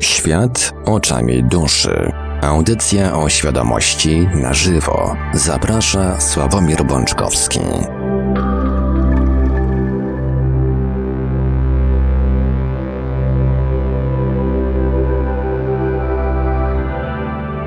[0.00, 2.12] Świat oczami duszy.
[2.42, 5.16] Audycja o świadomości na żywo.
[5.34, 7.60] Zaprasza Sławomir Bączkowski.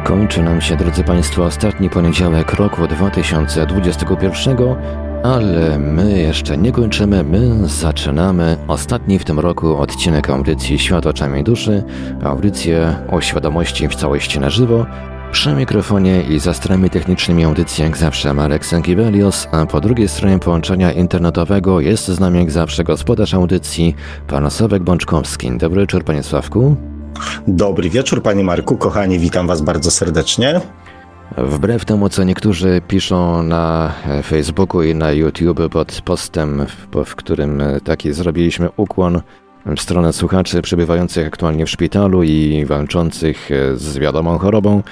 [0.03, 4.57] Kończy nam się, drodzy Państwo, ostatni poniedziałek roku 2021,
[5.23, 11.43] ale my jeszcze nie kończymy, my zaczynamy ostatni w tym roku odcinek audycji Świat oczami
[11.43, 11.83] duszy,
[12.23, 14.85] audycję o świadomości w całości na żywo.
[15.31, 20.39] Przy mikrofonie i za stronami technicznymi audycji jak zawsze Marek Sankiewelios, a po drugiej stronie
[20.39, 23.95] połączenia internetowego jest z nami jak zawsze gospodarz audycji,
[24.27, 25.57] pan Sławek Bączkowski.
[25.57, 26.75] Dobry wieczór, panie Sławku.
[27.47, 28.77] Dobry wieczór, panie Marku.
[28.77, 30.61] Kochani, witam was bardzo serdecznie.
[31.37, 33.93] Wbrew temu, co niektórzy piszą na
[34.23, 36.65] Facebooku i na YouTube pod postem,
[37.05, 39.21] w którym taki zrobiliśmy ukłon
[39.65, 44.83] w stronę słuchaczy przebywających aktualnie w szpitalu i walczących z wiadomą chorobą,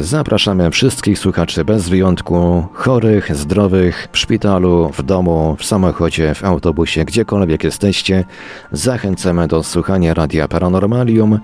[0.00, 7.04] Zapraszamy wszystkich słuchaczy bez wyjątku, chorych, zdrowych, w szpitalu, w domu, w samochodzie, w autobusie,
[7.04, 8.24] gdziekolwiek jesteście.
[8.72, 11.38] Zachęcamy do słuchania Radia Paranormalium,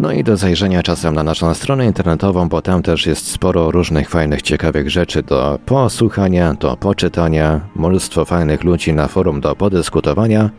[0.00, 4.10] no i do zajrzenia czasem na naszą stronę internetową, bo tam też jest sporo różnych
[4.10, 10.50] fajnych, ciekawych rzeczy do posłuchania, do poczytania, mnóstwo fajnych ludzi na forum do podyskutowania.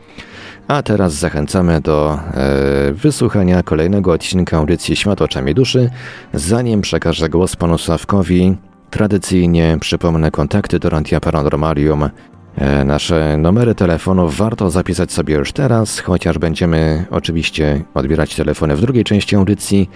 [0.67, 5.89] A teraz zachęcamy do e, wysłuchania kolejnego odcinka audycji Świat oczami duszy.
[6.33, 8.57] Zanim przekażę głos panu Sławkowi,
[8.89, 12.09] tradycyjnie przypomnę kontakty do Radia Paranormalium.
[12.55, 18.81] E, nasze numery telefonów warto zapisać sobie już teraz, chociaż będziemy oczywiście odbierać telefony w
[18.81, 19.89] drugiej części audycji.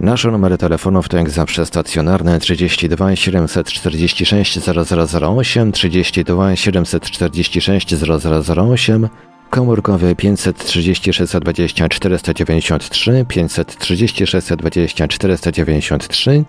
[0.00, 9.08] Nasze numery telefonów to jak zawsze stacjonarne 32 746 0008, 32 746 0008,
[9.50, 16.44] komórkowy 530 620 493, 530 620 493,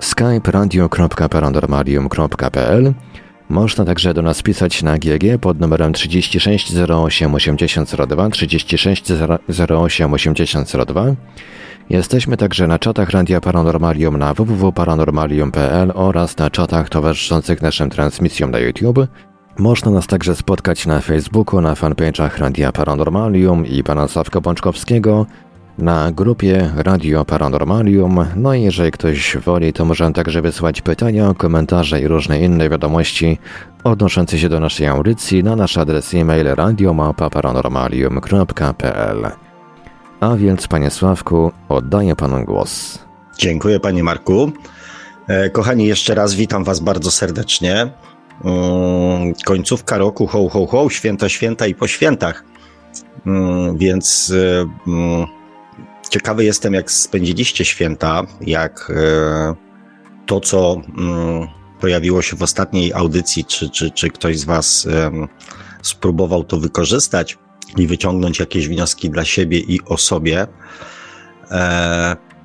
[0.00, 2.94] skype radio.paranormalium.pl
[3.48, 9.12] można także do nas pisać na GG pod numerem 36 08 8002, 36
[9.70, 11.14] 08 8002.
[11.90, 18.58] Jesteśmy także na czatach Radia Paranormalium na www.paranormalium.pl oraz na czatach towarzyszących naszym transmisjom na
[18.58, 18.98] YouTube.
[19.58, 25.26] Można nas także spotkać na Facebooku, na fanpage'ach Radia Paranormalium i pana Sławka Bączkowskiego,
[25.78, 28.26] na grupie Radio Paranormalium.
[28.36, 33.38] No i jeżeli ktoś woli, to możemy także wysłać pytania, komentarze i różne inne wiadomości
[33.84, 39.30] odnoszące się do naszej audycji na nasz adres e-mail radiomapa.paranormalium.pl.
[40.20, 42.98] A więc, panie Sławku, oddaję panu głos.
[43.38, 44.52] Dziękuję, panie Marku.
[45.28, 47.90] E, kochani, jeszcze raz witam was bardzo serdecznie.
[48.44, 52.44] Mm, końcówka roku, ho, ho, ho, święta, święta i po świętach.
[53.26, 55.26] Mm, więc e, mm,
[56.08, 59.54] ciekawy jestem, jak spędziliście święta, jak e,
[60.26, 60.82] to, co
[61.80, 64.88] pojawiło się w ostatniej audycji, czy, czy, czy ktoś z Was
[65.82, 67.38] spróbował to wykorzystać
[67.76, 70.46] i wyciągnąć jakieś wnioski dla siebie i o sobie.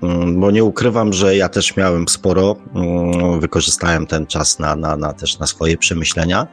[0.03, 4.97] Mm, bo nie ukrywam, że ja też miałem sporo, mm, wykorzystałem ten czas na, na,
[4.97, 6.47] na też na swoje przemyślenia.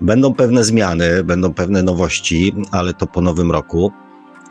[0.00, 3.92] Będą pewne zmiany, będą pewne nowości, ale to po nowym roku.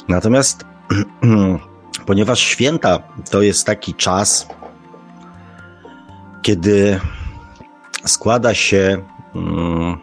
[0.08, 0.66] Natomiast
[2.07, 3.00] ponieważ święta
[3.31, 4.47] to jest taki czas,
[6.41, 7.00] kiedy
[8.06, 9.03] składa się
[9.34, 9.97] um,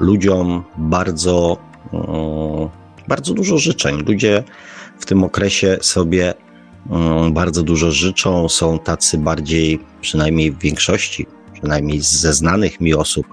[0.00, 1.56] ludziom bardzo,
[1.92, 2.68] um,
[3.08, 4.02] bardzo dużo życzeń.
[4.06, 4.44] Ludzie
[4.98, 6.34] w tym okresie sobie
[6.90, 13.26] Mm, bardzo dużo życzą, są tacy bardziej, przynajmniej w większości, przynajmniej ze znanych mi osób,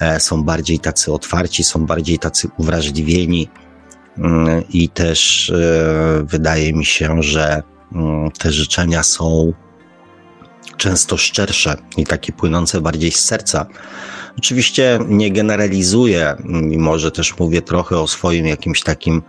[0.00, 3.57] e, są bardziej tacy otwarci, są bardziej tacy uwrażliwieni mm,
[4.70, 7.62] i też e, wydaje mi się, że
[7.94, 9.52] mm, te życzenia są
[10.76, 13.66] często szczersze i takie płynące bardziej z serca.
[14.38, 19.22] Oczywiście nie generalizuję, mimo że też mówię trochę o swoim jakimś takim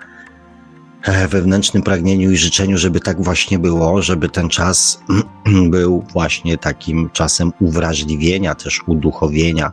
[1.04, 5.04] E, wewnętrznym pragnieniu i życzeniu, żeby tak właśnie było, żeby ten czas
[5.70, 9.72] był właśnie takim czasem uwrażliwienia, też uduchowienia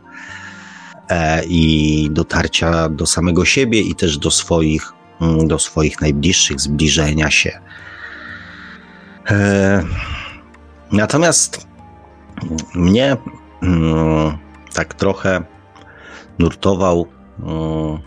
[1.09, 4.96] e, i dotarcia do samego siebie i też do swoich, mm,
[5.45, 7.59] do swoich najbliższych, zbliżenia się.
[9.29, 9.83] E,
[10.91, 11.67] natomiast
[12.75, 13.17] mnie
[13.63, 14.37] mm,
[14.73, 15.43] tak trochę
[16.39, 17.07] nurtował
[17.39, 17.99] mm,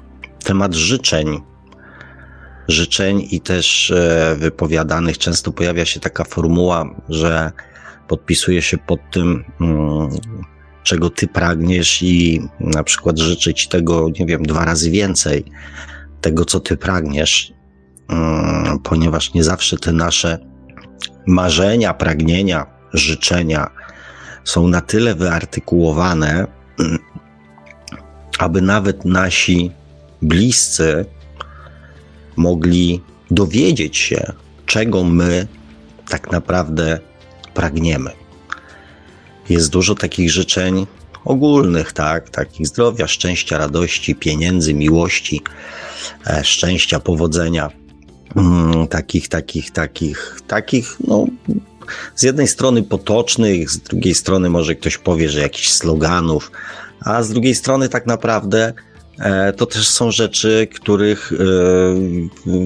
[0.44, 1.40] temat życzeń
[2.70, 5.18] życzeń i też e, wypowiadanych.
[5.18, 7.52] Często pojawia się taka formuła, że
[8.08, 10.08] podpisuje się pod tym, mm,
[10.82, 15.44] czego ty pragniesz i na przykład życzyć tego, nie wiem, dwa razy więcej
[16.20, 17.52] tego, co ty pragniesz.
[18.08, 20.38] mm, ponieważ nie zawsze te nasze
[21.26, 23.70] marzenia, pragnienia, życzenia
[24.44, 26.46] są na tyle wyartykułowane,
[28.38, 29.70] aby nawet nasi
[30.22, 31.04] bliscy
[32.36, 34.32] mogli dowiedzieć się,
[34.66, 35.46] czego my
[36.08, 36.98] tak naprawdę
[37.54, 38.10] pragniemy.
[39.48, 40.86] Jest dużo takich życzeń
[41.24, 45.40] ogólnych, tak, takich zdrowia, szczęścia, radości, pieniędzy, miłości,
[46.26, 47.70] e, szczęścia, powodzenia,
[48.36, 51.26] mm, takich, takich, takich, takich, no,
[52.16, 56.50] z jednej strony potocznych, z drugiej strony może ktoś powie, że jakichś sloganów,
[57.00, 58.72] a z drugiej strony tak naprawdę
[59.18, 61.36] e, to też są rzeczy, których e,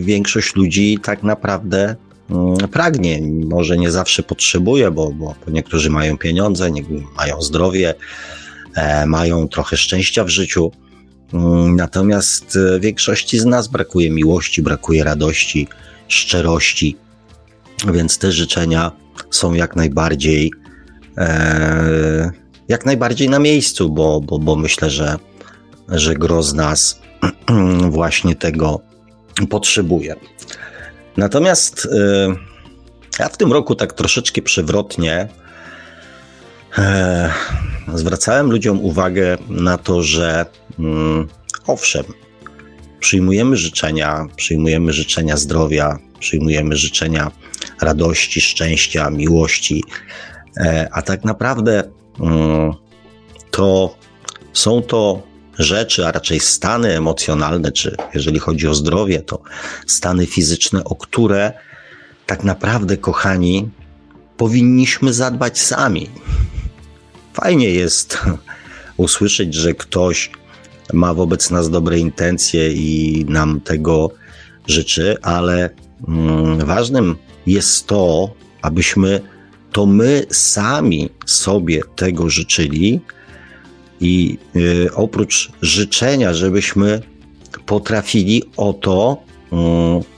[0.00, 1.96] większość ludzi tak naprawdę
[2.30, 3.20] mm, pragnie.
[3.44, 6.82] Może nie zawsze potrzebuje, bo, bo niektórzy mają pieniądze, nie,
[7.16, 7.94] mają zdrowie,
[9.06, 10.72] mają trochę szczęścia w życiu.
[11.32, 15.68] Mm, natomiast większości z nas brakuje miłości, brakuje radości,
[16.08, 16.96] szczerości,
[17.92, 18.92] więc te życzenia
[19.30, 20.52] są jak najbardziej
[21.18, 22.30] e,
[22.68, 25.16] jak najbardziej na miejscu, bo, bo, bo myślę, że,
[25.88, 27.00] że gro z nas
[27.90, 28.80] właśnie tego
[29.50, 30.16] potrzebuje.
[31.16, 32.34] Natomiast e,
[33.18, 35.28] ja w tym roku tak troszeczkę przewrotnie
[36.78, 37.32] e,
[37.94, 40.46] zwracałem ludziom uwagę na to, że
[40.78, 41.28] mm,
[41.66, 42.04] owszem,
[43.00, 47.30] przyjmujemy życzenia, przyjmujemy życzenia zdrowia, przyjmujemy życzenia
[47.80, 49.84] radości, szczęścia, miłości,
[50.56, 51.82] e, a tak naprawdę
[52.20, 52.72] mm,
[53.50, 53.96] to
[54.52, 55.22] są to
[55.58, 59.42] rzeczy, a raczej stany emocjonalne, czy jeżeli chodzi o zdrowie, to
[59.86, 61.52] stany fizyczne, o które
[62.26, 63.68] tak naprawdę, kochani,
[64.36, 66.10] powinniśmy zadbać sami.
[67.34, 68.18] Fajnie jest
[68.96, 70.30] usłyszeć, że ktoś
[70.92, 74.10] ma wobec nas dobre intencje i nam tego
[74.66, 75.70] życzy, ale
[76.08, 77.16] mm, ważnym
[77.46, 79.20] jest to, abyśmy
[79.72, 83.00] to my sami sobie tego życzyli
[84.00, 87.02] i y, oprócz życzenia, żebyśmy
[87.66, 89.22] potrafili o to
[89.52, 90.14] y,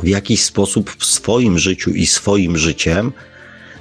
[0.00, 3.12] w jakiś sposób w swoim życiu i swoim życiem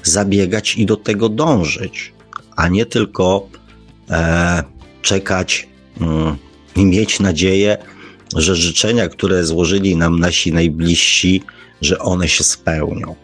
[0.03, 2.13] zabiegać i do tego dążyć,
[2.55, 3.47] a nie tylko
[4.09, 4.63] e,
[5.01, 5.67] czekać
[6.75, 7.77] y, i mieć nadzieję,
[8.35, 11.43] że życzenia, które złożyli nam nasi najbliżsi,
[11.81, 13.15] że one się spełnią.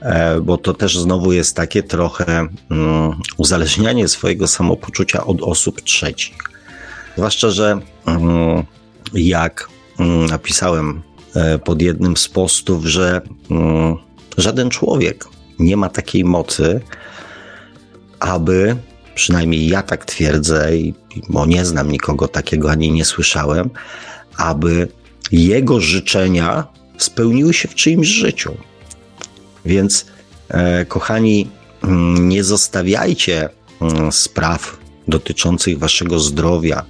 [0.00, 6.36] E, bo to też znowu jest takie trochę um, uzależnianie swojego samopoczucia od osób trzecich.
[7.16, 8.22] Zwłaszcza, że um,
[9.14, 9.68] jak
[9.98, 11.02] um, napisałem
[11.34, 13.20] e, pod jednym z postów, że
[14.38, 15.24] żaden człowiek
[15.58, 16.80] nie ma takiej mocy,
[18.20, 18.76] aby,
[19.14, 20.70] przynajmniej ja tak twierdzę,
[21.28, 23.70] bo nie znam nikogo takiego ani nie słyszałem,
[24.36, 24.88] aby
[25.32, 26.66] jego życzenia
[26.98, 28.54] spełniły się w czyimś życiu.
[29.64, 30.06] Więc,
[30.48, 31.50] e, kochani,
[31.82, 33.48] mm, nie zostawiajcie
[33.80, 36.84] mm, spraw dotyczących waszego zdrowia,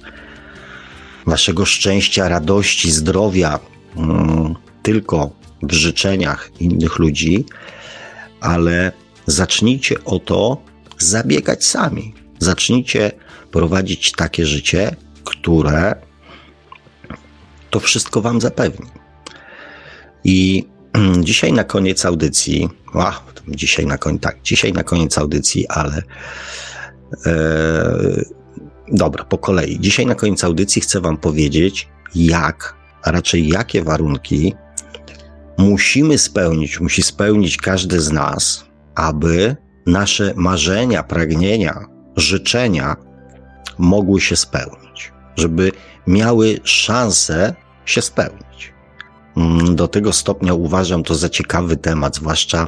[1.25, 3.59] waszego szczęścia, radości, zdrowia
[3.95, 7.45] mm, tylko w życzeniach innych ludzi,
[8.41, 8.91] ale
[9.25, 10.57] zacznijcie o to
[10.97, 12.13] zabiegać sami.
[12.39, 13.11] Zacznijcie
[13.51, 15.95] prowadzić takie życie, które
[17.69, 18.89] to wszystko wam zapewni.
[20.23, 20.67] I
[21.19, 26.03] dzisiaj na koniec audycji, a, dzisiaj na koniec, tak, dzisiaj na koniec audycji, ale
[27.25, 27.33] e,
[28.91, 29.79] dobra, po kolei.
[29.79, 34.53] Dzisiaj na koniec audycji chcę Wam powiedzieć, jak, a raczej jakie warunki
[35.59, 41.85] musimy spełnić, musi spełnić każdy z nas, aby nasze marzenia, pragnienia,
[42.15, 42.95] życzenia
[43.77, 45.71] mogły się spełnić, żeby
[46.07, 48.73] miały szansę się spełnić.
[49.37, 52.67] Mm, do tego stopnia uważam to za ciekawy temat, zwłaszcza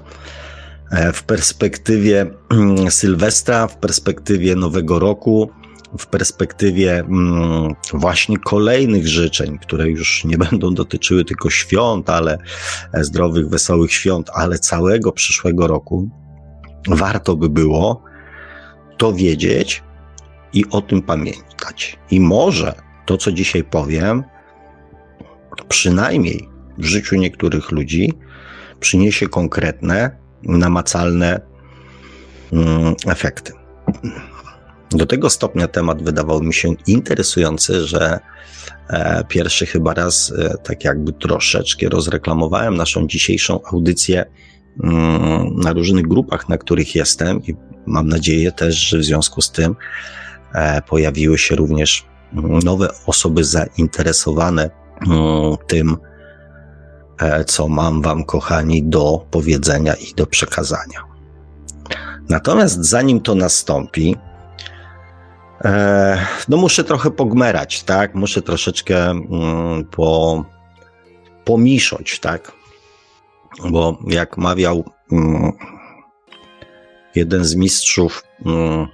[0.91, 5.49] e, w perspektywie mm, Sylwestra, w perspektywie Nowego Roku,
[5.97, 12.37] w perspektywie mm, właśnie kolejnych życzeń, które już nie będą dotyczyły tylko świąt, ale
[12.93, 16.09] e, zdrowych, wesołych świąt, ale całego przyszłego roku,
[16.87, 18.03] warto by było
[18.97, 19.83] to wiedzieć
[20.53, 21.99] i o tym pamiętać.
[22.11, 24.23] I może to, co dzisiaj powiem,
[25.67, 28.13] przynajmniej w życiu niektórych ludzi
[28.79, 31.41] przyniesie konkretne, namacalne
[32.53, 33.53] mm, efekty.
[34.91, 38.19] Do tego stopnia temat wydawał mi się interesujący, że
[38.89, 44.25] e, pierwszy chyba raz e, tak jakby troszeczkę rozreklamowałem naszą dzisiejszą audycję
[44.83, 47.55] mm, na różnych grupach, na których jestem i
[47.85, 49.75] mam nadzieję też, że w związku z tym
[50.53, 52.05] e, pojawiły się również
[52.63, 54.69] nowe osoby zainteresowane
[55.07, 55.97] mm, tym,
[57.47, 61.03] co mam Wam, kochani, do powiedzenia i do przekazania.
[62.29, 64.15] Natomiast zanim to nastąpi,
[66.49, 68.15] no muszę trochę pogmerać, tak?
[68.15, 70.45] Muszę troszeczkę mm, po,
[71.45, 72.51] pomisząć, tak?
[73.69, 75.51] Bo jak mawiał mm,
[77.15, 78.87] jeden z mistrzów mm,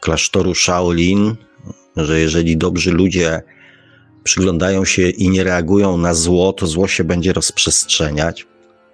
[0.00, 1.36] klasztoru Shaolin,
[1.96, 3.42] że jeżeli dobrzy ludzie
[4.24, 8.46] przyglądają się i nie reagują na zło, to zło się będzie rozprzestrzeniać.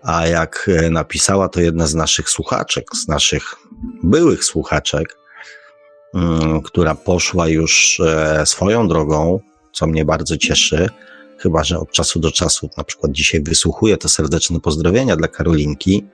[0.02, 3.54] A jak e, napisała to jedna z naszych słuchaczek, z naszych
[4.02, 5.21] byłych słuchaczek,
[6.64, 9.40] która poszła już e, swoją drogą,
[9.73, 10.88] co mnie bardzo cieszy,
[11.38, 16.07] chyba że od czasu do czasu, na przykład dzisiaj wysłuchuję, to serdeczne pozdrowienia dla Karolinki.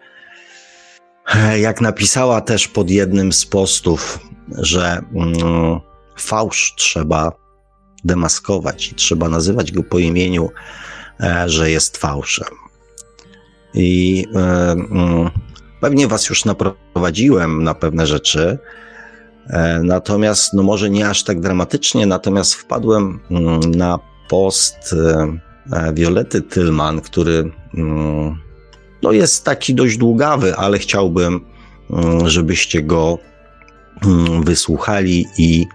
[1.34, 4.18] E, jak napisała też pod jednym z postów,
[4.58, 5.80] że mm,
[6.16, 7.32] fałsz trzeba
[8.04, 10.50] demaskować i trzeba nazywać go po imieniu,
[11.46, 12.48] że jest fałszem.
[13.74, 15.30] I e, mm,
[15.80, 18.58] pewnie Was już naprowadziłem na pewne rzeczy.
[19.50, 24.94] E, natomiast, no może nie aż tak dramatycznie, natomiast wpadłem mm, na post
[25.72, 28.38] e, Violety Tylman, który mm,
[29.02, 31.40] no jest taki dość długawy, ale chciałbym,
[32.24, 33.18] żebyście go
[34.42, 35.66] wysłuchali i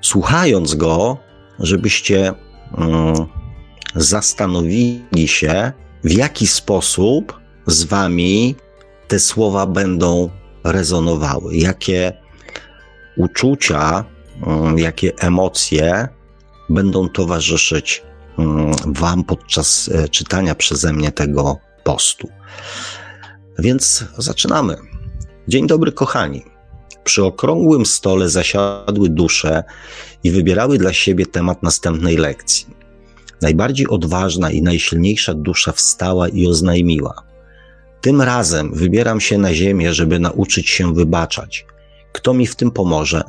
[0.00, 1.18] słuchając go,
[1.58, 2.34] żebyście
[3.94, 5.72] zastanowili się,
[6.04, 8.54] w jaki sposób z wami
[9.08, 10.30] te słowa będą
[10.64, 12.21] rezonowały, jakie
[13.16, 14.04] uczucia,
[14.46, 16.08] mm, jakie emocje
[16.70, 18.02] będą towarzyszyć
[18.38, 22.28] mm, wam podczas e, czytania przeze mnie tego postu.
[23.58, 24.76] Więc zaczynamy.
[25.48, 26.44] Dzień dobry, kochani.
[27.04, 29.64] Przy okrągłym stole zasiadły dusze
[30.24, 32.66] i wybierały dla siebie temat następnej lekcji.
[33.42, 37.22] Najbardziej odważna i najsilniejsza dusza wstała i oznajmiła:
[38.00, 41.66] Tym razem wybieram się na ziemię, żeby nauczyć się wybaczać.
[42.12, 43.22] Kto mi w tym pomoże?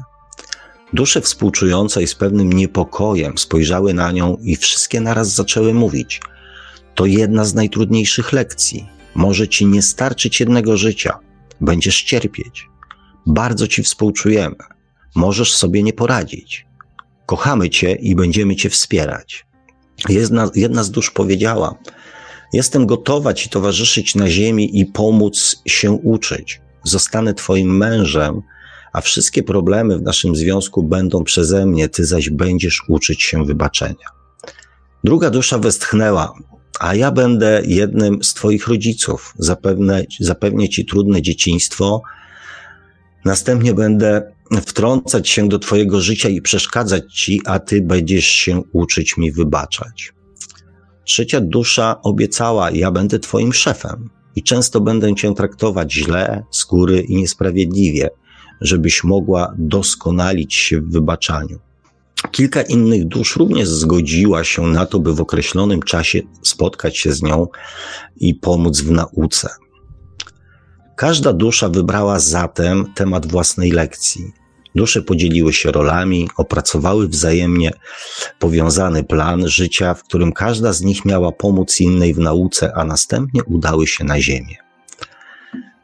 [0.93, 6.21] Dusze współczujące i z pewnym niepokojem spojrzały na nią i wszystkie naraz zaczęły mówić:
[6.95, 8.87] To jedna z najtrudniejszych lekcji.
[9.15, 11.19] Może ci nie starczyć jednego życia.
[11.61, 12.67] Będziesz cierpieć.
[13.25, 14.55] Bardzo ci współczujemy.
[15.15, 16.65] Możesz sobie nie poradzić.
[17.25, 19.45] Kochamy cię i będziemy cię wspierać.
[20.09, 21.75] Jedna, jedna z dusz powiedziała:
[22.53, 26.61] Jestem gotowa Ci towarzyszyć na ziemi i pomóc się uczyć.
[26.83, 28.41] Zostanę Twoim mężem,
[28.93, 34.07] a wszystkie problemy w naszym związku będą przeze mnie, Ty zaś będziesz uczyć się wybaczenia.
[35.03, 36.33] Druga dusza westchnęła:
[36.79, 39.33] A ja będę jednym z Twoich rodziców.
[39.37, 42.01] Zapewne, zapewnię Ci trudne dzieciństwo.
[43.25, 44.33] Następnie będę
[44.65, 50.13] wtrącać się do Twojego życia i przeszkadzać Ci, a Ty będziesz się uczyć mi wybaczać.
[51.05, 57.01] Trzecia dusza obiecała: Ja będę Twoim szefem i często będę Cię traktować źle, z góry
[57.01, 58.09] i niesprawiedliwie,
[58.61, 61.59] żebyś mogła doskonalić się w wybaczaniu.
[62.31, 67.21] Kilka innych dusz również zgodziła się na to, by w określonym czasie spotkać się z
[67.21, 67.47] nią
[68.17, 69.49] i pomóc w nauce.
[70.95, 74.31] Każda dusza wybrała zatem temat własnej lekcji.
[74.75, 77.71] Dusze podzieliły się rolami, opracowały wzajemnie
[78.39, 83.43] powiązany plan życia, w którym każda z nich miała pomóc innej w nauce, a następnie
[83.43, 84.57] udały się na Ziemię.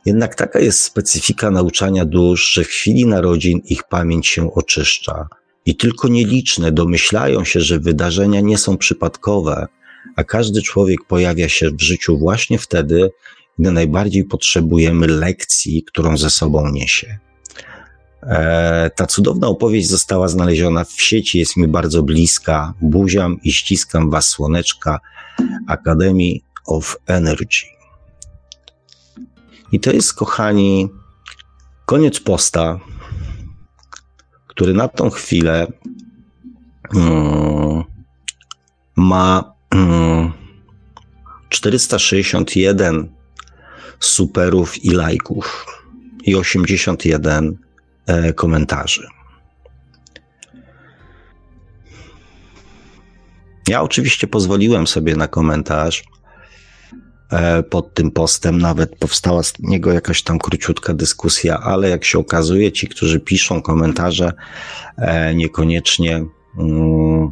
[0.05, 5.27] Jednak taka jest specyfika nauczania dusz, że w chwili narodzin ich pamięć się oczyszcza
[5.65, 9.67] i tylko nieliczne domyślają się, że wydarzenia nie są przypadkowe,
[10.15, 13.09] a każdy człowiek pojawia się w życiu właśnie wtedy,
[13.59, 17.17] gdy najbardziej potrzebujemy lekcji, którą ze sobą niesie.
[18.23, 22.73] E, ta cudowna opowieść została znaleziona w sieci, jest mi bardzo bliska.
[22.81, 24.99] Buziam i ściskam Was, słoneczka
[25.67, 26.33] Academy
[26.65, 27.78] of Energy.
[29.71, 30.89] I to jest, kochani,
[31.85, 32.79] koniec posta,
[34.47, 35.67] który na tą chwilę
[36.93, 37.83] um,
[38.95, 40.31] ma um,
[41.49, 43.09] 461
[43.99, 45.65] superów i lajków
[46.23, 47.57] i 81
[48.09, 49.07] E, komentarzy.
[53.67, 56.03] Ja oczywiście pozwoliłem sobie na komentarz
[57.69, 62.71] pod tym postem, nawet powstała z niego jakaś tam króciutka dyskusja, ale jak się okazuje,
[62.71, 64.33] ci, którzy piszą komentarze,
[64.97, 66.25] e, niekoniecznie
[66.59, 67.31] mm,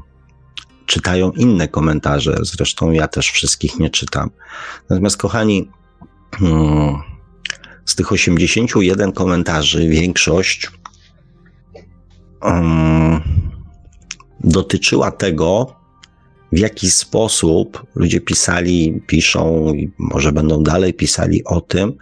[0.86, 2.38] czytają inne komentarze.
[2.42, 4.30] Zresztą ja też wszystkich nie czytam.
[4.90, 5.70] Natomiast, kochani,
[6.42, 6.96] mm,
[7.86, 10.72] z tych 81 komentarzy większość
[12.42, 13.22] um,
[14.40, 15.77] dotyczyła tego,
[16.52, 21.94] w jaki sposób ludzie pisali, piszą i może będą dalej pisali o tym,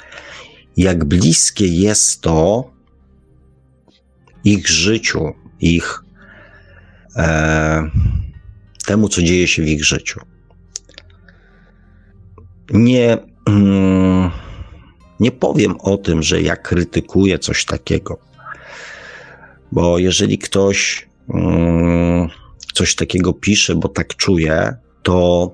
[0.78, 2.72] jak bliskie jest to
[4.44, 6.04] ich życiu, ich
[7.16, 7.90] e,
[8.86, 10.20] temu, co dzieje się w ich życiu.
[12.70, 13.18] Nie,
[13.50, 14.32] mm,
[15.20, 18.20] nie powiem o tym, że ja krytykuję coś takiego,
[19.72, 22.30] bo jeżeli ktoś mm,
[22.76, 25.52] coś takiego pisze, bo tak czuje, to,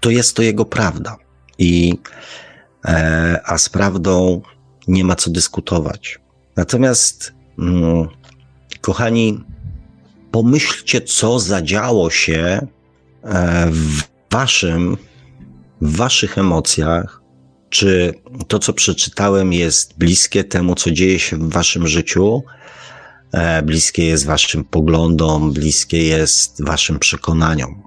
[0.00, 1.16] to jest to jego prawda.
[1.58, 1.98] I,
[2.84, 4.42] e, a z prawdą
[4.88, 6.18] nie ma co dyskutować.
[6.56, 8.08] Natomiast, mm,
[8.80, 9.40] kochani,
[10.30, 12.66] pomyślcie, co zadziało się
[13.22, 14.96] e, w waszym,
[15.80, 17.22] w waszych emocjach,
[17.70, 18.14] czy
[18.48, 22.42] to, co przeczytałem, jest bliskie temu, co dzieje się w waszym życiu,
[23.62, 27.82] bliskie jest waszym poglądom, bliskie jest waszym przekonaniom.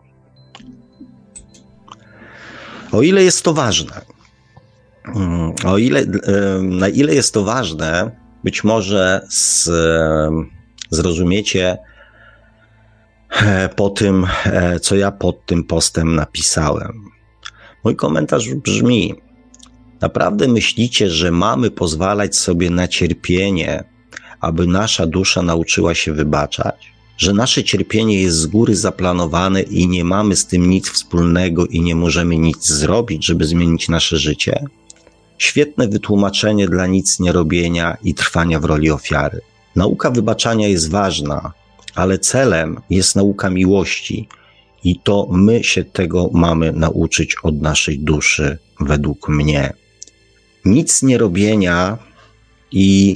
[2.91, 4.01] O ile jest to ważne,
[5.15, 6.05] mm, o ile, e,
[6.61, 8.11] na ile jest to ważne,
[8.43, 9.69] być może z,
[10.89, 11.77] zrozumiecie
[13.31, 14.27] e, po tym,
[14.81, 17.09] co ja pod tym postem napisałem.
[17.83, 19.15] Mój komentarz brzmi:
[20.01, 23.83] Naprawdę myślicie, że mamy pozwalać sobie na cierpienie,
[24.41, 26.91] aby nasza dusza nauczyła się wybaczać?
[27.17, 31.81] Że nasze cierpienie jest z góry zaplanowane i nie mamy z tym nic wspólnego i
[31.81, 34.65] nie możemy nic zrobić, żeby zmienić nasze życie?
[35.37, 39.41] Świetne wytłumaczenie dla nic nie robienia i trwania w roli ofiary.
[39.75, 41.53] Nauka wybaczania jest ważna,
[41.95, 44.27] ale celem jest nauka miłości
[44.83, 49.73] i to my się tego mamy nauczyć od naszej duszy, według mnie
[50.65, 51.97] nic nie robienia
[52.71, 53.15] i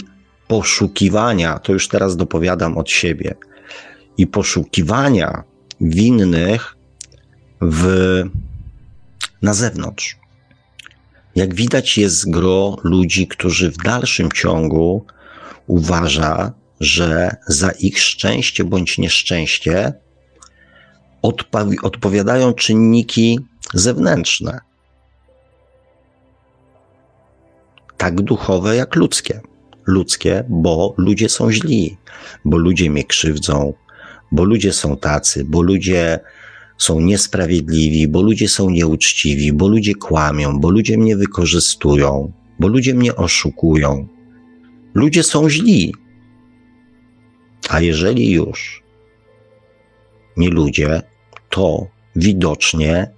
[0.54, 3.36] poszukiwania, to już teraz dopowiadam od siebie,
[4.18, 5.44] i poszukiwania
[5.82, 6.76] winnych
[7.62, 7.84] w,
[9.42, 10.18] na zewnątrz.
[11.36, 15.06] Jak widać, jest gro ludzi, którzy w dalszym ciągu
[15.68, 19.94] uważa, że za ich szczęście bądź nieszczęście
[21.82, 23.40] odpowiadają czynniki
[23.74, 24.60] zewnętrzne.
[27.98, 29.42] tak duchowe jak ludzkie.
[29.86, 31.98] Ludzkie, bo ludzie są źli,
[32.46, 33.74] bo ludzie mnie krzywdzą,
[34.32, 36.20] bo ludzie są tacy, bo ludzie
[36.78, 42.94] są niesprawiedliwi, bo ludzie są nieuczciwi, bo ludzie kłamią, bo ludzie mnie wykorzystują, bo ludzie
[42.94, 44.08] mnie oszukują.
[44.94, 45.94] Ludzie są źli.
[47.70, 48.84] A jeżeli już
[50.38, 51.02] nie ludzie,
[51.50, 53.12] to widocznie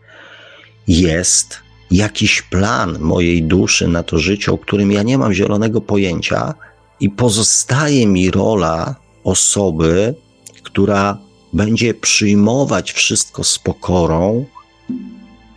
[0.87, 6.53] jest jakiś plan mojej duszy na to życie, o którym ja nie mam zielonego pojęcia,
[6.99, 10.15] i pozostaje mi rola osoby,
[10.63, 11.17] która
[11.53, 14.45] będzie przyjmować wszystko z pokorą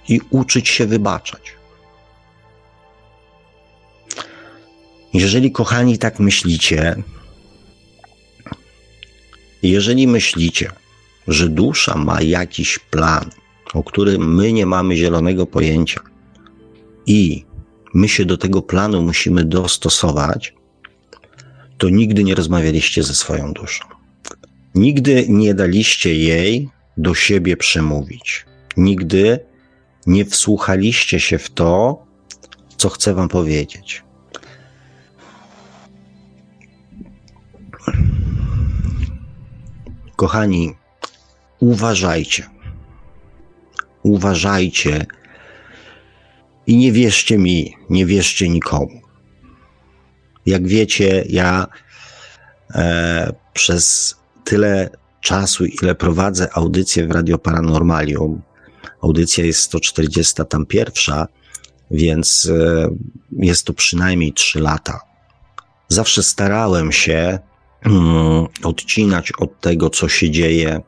[0.09, 1.59] i uczyć się wybaczać.
[5.15, 7.03] Jeżeli, kochani, tak myślicie,
[9.63, 10.73] jeżeli myślicie,
[11.29, 13.31] że dusza ma jakiś plan,
[13.75, 16.01] o którym my nie mamy zielonego pojęcia,
[17.09, 17.45] i
[17.95, 20.55] my się do tego planu musimy dostosować,
[21.79, 23.85] to nigdy nie rozmawialiście ze swoją duszą.
[24.75, 28.47] Nigdy nie daliście jej do siebie przemówić.
[28.77, 29.41] Nigdy
[30.07, 32.07] nie wsłuchaliście się w to,
[32.77, 34.03] co chcę Wam powiedzieć.
[40.17, 40.75] Kochani,
[41.61, 42.47] uważajcie.
[44.03, 45.07] Uważajcie
[46.69, 49.01] i nie wierzcie mi, nie wierzcie nikomu.
[50.47, 51.67] Jak wiecie, ja
[52.75, 58.43] e, przez tyle czasu, ile prowadzę audycję w Radio Paranormalium,
[59.03, 61.27] audycja jest 140 tam pierwsza,
[61.91, 62.89] więc e,
[63.33, 65.01] jest to przynajmniej 3 lata.
[65.89, 67.39] Zawsze starałem się
[67.83, 70.81] mm, odcinać od tego, co się dzieje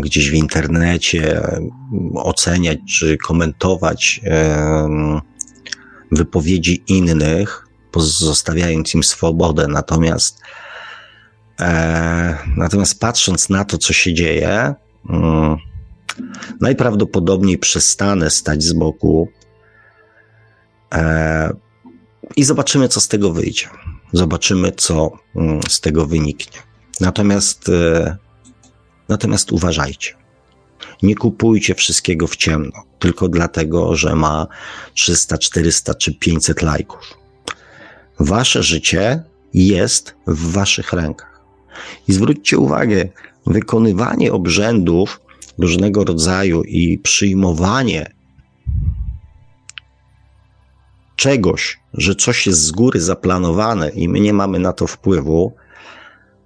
[0.00, 1.42] gdzieś w internecie,
[2.14, 4.20] oceniać czy komentować
[6.12, 9.68] wypowiedzi innych, pozostawiając im swobodę.
[9.68, 10.40] Natomiast,
[11.60, 14.74] e, natomiast patrząc na to, co się dzieje,
[15.10, 15.56] mm,
[16.60, 19.28] najprawdopodobniej przestanę stać z boku
[20.94, 21.50] e,
[22.36, 23.68] i zobaczymy, co z tego wyjdzie.
[24.12, 26.58] Zobaczymy, co mm, z tego wyniknie.
[27.00, 28.16] Natomiast e,
[29.10, 30.14] Natomiast uważajcie.
[31.02, 34.46] Nie kupujcie wszystkiego w ciemno, tylko dlatego, że ma
[34.94, 37.14] 300, 400 czy 500 lajków.
[38.20, 39.22] Wasze życie
[39.54, 41.40] jest w waszych rękach.
[42.08, 43.08] I zwróćcie uwagę,
[43.46, 45.20] wykonywanie obrzędów
[45.58, 48.12] różnego rodzaju i przyjmowanie
[51.16, 55.54] czegoś, że coś jest z góry zaplanowane i my nie mamy na to wpływu,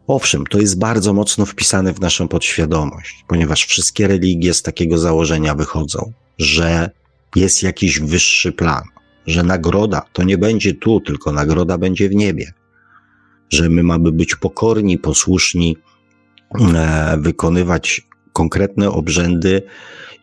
[0.06, 5.54] owszem, to jest bardzo mocno wpisane w naszą podświadomość, ponieważ wszystkie religie z takiego założenia
[5.54, 6.90] wychodzą, że
[7.36, 8.82] jest jakiś wyższy plan,
[9.26, 12.52] że nagroda to nie będzie tu, tylko nagroda będzie w niebie,
[13.50, 15.76] że my mamy być pokorni, posłuszni,
[16.74, 19.62] e, wykonywać konkretne obrzędy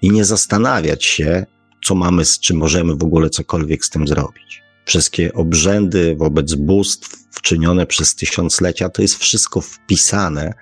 [0.01, 1.45] i nie zastanawiać się,
[1.85, 4.61] co mamy, z czym możemy w ogóle cokolwiek z tym zrobić.
[4.91, 10.53] Wszystkie obrzędy wobec bóstw wczynione przez tysiąclecia, to jest wszystko wpisane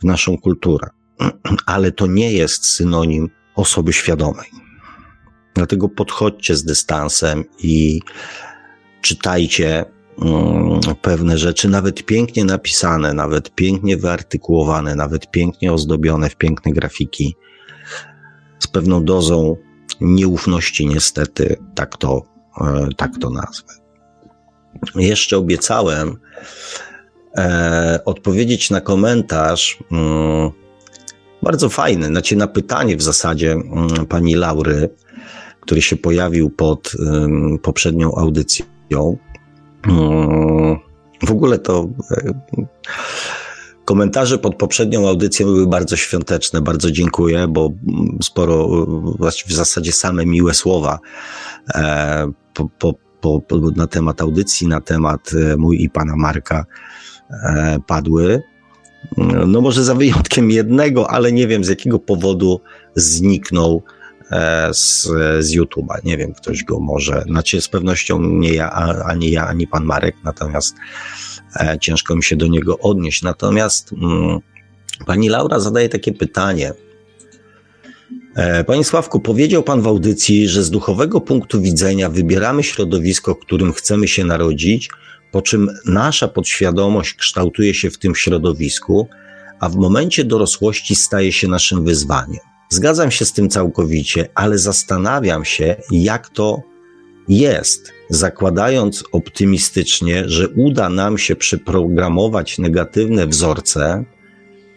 [0.00, 0.88] w naszą kulturę.
[1.66, 4.46] Ale to nie jest synonim osoby świadomej.
[5.54, 8.00] Dlatego podchodźcie z dystansem i
[9.00, 9.84] czytajcie
[10.22, 17.36] mm, pewne rzeczy, nawet pięknie napisane, nawet pięknie wyartykułowane, nawet pięknie ozdobione w piękne grafiki,
[18.58, 19.56] z pewną dozą
[20.00, 22.29] nieufności, niestety, tak to,
[22.96, 23.72] tak to nazwę.
[24.94, 26.16] Jeszcze obiecałem
[27.36, 30.50] e, odpowiedzieć na komentarz, mm,
[31.42, 34.90] bardzo fajny, znaczy na pytanie w zasadzie mm, pani Laury,
[35.60, 36.92] który się pojawił pod
[37.62, 38.66] poprzednią audycją.
[39.88, 40.78] Um,
[41.22, 42.66] w ogóle to um,
[43.84, 46.60] komentarze pod poprzednią audycją były bardzo świąteczne.
[46.60, 47.70] Bardzo dziękuję, bo
[48.22, 48.68] sporo,
[49.46, 50.98] w zasadzie same miłe słowa
[51.74, 52.32] e,
[52.68, 56.66] po, po, po, na temat audycji, na temat e, mój i pana Marka
[57.30, 58.42] e, padły.
[59.46, 62.60] No może za wyjątkiem jednego, ale nie wiem z jakiego powodu
[62.94, 63.82] zniknął
[64.30, 65.02] E, z,
[65.40, 66.04] z YouTube'a.
[66.04, 68.70] Nie wiem, ktoś go może, znaczy z pewnością nie ja,
[69.06, 70.76] ani ja, ani pan Marek, natomiast
[71.80, 73.22] ciężko mi się do niego odnieść.
[73.22, 74.38] Natomiast mm,
[75.06, 76.72] pani Laura zadaje takie pytanie.
[78.40, 83.38] E, panie Sławku, powiedział Pan w audycji, że z duchowego punktu widzenia wybieramy środowisko, w
[83.38, 84.88] którym chcemy się narodzić,
[85.32, 89.08] po czym nasza podświadomość kształtuje się w tym środowisku,
[89.60, 92.40] a w momencie dorosłości staje się naszym wyzwaniem.
[92.68, 96.62] Zgadzam się z tym całkowicie, ale zastanawiam się, jak to
[97.28, 104.04] jest, zakładając optymistycznie, że uda nam się przeprogramować negatywne wzorce,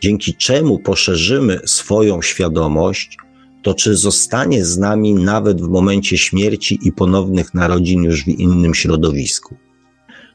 [0.01, 3.17] dzięki czemu poszerzymy swoją świadomość,
[3.63, 8.73] to czy zostanie z nami nawet w momencie śmierci i ponownych narodzin już w innym
[8.73, 9.55] środowisku?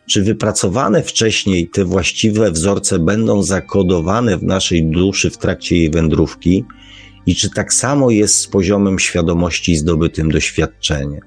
[0.07, 6.65] Czy wypracowane wcześniej te właściwe wzorce będą zakodowane w naszej duszy w trakcie jej wędrówki?
[7.29, 11.21] i czy tak samo jest z poziomem świadomości zdobytym doświadczeniem.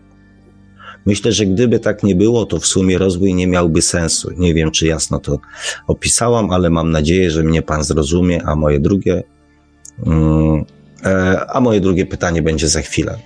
[1.06, 4.32] Myślę, że gdyby tak nie było, to w sumie rozwój nie miałby sensu.
[4.38, 5.40] Nie wiem, czy jasno to
[5.88, 9.24] opisałam, ale mam nadzieję, że mnie Pan zrozumie, a moje drugie,
[10.08, 10.66] e,
[11.48, 13.20] a moje drugie pytanie będzie za chwilę.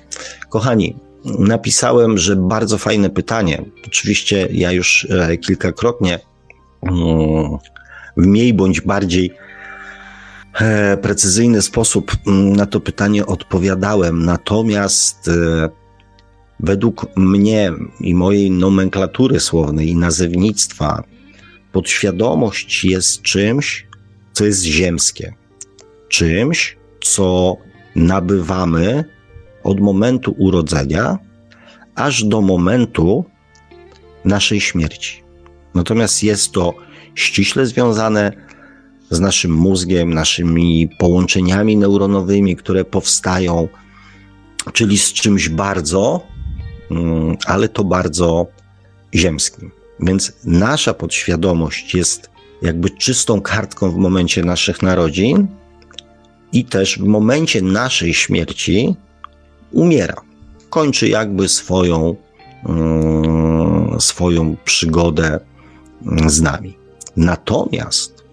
[0.50, 0.96] Kochani,
[1.40, 3.62] napisałem, że bardzo fajne pytanie.
[3.88, 6.20] Oczywiście ja już e, kilkakrotnie
[6.82, 7.58] mm,
[8.18, 9.34] w mniej bądź bardziej
[10.62, 14.26] E, precyzyjny sposób mm, na to pytanie odpowiadałem.
[14.26, 15.70] Natomiast e,
[16.60, 21.04] według mnie i mojej nomenklatury słownej i nazewnictwa,
[21.72, 23.88] podświadomość jest czymś,
[24.34, 25.34] co jest ziemskie.
[26.10, 27.58] Czymś, co
[27.96, 29.04] nabywamy
[29.64, 31.18] od momentu urodzenia
[31.96, 33.26] aż do momentu
[34.26, 35.24] naszej śmierci.
[35.76, 36.74] Natomiast jest to
[37.16, 38.32] ściśle związane
[39.10, 43.68] z naszym mózgiem, naszymi połączeniami neuronowymi, które powstają,
[44.74, 46.22] czyli z czymś bardzo,
[46.92, 48.48] mm, ale to bardzo
[49.16, 49.72] ziemskim.
[50.00, 52.30] Więc nasza podświadomość jest
[52.62, 55.48] jakby czystą kartką w momencie naszych narodzin
[56.54, 58.96] i też w momencie naszej śmierci
[59.72, 60.22] umiera.
[60.70, 62.16] Kończy jakby swoją,
[62.66, 65.40] mm, swoją przygodę
[66.06, 66.78] mm, z nami.
[67.18, 68.24] Natomiast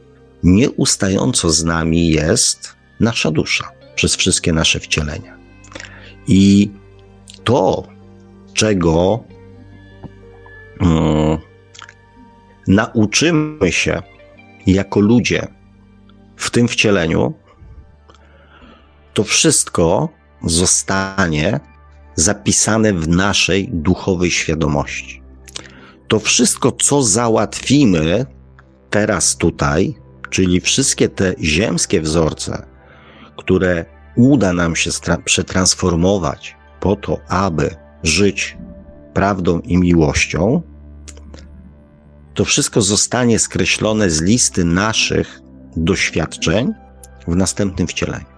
[0.43, 5.37] nieustająco z nami jest nasza dusza przez wszystkie nasze wcielenia.
[6.27, 6.71] I
[7.45, 7.83] to,
[8.55, 9.25] czego
[10.81, 11.39] um,
[12.69, 14.03] nauczymy się
[14.67, 15.47] jako ludzie
[16.37, 17.35] w tym wcieleniu,
[19.15, 20.09] to wszystko
[20.45, 21.61] zostanie
[22.15, 25.23] zapisane w naszej duchowej świadomości.
[26.09, 28.27] To wszystko, co załatwimy
[28.91, 32.67] teraz tutaj, Czyli wszystkie te ziemskie wzorce,
[33.37, 33.85] które
[34.17, 34.91] uda nam się
[35.25, 38.57] przetransformować po to, aby żyć
[39.15, 40.63] prawdą i miłością,
[42.35, 45.41] to wszystko zostanie skreślone z listy naszych
[45.77, 46.73] doświadczeń
[47.29, 48.32] w następnym wcieleniu.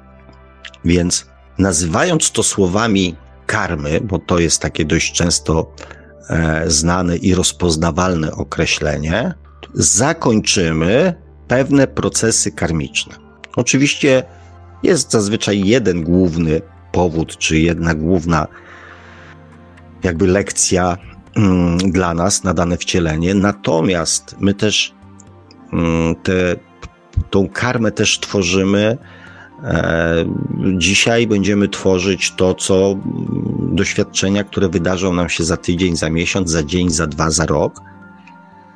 [0.84, 1.26] Więc
[1.58, 3.16] nazywając to słowami
[3.46, 5.74] karmy, bo to jest takie dość często
[6.30, 9.34] e, znane i rozpoznawalne określenie,
[9.74, 11.14] zakończymy
[11.48, 13.14] pewne procesy karmiczne.
[13.56, 14.22] Oczywiście
[14.82, 16.60] jest zazwyczaj jeden główny
[16.92, 18.46] powód, czy jedna główna
[20.02, 20.96] jakby lekcja
[21.36, 24.94] mm, dla nas na dane wcielenie, natomiast my też
[25.72, 26.56] mm, te,
[27.30, 28.98] tą karmę też tworzymy.
[29.64, 30.24] E,
[30.76, 36.50] dzisiaj będziemy tworzyć to, co mm, doświadczenia, które wydarzą nam się za tydzień, za miesiąc,
[36.50, 37.80] za dzień, za dwa, za rok.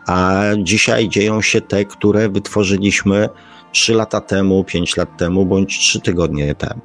[0.06, 3.28] A dzisiaj dzieją się te, które wytworzyliśmy
[3.72, 6.80] trzy lata temu, pięć lat temu, bądź trzy tygodnie temu.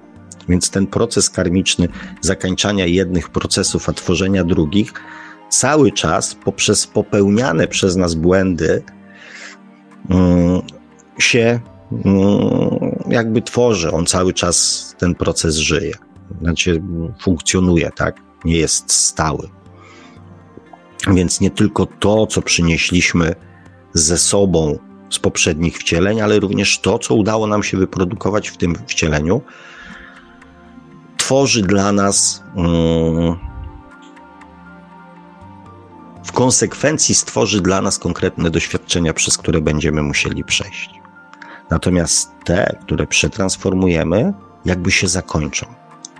[0.49, 1.87] Więc ten proces karmiczny
[2.21, 4.93] zakańczania jednych procesów, a tworzenia drugich,
[5.49, 8.83] cały czas poprzez popełniane przez nas błędy
[10.09, 10.61] mm,
[11.19, 11.59] się
[13.09, 13.91] jakby tworzy.
[13.91, 15.93] On cały czas ten proces żyje.
[16.41, 16.81] Znaczy
[17.21, 18.21] funkcjonuje, tak?
[18.45, 19.49] Nie jest stały.
[21.07, 23.35] Więc nie tylko to, co przynieśliśmy
[23.93, 24.79] ze sobą
[25.09, 29.41] z poprzednich wcieleń, ale również to, co udało nam się wyprodukować w tym wcieleniu,
[31.17, 33.35] tworzy dla nas, mm,
[36.23, 41.02] w konsekwencji stworzy dla nas konkretne doświadczenia, przez które będziemy musieli przejść.
[41.73, 44.33] Natomiast te, które przetransformujemy,
[44.65, 45.65] jakby się zakończą.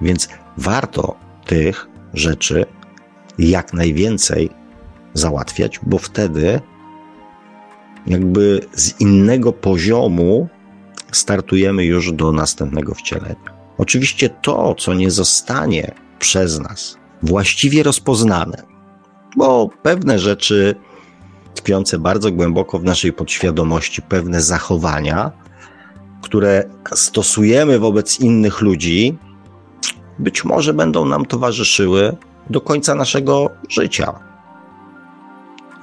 [0.01, 2.65] Więc warto tych rzeczy
[3.37, 4.49] jak najwięcej
[5.13, 6.61] załatwiać, bo wtedy
[8.07, 10.47] jakby z innego poziomu
[11.11, 13.53] startujemy już do następnego wcielenia.
[13.77, 18.63] Oczywiście to, co nie zostanie przez nas właściwie rozpoznane,
[19.37, 20.75] bo pewne rzeczy
[21.53, 25.42] tkwiące bardzo głęboko w naszej podświadomości, pewne zachowania,
[26.23, 26.63] które
[26.95, 29.17] stosujemy wobec innych ludzi,
[30.19, 32.17] być może będą nam towarzyszyły
[32.49, 34.13] do końca naszego życia.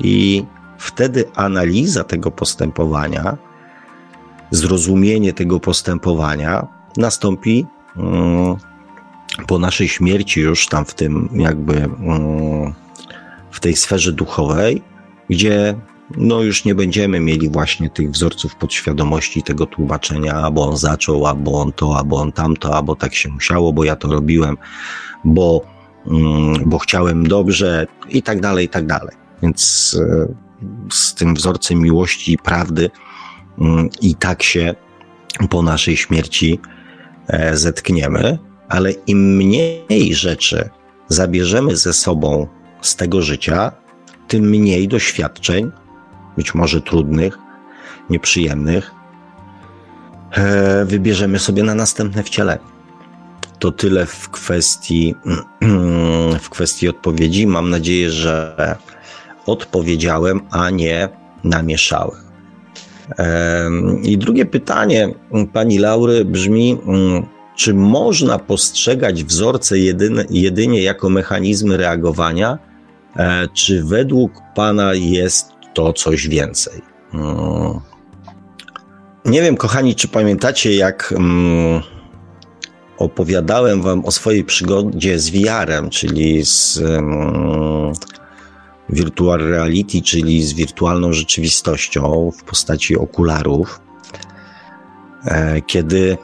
[0.01, 0.45] I
[0.79, 3.37] wtedy analiza tego postępowania,
[4.51, 8.57] zrozumienie tego postępowania nastąpi mm,
[9.47, 12.75] po naszej śmierci, już tam w tym, jakby mm,
[13.51, 14.83] w tej sferze duchowej,
[15.31, 15.75] gdzie
[16.17, 21.61] no już nie będziemy mieli właśnie tych wzorców podświadomości, tego tłumaczenia, albo on zaczął, albo
[21.61, 24.57] on to, albo on tamto, albo tak się musiało, bo ja to robiłem,
[25.25, 25.63] bo,
[26.07, 29.17] mm, bo chciałem dobrze i tak dalej, i tak dalej.
[29.43, 30.35] Więc e,
[30.93, 32.91] z tym wzorcem miłości i prawdy
[33.59, 34.75] mm, i tak się
[35.51, 36.61] po naszej śmierci
[37.29, 40.71] e, zetkniemy, ale im mniej rzeczy
[41.09, 42.47] zabierzemy ze sobą
[42.83, 43.73] z tego życia,
[44.29, 45.71] tym mniej doświadczeń,
[46.41, 47.39] być może trudnych,
[48.11, 48.91] nieprzyjemnych,
[50.33, 52.65] e, wybierzemy sobie na następne wcielenie.
[53.59, 55.15] To tyle w kwestii,
[56.47, 57.47] w kwestii odpowiedzi.
[57.47, 58.57] Mam nadzieję, że
[59.47, 61.09] odpowiedziałem, a nie
[61.45, 62.21] namieszałem.
[64.03, 65.15] I drugie pytanie
[65.53, 67.27] pani Laury brzmi, mm,
[67.57, 72.59] czy można postrzegać wzorce jedyne, jedynie jako mechanizmy reagowania,
[73.17, 76.83] e, czy według pana jest to coś więcej?
[77.15, 77.81] Mm.
[79.25, 81.83] Nie wiem, kochani, czy pamiętacie, jak mm,
[82.99, 86.83] opowiadałem wam o swojej przygodzie z VR-em, czyli z
[88.89, 93.81] virtual reality, czyli z wirtualną rzeczywistością w postaci okularów,
[95.25, 96.19] e, kiedy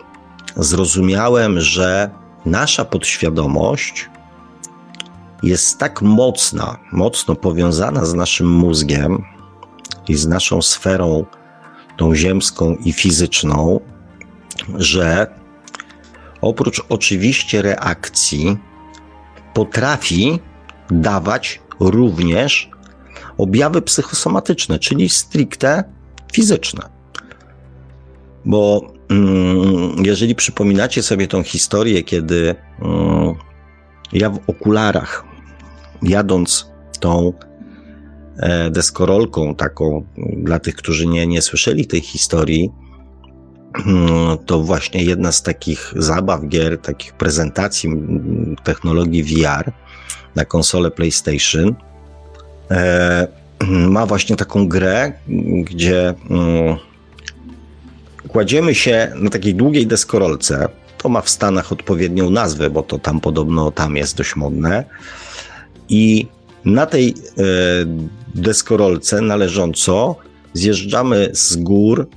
[0.56, 2.10] zrozumiałem, że
[2.46, 4.10] nasza podświadomość
[5.42, 9.35] jest tak mocna, mocno powiązana z naszym mózgiem
[10.08, 11.24] i z naszą sferą,
[11.96, 13.80] tą ziemską i fizyczną,
[14.74, 15.26] że
[16.40, 18.58] oprócz oczywiście reakcji
[19.54, 20.38] potrafi
[20.90, 22.70] dawać również
[23.38, 25.84] objawy psychosomatyczne, czyli stricte
[26.32, 26.88] fizyczne.
[28.44, 33.34] Bo mm, jeżeli przypominacie sobie tą historię, kiedy mm,
[34.12, 35.24] ja w okularach,
[36.02, 36.70] jadąc
[37.00, 37.32] tą
[38.70, 40.04] deskorolką, taką
[40.36, 42.70] dla tych, którzy nie, nie słyszeli tej historii,
[43.86, 47.90] mm, to właśnie jedna z takich zabaw, gier, takich prezentacji
[48.64, 49.72] technologii VR,
[50.34, 51.74] na konsolę PlayStation.
[52.70, 53.28] E,
[53.68, 55.12] ma właśnie taką grę,
[55.64, 56.76] gdzie mm,
[58.28, 60.68] kładziemy się na takiej długiej deskorolce.
[60.98, 64.84] To ma w Stanach odpowiednią nazwę, bo to tam podobno tam jest dość modne.
[65.88, 66.26] I
[66.64, 67.12] na tej e,
[68.36, 70.16] deskorolce należąco
[70.52, 72.08] zjeżdżamy z gór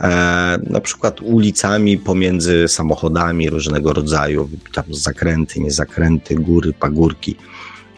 [0.00, 7.36] e, na przykład ulicami pomiędzy samochodami różnego rodzaju, tam zakręty, niezakręty, góry, pagórki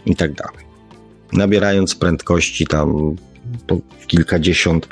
[0.06, 0.64] i tak dalej.
[1.32, 3.16] Nabierając prędkości tam
[3.66, 4.88] po kilkadziesiąt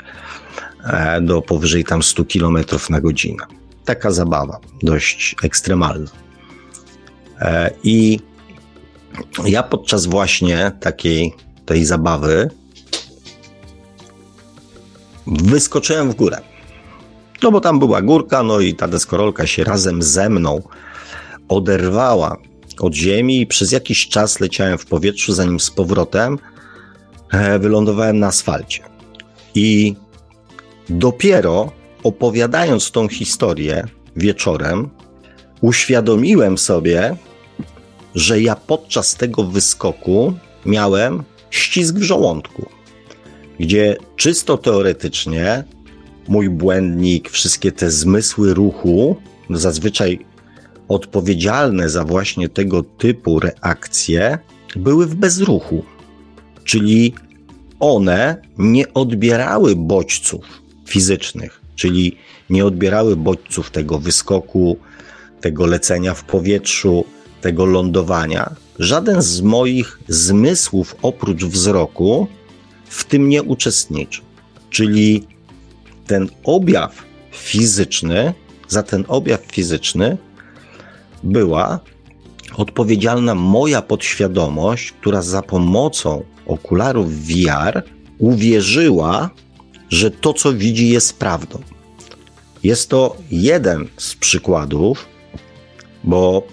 [0.83, 2.57] e, do powyżej tam 100 km
[2.89, 3.45] na godzinę.
[3.85, 6.11] Taka zabawa, dość ekstremalna.
[7.41, 8.19] E, I
[9.45, 11.33] ja podczas właśnie takiej
[11.65, 12.49] tej zabawy
[15.27, 16.41] wyskoczyłem w górę.
[17.43, 20.61] No bo tam była górka, no i ta deskorolka się razem ze mną
[21.49, 22.37] oderwała
[22.79, 26.39] od ziemi i przez jakiś czas leciałem w powietrzu, zanim z powrotem
[27.31, 28.83] e, wylądowałem na asfalcie.
[29.55, 29.95] I
[30.89, 31.71] dopiero
[32.03, 34.89] opowiadając tą historię wieczorem,
[35.61, 37.15] uświadomiłem sobie,
[38.15, 40.33] że ja podczas tego wyskoku
[40.65, 42.76] miałem ścisk w żołądku,
[43.59, 45.63] gdzie czysto teoretycznie
[46.27, 49.15] mój błędnik, wszystkie te zmysły ruchu,
[49.49, 50.19] zazwyczaj
[50.87, 54.37] odpowiedzialne za właśnie tego typu reakcje,
[54.75, 55.83] były w bezruchu.
[56.63, 57.13] Czyli
[57.79, 60.45] one nie odbierały bodźców
[60.85, 62.17] fizycznych, czyli
[62.49, 64.77] nie odbierały bodźców tego wyskoku,
[65.41, 67.05] tego lecenia w powietrzu,
[67.41, 68.55] tego lądowania.
[68.79, 72.27] Żaden z moich zmysłów oprócz wzroku
[72.89, 74.23] w tym nie uczestniczył.
[74.69, 75.27] Czyli
[76.07, 78.33] ten objaw fizyczny,
[78.67, 80.17] za ten objaw fizyczny
[81.23, 81.79] była
[82.55, 87.83] odpowiedzialna moja podświadomość, która za pomocą okularów VR
[88.17, 89.29] uwierzyła,
[89.89, 91.59] że to, co widzi, jest prawdą.
[92.63, 95.05] Jest to jeden z przykładów,
[96.03, 96.43] bo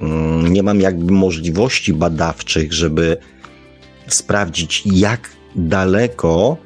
[0.00, 3.16] mm, nie mam jakby możliwości badawczych, żeby
[4.08, 6.56] sprawdzić, jak daleko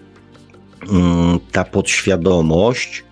[0.89, 3.05] mm, ta podświadomość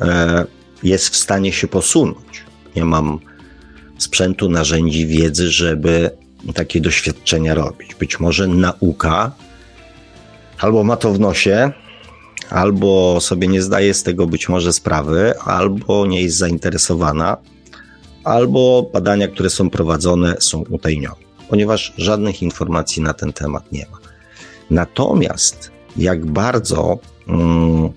[0.00, 0.44] e,
[0.82, 2.44] jest w stanie się posunąć.
[2.76, 3.18] Nie mam
[3.98, 6.10] sprzętu, narzędzi, wiedzy, żeby
[6.54, 7.94] takie doświadczenia robić.
[7.94, 9.32] Być może nauka
[10.58, 11.72] albo ma to w nosie,
[12.50, 17.36] albo sobie nie zdaje z tego być może sprawy, albo nie jest zainteresowana,
[18.24, 21.16] albo badania, które są prowadzone, są utajnione,
[21.48, 23.98] ponieważ żadnych informacji na ten temat nie ma.
[24.70, 27.90] Natomiast jak bardzo mm,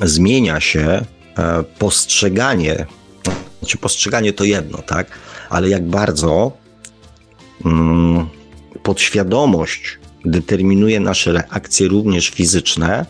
[0.00, 1.04] zmienia się e,
[1.78, 2.86] postrzeganie,
[3.58, 5.06] znaczy postrzeganie to jedno, tak,
[5.50, 6.52] ale jak bardzo
[7.64, 8.26] mm,
[8.82, 13.06] podświadomość determinuje nasze reakcje również fizyczne,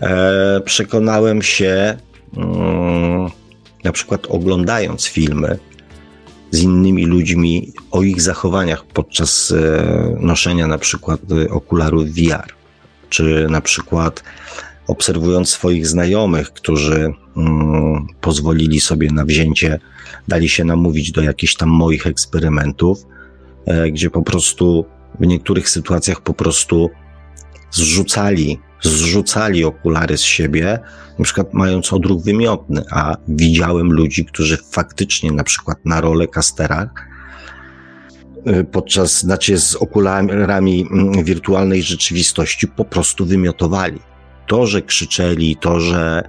[0.00, 1.98] e, przekonałem się
[2.36, 3.30] mm,
[3.84, 5.58] na przykład oglądając filmy
[6.56, 12.52] z innymi ludźmi o ich zachowaniach podczas e, noszenia na przykład okularów VR,
[13.08, 14.22] czy na przykład
[14.86, 19.78] obserwując swoich znajomych, którzy mm, pozwolili sobie na wzięcie,
[20.28, 23.06] dali się namówić do jakichś tam moich eksperymentów,
[23.66, 24.84] e, gdzie po prostu
[25.20, 26.90] w niektórych sytuacjach po prostu
[27.70, 30.78] zrzucali, zrzucali okulary z siebie,
[31.18, 36.90] na przykład mając odruch wymiotny, a widziałem ludzi, którzy faktycznie na przykład na rolę kastera
[38.46, 44.00] y, podczas, znaczy z okularami mm, wirtualnej rzeczywistości po prostu wymiotowali.
[44.46, 46.28] To, że krzyczeli, to, że,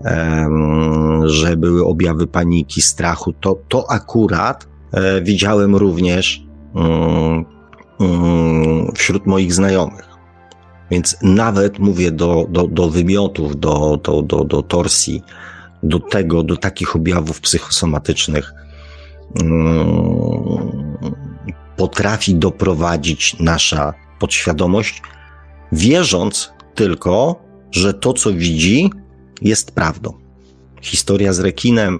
[0.00, 6.42] um, że były objawy paniki, strachu, to, to akurat e, widziałem również
[6.74, 7.44] um,
[7.98, 10.11] um, wśród moich znajomych.
[10.92, 15.22] Więc nawet mówię do, do, do wymiotów, do, do, do, do torsji,
[15.82, 18.52] do tego, do takich objawów psychosomatycznych
[19.42, 20.96] um,
[21.76, 25.02] potrafi doprowadzić nasza podświadomość,
[25.72, 28.90] wierząc tylko, że to, co widzi,
[29.42, 30.12] jest prawdą.
[30.82, 31.98] Historia z rekinem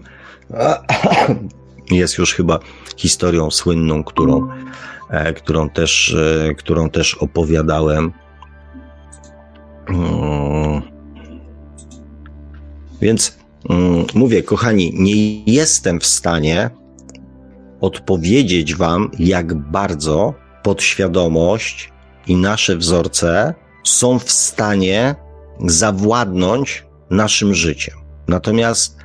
[1.91, 2.59] jest już chyba
[2.97, 4.49] historią słynną, którą,
[5.11, 6.17] e, którą, też,
[6.49, 8.22] e, którą też opowiadałem Mm.
[13.01, 16.71] Więc mm, mówię, kochani, nie jestem w stanie
[17.81, 21.93] odpowiedzieć Wam, jak bardzo podświadomość
[22.27, 23.55] i nasze wzorce
[23.85, 25.15] są w stanie
[25.67, 27.95] zawładnąć naszym życiem.
[28.29, 28.97] Natomiast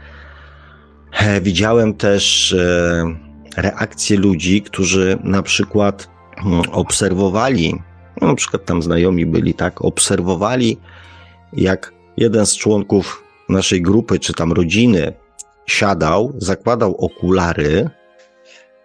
[1.41, 3.03] widziałem też e,
[3.57, 6.09] reakcje ludzi, którzy na przykład
[6.45, 7.75] mm, obserwowali
[8.22, 10.78] no, na przykład tam znajomi byli, tak, obserwowali,
[11.53, 15.13] jak jeden z członków naszej grupy, czy tam rodziny,
[15.65, 17.89] siadał, zakładał okulary,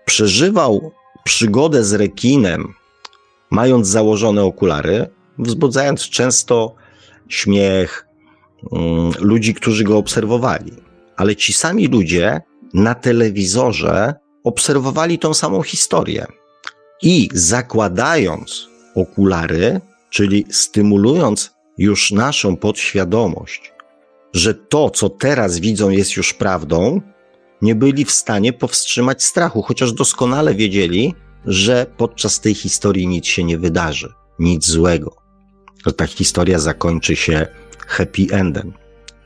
[0.05, 0.93] przeżywał
[1.24, 2.74] przygodę z rekinem,
[3.51, 5.07] mając założone okulary,
[5.39, 6.74] wzbudzając często
[7.28, 8.07] śmiech,
[8.70, 10.72] um, ludzi, którzy go obserwowali.
[11.16, 12.41] Ale ci sami ludzie
[12.74, 14.14] na telewizorze
[14.45, 16.26] obserwowali tą samą historię.
[17.03, 19.80] I zakładając okulary,
[20.11, 23.72] czyli stymulując już naszą podświadomość,
[24.32, 27.01] że to, co teraz widzą, jest już prawdą,
[27.62, 31.14] nie byli w stanie powstrzymać strachu, chociaż doskonale wiedzieli,
[31.47, 35.16] że podczas tej historii nic się nie wydarzy, nic złego,
[35.86, 37.47] że ta historia zakończy się
[37.86, 38.72] happy endem.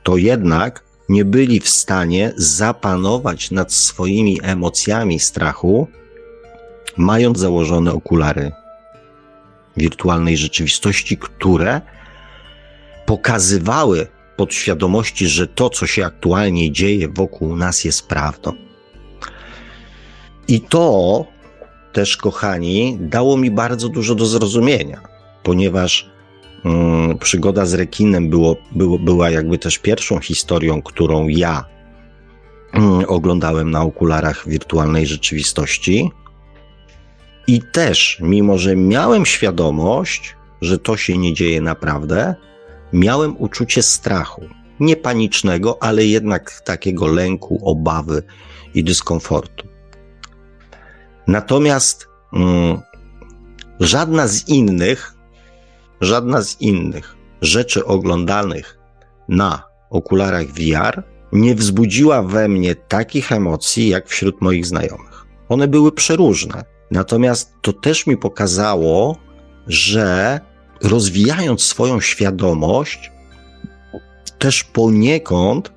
[0.03, 5.89] To jednak nie byli w stanie zapanować nad swoimi emocjami strachu,
[6.97, 8.53] mając założone okulary
[9.77, 11.81] wirtualnej rzeczywistości, które
[13.07, 14.07] pokazywały
[14.37, 18.53] podświadomości, że to, co się aktualnie dzieje wokół nas, jest prawdą.
[20.49, 21.25] I to
[21.93, 25.01] też, kochani, dało mi bardzo dużo do zrozumienia,
[25.43, 26.11] ponieważ
[26.65, 31.65] mm, przygoda z rekinem było, było, była jakby też pierwszą historią, którą ja
[32.73, 36.11] mm, oglądałem na okularach wirtualnej rzeczywistości.
[37.47, 42.35] I też, mimo że miałem świadomość, że to się nie dzieje naprawdę,
[42.93, 44.43] miałem uczucie strachu.
[44.81, 48.23] Nie panicznego, ale jednak takiego lęku, obawy
[48.75, 49.69] i dyskomfortu.
[51.27, 52.81] Natomiast mm,
[53.81, 55.15] żadna z innych,
[56.01, 58.79] żadna z innych rzeczy oglądanych
[59.29, 65.27] na okularach VR nie wzbudziła we mnie takich emocji jak wśród moich znajomych.
[65.49, 66.76] One były przeróżne.
[66.91, 69.17] Natomiast to też mi pokazało,
[69.67, 70.41] że
[70.83, 73.11] rozwijając swoją świadomość,
[74.39, 75.73] też poniekąd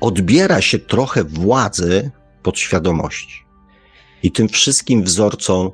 [0.00, 2.10] odbiera się trochę władzy
[2.42, 3.46] podświadomości.
[4.22, 5.70] I tym wszystkim wzorcom,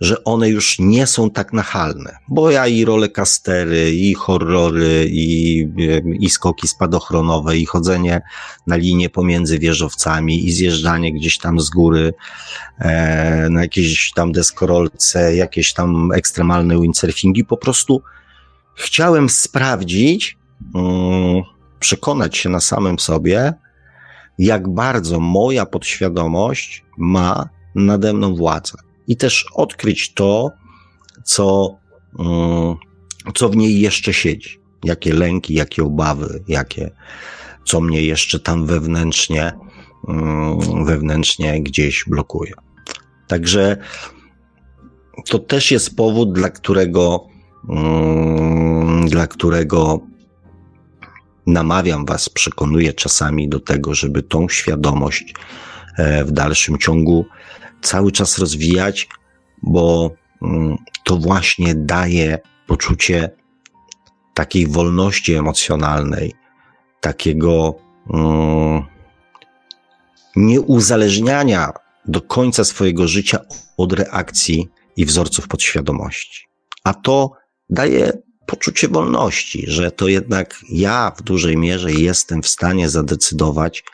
[0.00, 2.16] że one już nie są tak nachalne.
[2.28, 5.68] Bo ja i rolekastery, i horrory, i,
[6.20, 8.20] i skoki spadochronowe, i chodzenie
[8.66, 12.14] na linię pomiędzy wieżowcami, i zjeżdżanie gdzieś tam z góry
[12.78, 18.02] e, na jakieś tam deskorolce, jakieś tam ekstremalne windsurfingi, po prostu
[18.74, 20.38] chciałem sprawdzić,
[20.74, 21.42] um,
[21.80, 23.52] przekonać się na samym sobie,
[24.38, 28.87] jak bardzo moja podświadomość ma nade mną władzę.
[29.08, 30.50] I też odkryć to,
[31.24, 31.76] co,
[32.18, 32.76] mm,
[33.34, 34.60] co w niej jeszcze siedzi.
[34.84, 36.90] Jakie lęki, jakie obawy, jakie,
[37.64, 39.52] co mnie jeszcze tam wewnętrznie,
[40.08, 42.52] mm, wewnętrznie gdzieś blokuje.
[43.26, 43.76] Także
[45.30, 47.26] to też jest powód, dla którego,
[47.68, 50.00] mm, dla którego
[51.46, 55.34] namawiam Was, przekonuję czasami do tego, żeby tą świadomość
[55.98, 57.26] e, w dalszym ciągu
[57.82, 59.08] cały czas rozwijać,
[59.62, 60.10] bo
[60.42, 63.30] mm, to właśnie daje poczucie
[64.34, 66.34] takiej wolności emocjonalnej,
[67.00, 67.74] takiego
[68.06, 68.82] um,
[70.36, 71.72] nieuzależniania
[72.04, 73.38] do końca swojego życia
[73.76, 76.46] od reakcji i wzorców podświadomości.
[76.84, 77.32] A to
[77.70, 78.12] daje
[78.46, 83.84] poczucie wolności, że to jednak ja w dużej mierze jestem w stanie zadecydować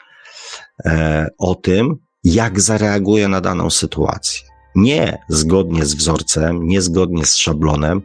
[0.84, 4.48] e, o tym, jak zareaguje na daną sytuację.
[4.74, 8.02] Nie zgodnie z wzorcem, nie zgodnie z szablonem,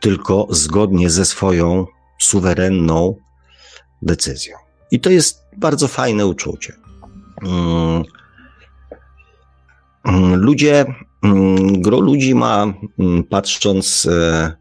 [0.00, 1.86] tylko zgodnie ze swoją
[2.18, 3.16] suwerenną
[4.02, 4.56] decyzją.
[4.90, 6.72] I to jest bardzo fajne uczucie.
[7.42, 8.02] Mm.
[10.04, 10.84] Mm, ludzie,
[11.22, 12.74] mm, gro ludzi ma,
[13.30, 14.52] patrząc, e,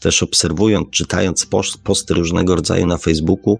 [0.00, 1.46] też obserwując, czytając
[1.84, 3.58] posty różnego rodzaju na Facebooku,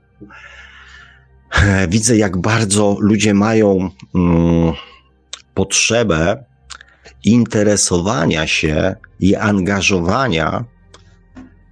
[1.88, 4.72] widzę, jak bardzo ludzie mają mm,
[5.54, 6.44] potrzebę
[7.24, 10.64] interesowania się i angażowania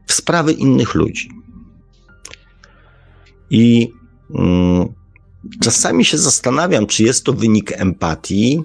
[0.06, 1.30] w sprawy innych ludzi.
[3.50, 3.92] I
[4.34, 4.88] mm,
[5.62, 8.64] czasami się zastanawiam, czy jest to wynik empatii,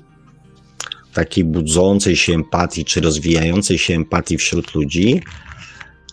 [1.14, 5.22] takiej budzącej się empatii, czy rozwijającej się empatii wśród ludzi,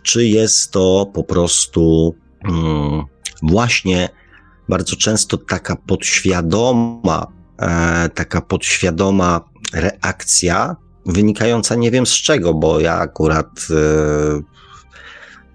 [0.02, 3.04] czy jest to po prostu mm,
[3.42, 4.08] właśnie
[4.72, 7.26] bardzo często taka podświadoma,
[7.58, 9.40] e, taka podświadoma
[9.72, 14.40] reakcja wynikająca nie wiem z czego, bo ja akurat, e,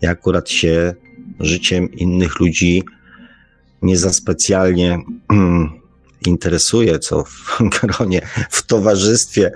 [0.02, 0.94] ja akurat się
[1.40, 2.84] życiem innych ludzi
[3.82, 5.00] nie za specjalnie
[6.26, 9.52] interesuje, co w gronie, w towarzystwie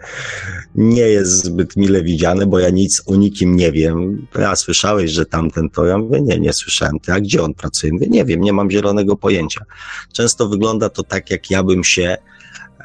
[0.75, 4.27] nie jest zbyt mile widziane, bo ja nic o nikim nie wiem.
[4.39, 6.99] Ja słyszałeś, że tamten to, ja mówię, nie, nie słyszałem.
[6.99, 7.93] Ty, a gdzie on pracuje?
[7.93, 9.65] Mówię, nie wiem, nie mam zielonego pojęcia.
[10.13, 12.17] Często wygląda to tak, jak ja bym się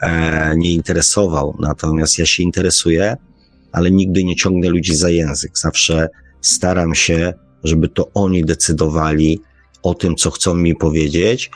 [0.02, 3.16] e, nie interesował, natomiast ja się interesuję,
[3.72, 5.58] ale nigdy nie ciągnę ludzi za język.
[5.58, 6.08] Zawsze
[6.40, 7.32] staram się
[7.66, 9.40] żeby to oni decydowali
[9.82, 11.50] o tym, co chcą mi powiedzieć,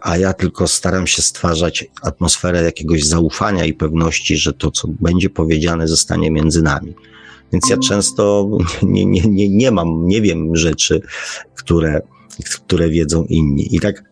[0.00, 5.30] a ja tylko staram się stwarzać atmosferę jakiegoś zaufania i pewności, że to, co będzie
[5.30, 6.94] powiedziane, zostanie między nami.
[7.52, 8.50] Więc ja często
[8.82, 11.00] nie, nie, nie, nie mam, nie wiem rzeczy,
[11.54, 12.02] które,
[12.54, 13.76] które wiedzą inni.
[13.76, 14.04] I tak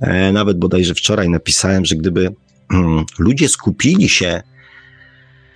[0.00, 2.34] e, nawet bodajże wczoraj napisałem, że gdyby
[2.72, 4.42] mm, ludzie skupili się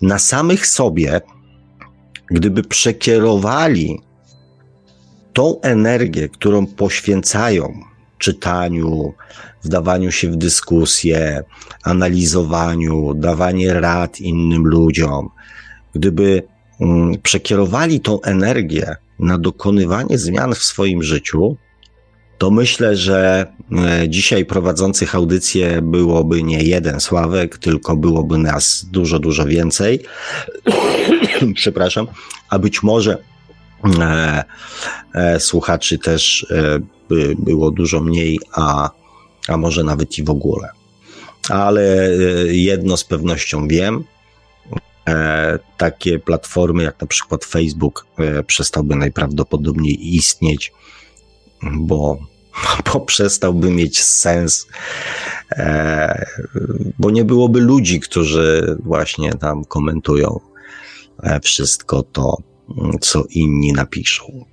[0.03, 1.21] na samych sobie,
[2.31, 3.99] gdyby przekierowali
[5.33, 7.92] tą energię, którą poświęcają
[8.23, 9.15] czytaniu,
[9.63, 11.43] wdawaniu się w dyskusję,
[11.83, 15.29] analizowaniu, dawanie rad innym ludziom,
[15.95, 16.43] gdyby
[16.81, 21.57] mm, przekierowali tą energię na dokonywanie zmian w swoim życiu,
[22.39, 29.19] to myślę, że e, dzisiaj prowadzących audycję byłoby nie jeden Sławek, tylko byłoby nas dużo,
[29.19, 30.03] dużo więcej.
[31.55, 32.07] Przepraszam,
[32.49, 33.19] a być może
[35.39, 36.79] słuchaczy też e,
[37.09, 38.91] by było dużo mniej, a,
[39.49, 40.69] a może nawet i w ogóle.
[41.49, 42.11] Ale e,
[42.55, 44.05] jedno z pewnością wiem,
[45.09, 48.07] e, takie platformy jak na przykład Facebook
[48.47, 50.73] przestałby najprawdopodobniej istnieć,
[51.63, 52.19] bo
[52.93, 54.67] bo przestałby mieć sens,
[55.51, 56.27] e,
[56.99, 60.41] bo nie byłoby ludzi, którzy właśnie tam komentują
[61.23, 62.37] e, wszystko to,
[63.01, 64.45] co inni napiszą.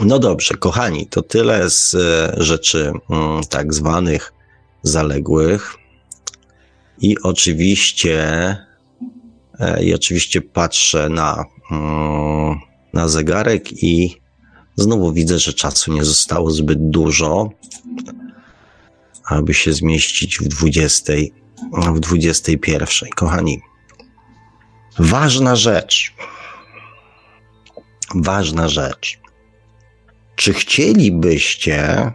[0.00, 4.32] No dobrze, kochani, to tyle z e, rzeczy mm, tak zwanych
[4.82, 5.74] zaległych.
[7.00, 8.56] I oczywiście,
[9.82, 12.58] i oczywiście patrzę na, mm,
[12.92, 14.20] na zegarek i
[14.76, 17.50] Znowu widzę, że czasu nie zostało zbyt dużo,
[19.24, 21.12] aby się zmieścić w 20,
[21.94, 23.10] w 21.
[23.10, 23.60] Kochani,
[24.98, 26.14] ważna rzecz.
[28.14, 29.18] Ważna rzecz.
[30.36, 32.12] Czy chcielibyście,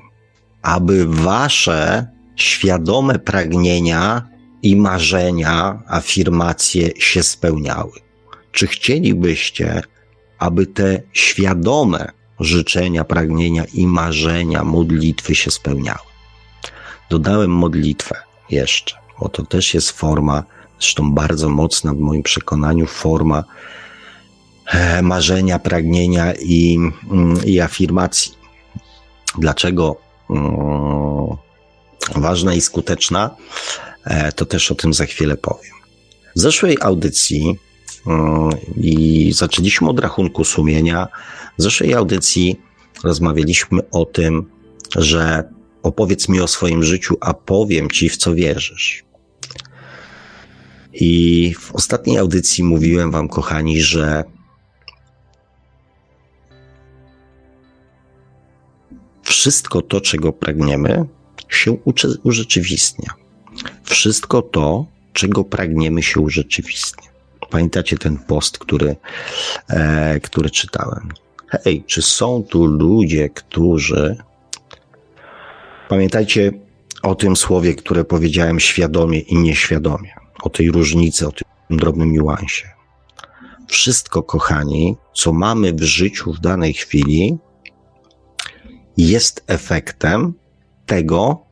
[0.61, 4.27] aby wasze świadome pragnienia
[4.63, 7.91] i marzenia, afirmacje się spełniały?
[8.51, 9.81] Czy chcielibyście,
[10.39, 16.11] aby te świadome życzenia, pragnienia i marzenia, modlitwy się spełniały.
[17.09, 18.15] Dodałem modlitwę
[18.49, 20.43] jeszcze, bo to też jest forma,
[20.79, 23.43] zresztą bardzo mocna w moim przekonaniu, forma
[25.01, 26.78] marzenia, pragnienia i,
[27.11, 28.34] mm, i afirmacji.
[29.38, 29.95] Dlaczego
[30.30, 31.38] um,
[32.15, 33.36] ważna i skuteczna,
[34.03, 35.74] e, to też o tym za chwilę powiem.
[36.36, 37.59] W zeszłej audycji
[38.05, 41.07] um, i zaczęliśmy od rachunku sumienia,
[41.57, 42.59] w zeszłej audycji
[43.03, 44.49] rozmawialiśmy o tym,
[44.95, 45.43] że
[45.84, 49.03] opowiedz mi o swoim życiu, a powiem ci, w co wierzysz.
[50.93, 54.24] I w ostatniej audycji mówiłem Wam, kochani, że
[59.32, 61.05] wszystko to, czego pragniemy,
[61.49, 61.71] się
[62.23, 63.13] urzeczywistnia.
[63.84, 67.09] Wszystko to, czego pragniemy, się urzeczywistnia.
[67.49, 68.95] Pamiętacie ten post, który,
[69.69, 71.09] e, który czytałem?
[71.63, 74.17] hej, czy są tu ludzie, którzy.
[75.89, 76.51] Pamiętajcie
[77.03, 80.13] o tym słowie, które powiedziałem świadomie i nieświadomie,
[80.43, 82.69] o tej różnicy, o tym drobnym niuansie.
[83.67, 87.38] Wszystko, kochani, co mamy w życiu w danej chwili,
[88.97, 90.33] jest efektem
[90.85, 91.45] tego,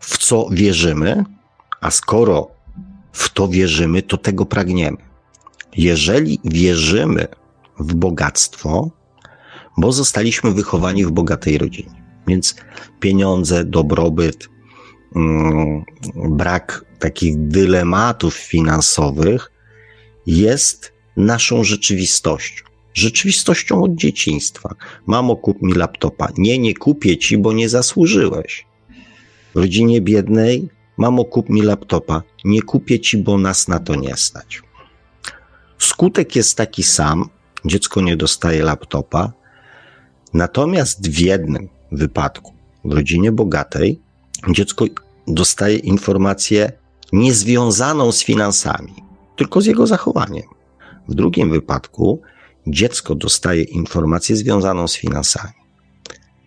[0.00, 1.24] w co wierzymy,
[1.80, 2.50] a skoro
[3.12, 4.96] w to wierzymy, to tego pragniemy.
[5.76, 7.28] Jeżeli wierzymy
[7.78, 8.90] w bogactwo,
[9.76, 12.02] bo zostaliśmy wychowani w bogatej rodzinie.
[12.26, 12.54] Więc
[13.00, 14.48] pieniądze, dobrobyt,
[15.16, 15.84] mm,
[16.14, 19.52] brak takich dylematów finansowych
[20.26, 22.71] jest naszą rzeczywistością.
[22.94, 24.74] Rzeczywistością od dzieciństwa.
[25.06, 26.28] Mamo, kup mi laptopa.
[26.38, 28.66] Nie, nie kupię ci, bo nie zasłużyłeś.
[29.54, 32.22] W rodzinie biednej, mamo, kup mi laptopa.
[32.44, 34.62] Nie kupię ci, bo nas na to nie stać.
[35.78, 37.28] Skutek jest taki sam.
[37.64, 39.32] Dziecko nie dostaje laptopa,
[40.34, 42.52] Natomiast w jednym wypadku,
[42.84, 44.00] w rodzinie bogatej,
[44.50, 44.84] dziecko
[45.28, 46.72] dostaje informację
[47.12, 48.94] niezwiązaną z finansami,
[49.36, 50.44] tylko z jego zachowaniem.
[51.08, 52.22] W drugim wypadku
[52.66, 55.54] dziecko dostaje informację związaną z finansami.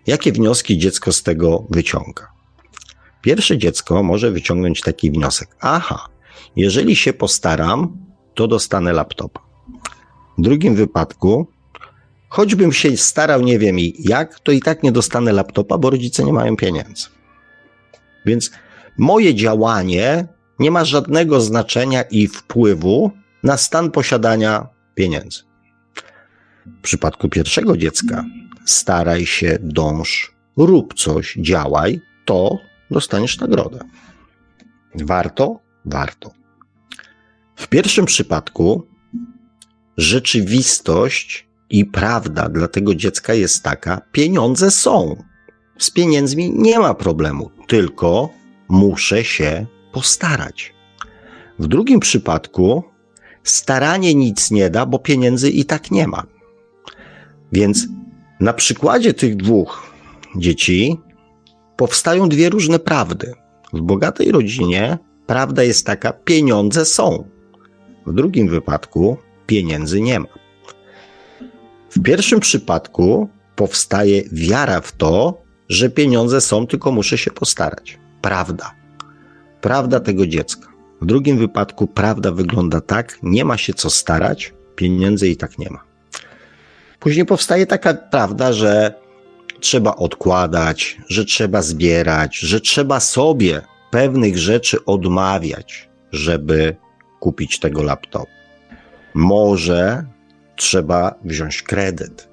[0.07, 2.27] Jakie wnioski dziecko z tego wyciąga?
[3.21, 6.07] Pierwsze dziecko może wyciągnąć taki wniosek: Aha,
[6.55, 7.97] jeżeli się postaram,
[8.33, 9.39] to dostanę laptopa.
[10.37, 11.47] W drugim wypadku
[12.29, 16.33] choćbym się starał, nie wiem jak, to i tak nie dostanę laptopa, bo rodzice nie
[16.33, 17.07] mają pieniędzy.
[18.25, 18.51] Więc
[18.97, 20.27] moje działanie
[20.59, 23.11] nie ma żadnego znaczenia i wpływu
[23.43, 25.39] na stan posiadania pieniędzy.
[26.65, 28.25] W przypadku pierwszego dziecka
[28.65, 32.59] staraj się, dąż, rób coś, działaj, to
[32.91, 33.79] dostaniesz nagrodę.
[34.95, 35.59] Warto?
[35.85, 36.31] Warto.
[37.55, 38.87] W pierwszym przypadku
[39.97, 45.23] rzeczywistość i prawda dla tego dziecka jest taka: pieniądze są.
[45.77, 48.29] Z pieniędzmi nie ma problemu, tylko
[48.69, 50.73] muszę się postarać.
[51.59, 52.83] W drugim przypadku
[53.43, 56.34] staranie nic nie da, bo pieniędzy i tak nie ma.
[57.55, 57.87] Więc
[58.39, 59.93] na przykładzie tych dwóch
[60.35, 60.97] dzieci
[61.77, 63.33] powstają dwie różne prawdy.
[63.73, 64.97] W bogatej rodzinie
[65.27, 67.29] prawda jest taka: pieniądze są.
[68.05, 70.27] W drugim wypadku pieniędzy nie ma.
[71.89, 77.99] W pierwszym przypadku powstaje wiara w to, że pieniądze są, tylko muszę się postarać.
[78.21, 78.71] Prawda.
[79.61, 80.67] Prawda tego dziecka.
[81.01, 85.69] W drugim wypadku prawda wygląda tak, nie ma się co starać, pieniędzy i tak nie
[85.69, 85.94] ma.
[87.05, 88.93] Później powstaje taka prawda, że
[89.59, 96.75] trzeba odkładać, że trzeba zbierać, że trzeba sobie pewnych rzeczy odmawiać, żeby
[97.19, 98.31] kupić tego laptopa.
[99.13, 100.05] Może
[100.55, 102.29] trzeba wziąć kredyt,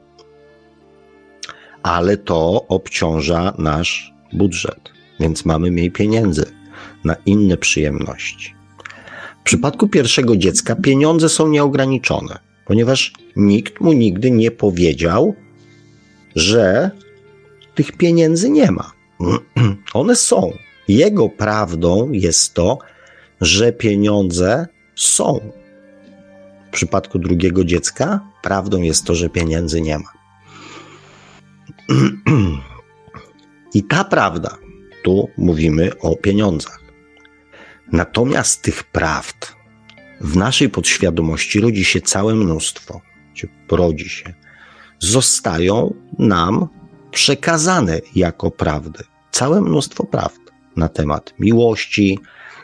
[1.82, 6.46] ale to obciąża nasz budżet, więc mamy mniej pieniędzy
[7.04, 8.54] na inne przyjemności.
[9.40, 15.34] W przypadku pierwszego dziecka pieniądze są nieograniczone, ponieważ nikt mu nigdy nie powiedział,
[16.36, 16.90] że
[17.74, 18.92] tych pieniędzy nie ma.
[19.94, 20.52] One są.
[20.88, 22.78] Jego prawdą jest to,
[23.40, 25.52] że pieniądze są.
[26.68, 30.12] W przypadku drugiego dziecka prawdą jest to, że pieniędzy nie ma.
[33.74, 34.58] I ta prawda,
[35.04, 36.80] tu mówimy o pieniądzach.
[37.92, 39.61] Natomiast tych prawd
[40.22, 43.00] w naszej podświadomości rodzi się całe mnóstwo,
[43.70, 44.34] rodzi się,
[44.98, 46.68] zostają nam
[47.10, 49.04] przekazane jako prawdy.
[49.30, 50.40] Całe mnóstwo prawd
[50.76, 52.18] na temat miłości,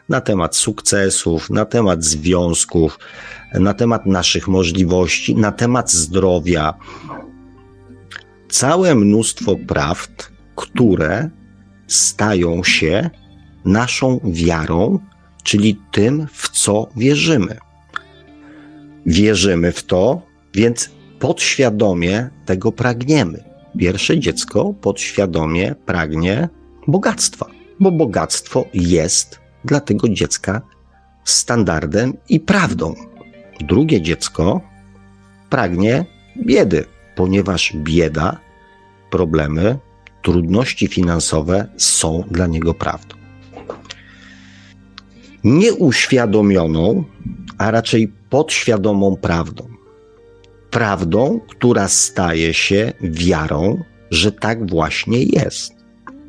[0.09, 2.99] na temat sukcesów, na temat związków,
[3.55, 6.75] na temat naszych możliwości, na temat zdrowia.
[8.49, 11.31] Całe mnóstwo prawd, które
[11.87, 13.11] stają się
[13.65, 14.99] naszą wiarą,
[15.43, 17.57] czyli tym, w co wierzymy.
[19.07, 20.23] Wierzymy w to,
[20.55, 23.45] więc podświadomie tego pragniemy.
[23.79, 26.49] Pierwsze dziecko podświadomie pragnie
[26.87, 27.47] bogactwa,
[27.81, 30.63] bo bogactwo jest dla tego dziecka
[31.25, 32.95] standardem i prawdą.
[33.61, 34.61] Drugie dziecko
[35.51, 36.05] pragnie
[36.47, 36.85] biedy,
[37.17, 38.39] ponieważ bieda,
[39.11, 39.79] problemy,
[40.23, 43.18] trudności finansowe są dla niego prawdą.
[45.45, 47.05] Nieuświadomioną,
[47.59, 49.69] a raczej podświadomą prawdą.
[50.71, 55.73] Prawdą, która staje się wiarą, że tak właśnie jest.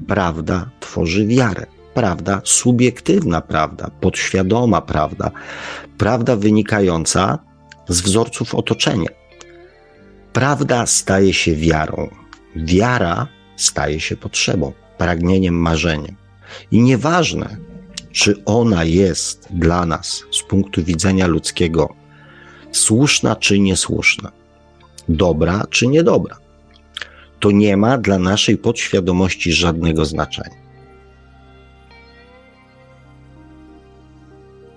[0.07, 5.31] Prawda tworzy wiarę prawda, subiektywna prawda, podświadoma prawda,
[5.97, 7.39] prawda wynikająca
[7.87, 9.09] z wzorców otoczenia.
[10.33, 12.09] Prawda staje się wiarą,
[12.55, 16.15] wiara staje się potrzebą, pragnieniem, marzeniem.
[16.71, 17.57] I nieważne,
[18.11, 21.95] czy ona jest dla nas z punktu widzenia ludzkiego
[22.71, 24.31] słuszna czy niesłuszna,
[25.09, 26.37] dobra czy niedobra,
[27.39, 30.59] to nie ma dla naszej podświadomości żadnego znaczenia.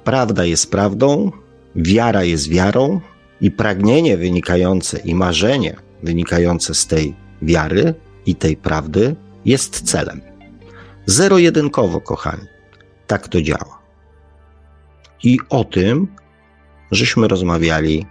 [0.04, 1.32] Prawda jest prawdą,
[1.76, 3.00] wiara jest wiarą
[3.40, 7.94] i pragnienie wynikające i marzenie wynikające z tej wiary
[8.26, 10.20] i tej prawdy jest celem.
[11.06, 12.51] Zero-jedynkowo, kochani.
[13.12, 13.78] Tak to działa.
[15.22, 16.08] I o tym
[16.90, 18.06] żeśmy rozmawiali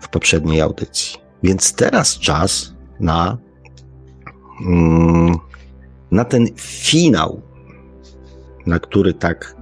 [0.00, 1.18] w poprzedniej audycji.
[1.42, 3.38] Więc teraz czas na,
[4.66, 5.36] mm,
[6.10, 7.42] na ten finał,
[8.66, 9.56] na który tak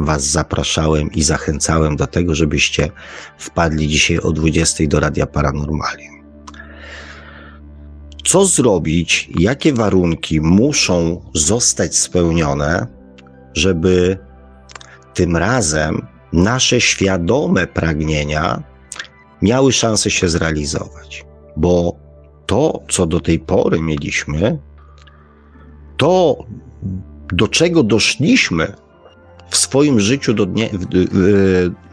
[0.00, 2.90] Was zapraszałem i zachęcałem do tego, żebyście
[3.38, 6.24] wpadli dzisiaj o 20 do Radia Paranormalium.
[8.24, 12.97] Co zrobić, jakie warunki muszą zostać spełnione,
[13.54, 14.18] żeby
[15.14, 18.62] tym razem nasze świadome pragnienia
[19.42, 21.24] miały szansę się zrealizować?
[21.56, 21.96] Bo
[22.46, 24.58] to, co do tej pory mieliśmy,
[25.96, 26.36] to,
[27.32, 28.72] do czego doszliśmy
[29.50, 30.66] w swoim życiu do dnia,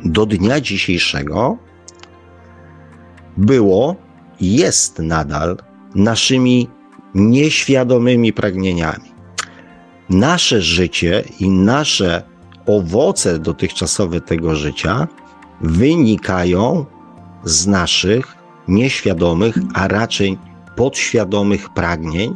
[0.05, 1.57] do dnia dzisiejszego
[3.37, 3.95] było
[4.39, 5.57] i jest nadal
[5.95, 6.69] naszymi
[7.15, 9.14] nieświadomymi pragnieniami.
[10.09, 12.23] Nasze życie i nasze
[12.65, 15.07] owoce dotychczasowe tego życia
[15.61, 16.85] wynikają
[17.43, 18.35] z naszych
[18.67, 20.37] nieświadomych, a raczej
[20.75, 22.35] podświadomych pragnień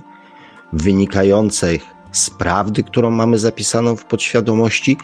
[0.73, 4.97] wynikających z prawdy, którą mamy zapisaną w podświadomości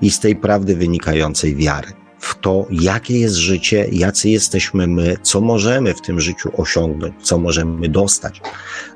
[0.00, 5.40] i z tej prawdy wynikającej wiary w to, jakie jest życie, jacy jesteśmy my, co
[5.40, 8.40] możemy w tym życiu osiągnąć, co możemy dostać,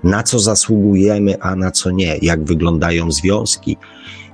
[0.05, 3.77] na co zasługujemy, a na co nie, jak wyglądają związki,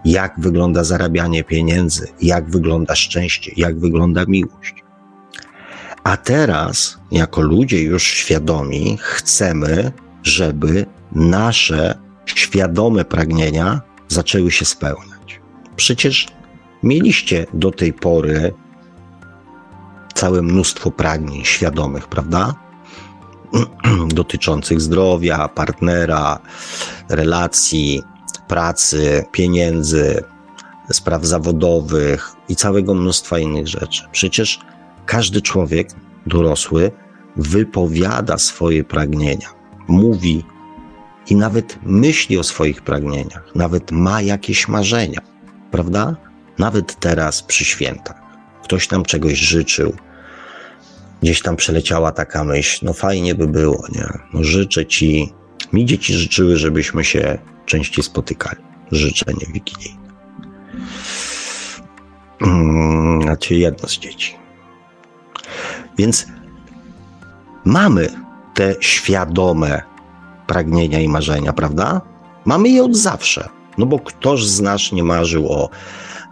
[0.05, 4.75] jak wygląda zarabianie pieniędzy, jak wygląda szczęście, jak wygląda miłość.
[6.05, 15.41] A teraz, jako ludzie już świadomi, chcemy, żeby nasze świadome pragnienia zaczęły się spełniać.
[15.77, 16.29] Przecież
[16.83, 18.53] mieliście do tej pory
[20.15, 22.55] całe mnóstwo pragnień świadomych, prawda?
[24.09, 26.39] Dotyczących zdrowia, partnera,
[27.09, 28.03] relacji,
[28.49, 30.25] pracy, pieniędzy,
[30.93, 34.05] spraw zawodowych i całego mnóstwa innych rzeczy.
[34.13, 34.61] Przecież
[35.07, 35.89] każdy człowiek
[36.27, 36.93] dorosły
[37.37, 39.49] wypowiada swoje pragnienia,
[39.89, 40.45] mówi
[41.31, 45.21] i nawet myśli o swoich pragnieniach, nawet ma jakieś marzenia,
[45.71, 46.17] prawda?
[46.59, 48.30] Nawet teraz przy świętach.
[48.71, 49.97] Ktoś nam czegoś życzył,
[51.23, 54.07] gdzieś tam przeleciała taka myśl, no fajnie by było, nie?
[54.35, 55.33] No życzę ci,
[55.73, 58.63] mi dzieci życzyły, żebyśmy się częściej spotykali.
[58.93, 60.11] Życzenie wigilijne.
[63.23, 64.35] Znaczy jedno z dzieci.
[65.99, 66.27] Więc
[67.65, 68.09] mamy
[68.55, 69.83] te świadome
[70.47, 72.01] pragnienia i marzenia, prawda?
[72.45, 73.49] Mamy je od zawsze.
[73.79, 75.71] No bo ktoż z nas nie marzył o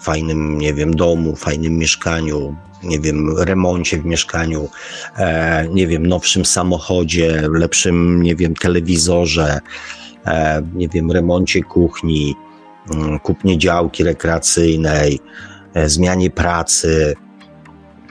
[0.01, 4.69] fajnym, nie wiem, domu, fajnym mieszkaniu, nie wiem, remoncie w mieszkaniu,
[5.17, 9.61] e, nie wiem, nowszym samochodzie, lepszym, nie wiem, telewizorze,
[10.27, 12.35] e, nie wiem, remoncie kuchni,
[12.91, 15.21] mm, kupnie działki rekreacyjnej,
[15.75, 17.15] e, zmianie pracy,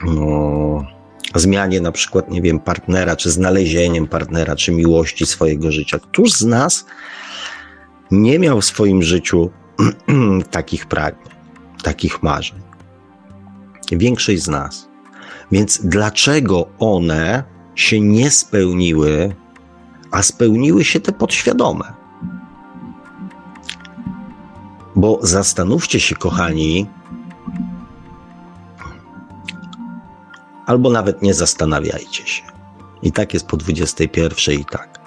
[0.08, 0.86] mm,
[1.34, 5.98] zmianie na przykład, nie wiem, partnera, czy znalezieniem partnera, czy miłości swojego życia.
[5.98, 6.84] Któż z nas
[8.10, 9.50] nie miał w swoim życiu
[10.50, 11.37] takich pragnień,
[11.82, 12.60] takich marzeń?
[13.92, 14.88] Większość z nas.
[15.52, 19.34] Więc dlaczego one się nie spełniły,
[20.10, 21.92] a spełniły się te podświadome?
[24.96, 26.86] Bo zastanówcie się, kochani,
[30.66, 32.42] albo nawet nie zastanawiajcie się.
[33.02, 34.98] I tak jest po 21 i tak.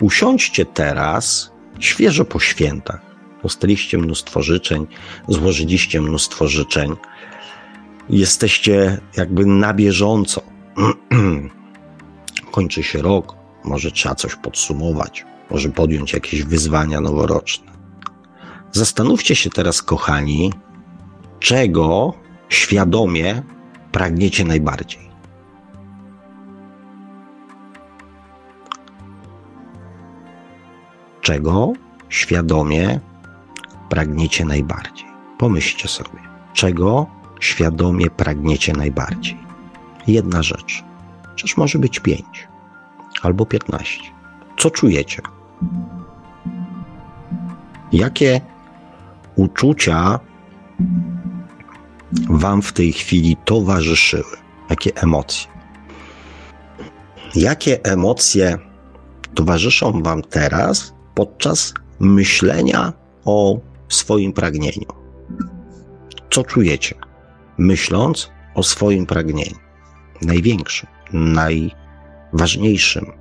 [0.00, 3.11] Usiądźcie teraz, świeżo po świętach.
[3.42, 4.86] Dostaliście mnóstwo życzeń,
[5.28, 6.96] złożyliście mnóstwo życzeń.
[8.10, 10.42] Jesteście jakby na bieżąco.
[12.52, 13.34] Kończy się rok,
[13.64, 17.72] może trzeba coś podsumować, może podjąć jakieś wyzwania noworoczne.
[18.72, 20.52] Zastanówcie się teraz, kochani,
[21.40, 22.14] czego
[22.48, 23.42] świadomie
[23.92, 25.12] pragniecie najbardziej?
[31.20, 31.72] Czego
[32.08, 33.00] świadomie
[33.92, 35.06] pragniecie najbardziej?
[35.38, 36.18] Pomyślcie sobie,
[36.52, 37.06] czego
[37.40, 39.38] świadomie pragniecie najbardziej?
[40.06, 40.84] Jedna rzecz,
[41.36, 42.48] czyż może być pięć
[43.22, 44.10] albo piętnaście.
[44.58, 45.22] Co czujecie?
[47.92, 48.40] Jakie
[49.36, 50.20] uczucia
[52.30, 54.36] Wam w tej chwili towarzyszyły?
[54.70, 55.50] Jakie emocje?
[57.34, 58.58] Jakie emocje
[59.34, 62.92] towarzyszą Wam teraz podczas myślenia
[63.24, 64.86] o swoim pragnieniu?
[66.30, 66.94] Co czujecie,
[67.58, 69.56] myśląc o swoim pragnieniu?
[70.22, 73.12] Największym, najważniejszym.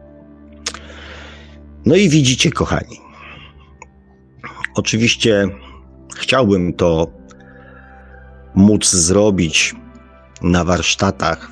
[1.86, 3.02] No i widzicie, kochani.
[4.76, 5.48] Oczywiście
[6.16, 7.08] chciałbym to
[8.56, 9.76] móc zrobić
[10.42, 11.52] na warsztatach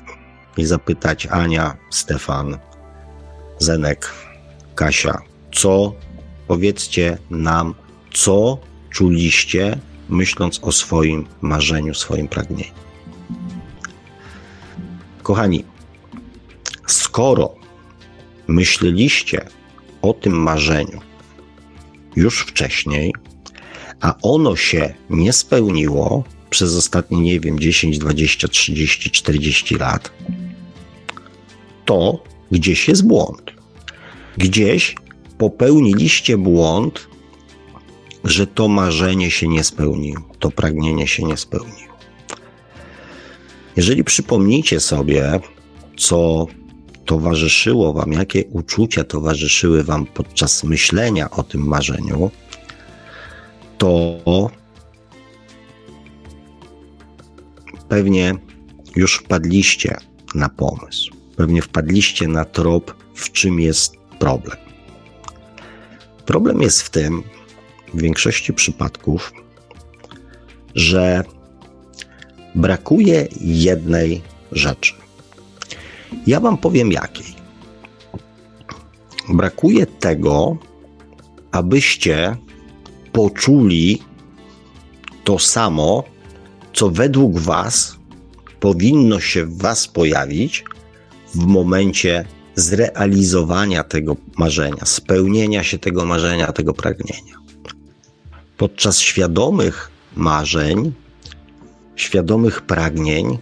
[0.56, 2.58] i zapytać Ania, Stefan,
[3.58, 4.12] Zenek,
[4.74, 5.18] Kasia,
[5.52, 5.94] co
[6.46, 7.74] powiedzcie nam,
[8.12, 8.58] co
[8.90, 9.78] czuliście,
[10.08, 12.72] myśląc o swoim marzeniu, swoim pragnieniu.
[15.22, 15.64] Kochani,
[16.86, 17.54] skoro
[18.46, 19.48] myśleliście
[20.02, 21.00] o tym marzeniu
[22.16, 23.14] już wcześniej,
[24.00, 30.12] a ono się nie spełniło, przez ostatnie, nie wiem, 10, 20, 30, 40 lat,
[31.84, 33.52] to gdzieś jest błąd.
[34.36, 34.94] Gdzieś
[35.38, 37.08] popełniliście błąd,
[38.24, 41.90] że to marzenie się nie spełniło, to pragnienie się nie spełniło.
[43.76, 45.40] Jeżeli przypomnicie sobie,
[45.96, 46.46] co
[47.04, 52.30] towarzyszyło Wam, jakie uczucia towarzyszyły Wam podczas myślenia o tym marzeniu,
[53.78, 54.20] to
[57.88, 58.34] pewnie
[58.96, 59.96] już wpadliście
[60.34, 61.12] na pomysł.
[61.36, 64.56] pewnie wpadliście na trop, w czym jest problem.
[66.26, 67.22] Problem jest w tym,
[67.94, 69.32] w większości przypadków,
[70.74, 71.24] że
[72.54, 74.22] brakuje jednej
[74.52, 74.94] rzeczy.
[76.26, 77.34] Ja Wam powiem jakiej.
[79.28, 80.56] Brakuje tego,
[81.52, 82.36] abyście
[83.12, 84.02] poczuli
[85.24, 86.04] to samo,
[86.72, 87.96] co według Was
[88.60, 90.64] powinno się w Was pojawić
[91.34, 92.24] w momencie
[92.54, 97.34] zrealizowania tego marzenia, spełnienia się tego marzenia, tego pragnienia.
[98.60, 100.92] Podczas świadomych marzeń,
[101.96, 103.38] świadomych pragnień,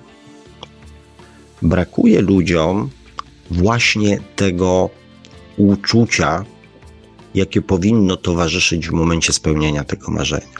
[1.62, 2.90] brakuje ludziom
[3.50, 4.90] właśnie tego
[5.56, 6.44] uczucia,
[7.34, 10.58] jakie powinno towarzyszyć w momencie spełnienia tego marzenia.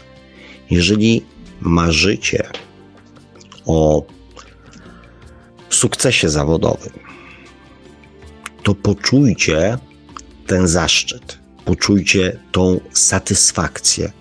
[0.70, 1.24] Jeżeli
[1.60, 2.48] marzycie
[3.66, 4.04] o
[5.70, 6.98] sukcesie zawodowym,
[8.62, 9.78] to poczujcie
[10.46, 14.12] ten zaszczyt, poczujcie tą satysfakcję,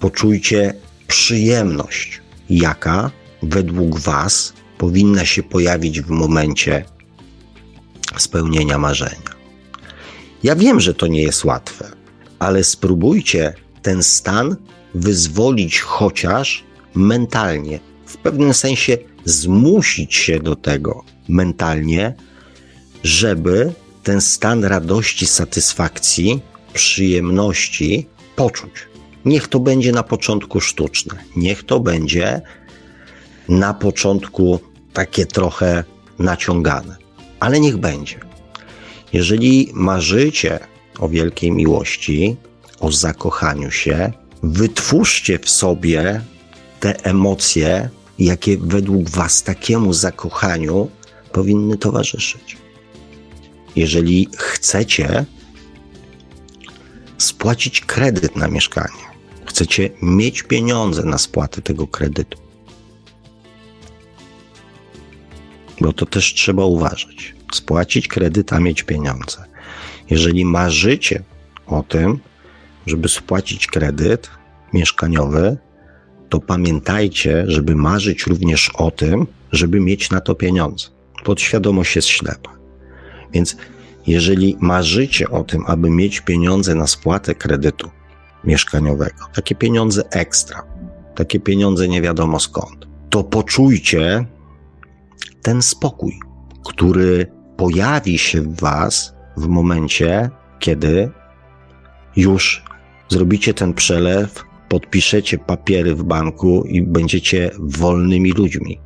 [0.00, 0.74] poczujcie
[1.06, 2.20] przyjemność,
[2.50, 3.10] jaka
[3.42, 6.84] według Was powinna się pojawić w momencie
[8.16, 9.38] spełnienia marzenia.
[10.42, 11.90] Ja wiem, że to nie jest łatwe,
[12.38, 14.56] ale spróbujcie ten stan
[14.94, 22.14] wyzwolić chociaż mentalnie, w pewnym sensie zmusić się do tego mentalnie,
[23.04, 23.72] żeby
[24.02, 26.40] ten stan radości, satysfakcji,
[26.72, 28.72] przyjemności poczuć.
[29.24, 32.40] Niech to będzie na początku sztuczne, niech to będzie
[33.48, 34.60] na początku
[34.92, 35.84] takie trochę
[36.18, 36.96] naciągane,
[37.40, 38.20] ale niech będzie.
[39.12, 40.58] Jeżeli marzycie
[40.98, 42.36] o wielkiej miłości,
[42.80, 44.12] o zakochaniu się,
[44.42, 46.20] wytwórzcie w sobie
[46.80, 47.88] te emocje,
[48.18, 50.90] jakie według Was takiemu zakochaniu
[51.32, 52.56] powinny towarzyszyć.
[53.76, 55.24] Jeżeli chcecie
[57.18, 59.07] spłacić kredyt na mieszkanie,
[59.58, 62.38] chcecie mieć pieniądze na spłatę tego kredytu,
[65.80, 67.34] bo to też trzeba uważać.
[67.52, 69.44] Spłacić kredyt, a mieć pieniądze.
[70.10, 71.22] Jeżeli marzycie
[71.66, 72.18] o tym,
[72.86, 74.30] żeby spłacić kredyt
[74.72, 75.56] mieszkaniowy,
[76.28, 80.88] to pamiętajcie, żeby marzyć również o tym, żeby mieć na to pieniądze.
[81.24, 82.50] Podświadomość jest ślepa.
[83.32, 83.56] Więc
[84.06, 87.90] jeżeli marzycie o tym, aby mieć pieniądze na spłatę kredytu
[88.44, 90.62] mieszkaniowego, takie pieniądze ekstra,
[91.14, 94.26] takie pieniądze nie wiadomo skąd, to poczujcie
[95.42, 96.18] ten spokój,
[96.64, 97.26] który
[97.56, 101.10] pojawi się w Was w momencie, kiedy
[102.16, 102.64] już
[103.08, 108.80] zrobicie ten przelew, podpiszecie papiery w banku i będziecie wolnymi ludźmi.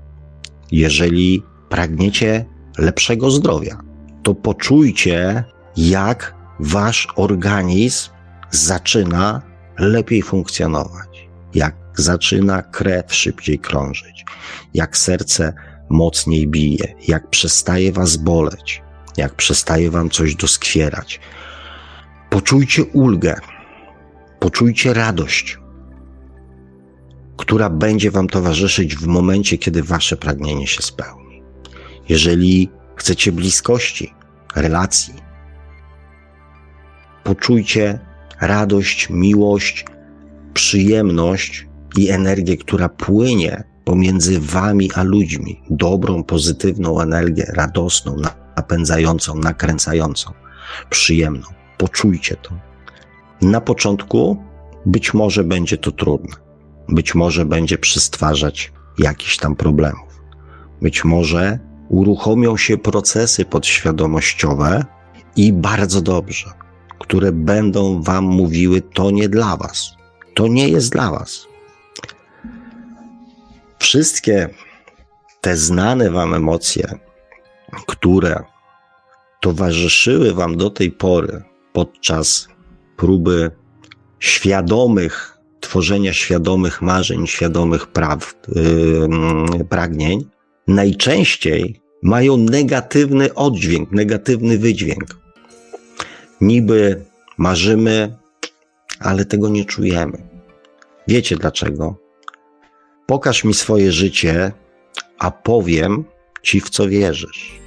[0.73, 2.45] Jeżeli pragniecie
[2.79, 3.79] lepszego zdrowia,
[4.23, 5.45] to poczujcie,
[5.77, 8.11] jak wasz organizm
[8.53, 9.43] zaczyna
[9.79, 14.25] lepiej funkcjonować, jak zaczyna krew szybciej krążyć,
[14.75, 15.53] jak serce
[15.91, 18.83] mocniej bije, jak przestaje was boleć,
[19.17, 21.21] jak przestaje wam coś doskwierać.
[22.31, 23.41] Poczujcie ulgę,
[24.39, 25.59] poczujcie radość,
[27.37, 31.43] która będzie wam towarzyszyć w momencie, kiedy wasze pragnienie się spełni.
[32.09, 34.15] Jeżeli chcecie bliskości,
[34.57, 35.15] relacji,
[37.25, 38.12] poczujcie
[38.43, 39.85] radość, miłość,
[40.55, 41.67] przyjemność
[41.97, 45.63] i energię, która płynie pomiędzy wami a ludźmi.
[45.71, 48.17] Dobrą, pozytywną energię, radosną,
[48.57, 50.33] napędzającą, nakręcającą,
[50.91, 51.47] przyjemną.
[51.79, 52.51] Poczujcie to.
[53.43, 54.43] Na początku
[54.87, 56.37] być może będzie to trudne.
[56.89, 60.23] Być może będzie przystwarzać jakiś tam problemów.
[60.83, 64.85] Być może uruchomią się procesy podświadomościowe
[65.37, 66.51] i bardzo dobrze,
[67.03, 69.97] które będą wam mówiły: To nie dla was,
[70.35, 71.47] to nie jest dla was.
[73.79, 74.49] Wszystkie
[75.41, 76.99] te znane wam emocje,
[77.87, 78.43] które
[79.41, 81.43] towarzyszyły wam do tej pory
[81.73, 82.49] podczas
[82.97, 83.51] próby
[84.19, 90.25] świadomych, tworzenia świadomych marzeń, świadomych praw, yy, pragnień,
[90.69, 95.22] najczęściej mają negatywny oddźwięk, negatywny wydźwięk.
[96.43, 97.05] Niby
[97.39, 98.17] marzymy,
[99.01, 100.19] ale tego nie czujemy.
[101.09, 101.97] Wiecie dlaczego?
[103.07, 104.53] Pokaż mi swoje życie,
[105.19, 106.05] a powiem
[106.43, 107.59] ci, w co wierzysz.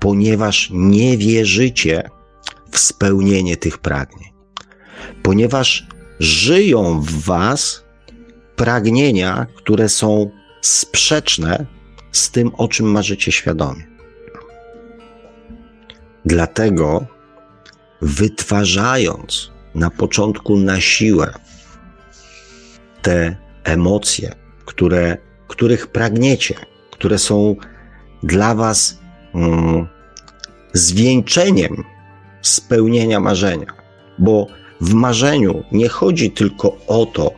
[0.00, 2.10] Ponieważ nie wierzycie
[2.70, 4.30] w spełnienie tych pragnień.
[5.22, 5.86] Ponieważ
[6.20, 7.84] żyją w was
[8.56, 10.30] pragnienia, które są
[10.60, 11.66] sprzeczne
[12.12, 13.86] z tym, o czym marzycie świadomie.
[16.24, 17.06] Dlatego
[18.02, 21.34] wytwarzając na początku na siłę
[23.02, 24.34] te emocje,
[24.64, 25.16] które,
[25.48, 26.54] których pragniecie,
[26.90, 27.56] które są
[28.22, 28.98] dla Was
[29.34, 29.86] mm,
[30.72, 31.84] zwieńczeniem
[32.42, 33.72] spełnienia marzenia.
[34.18, 34.46] Bo
[34.80, 37.30] w marzeniu nie chodzi tylko o to,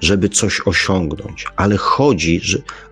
[0.00, 2.40] żeby coś osiągnąć, ale chodzi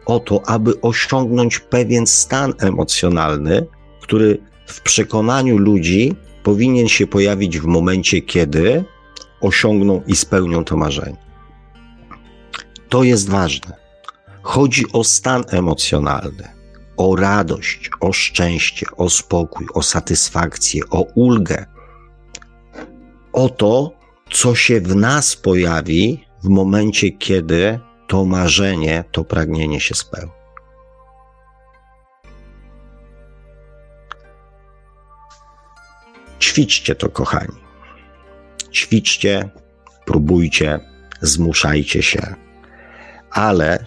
[0.07, 3.66] o to, aby osiągnąć pewien stan emocjonalny,
[4.01, 8.84] który w przekonaniu ludzi powinien się pojawić w momencie, kiedy
[9.41, 11.16] osiągną i spełnią to marzenie.
[12.88, 13.76] To jest ważne.
[14.43, 16.49] Chodzi o stan emocjonalny,
[16.97, 21.66] o radość, o szczęście, o spokój, o satysfakcję, o ulgę.
[23.32, 23.93] O to,
[24.30, 30.39] co się w nas pojawi w momencie, kiedy to marzenie, to pragnienie się spełni.
[36.41, 37.57] Ćwiczcie to, kochani.
[38.72, 39.51] Ćwiczcie,
[40.07, 40.80] próbujcie,
[41.20, 42.34] zmuszajcie się,
[43.30, 43.84] ale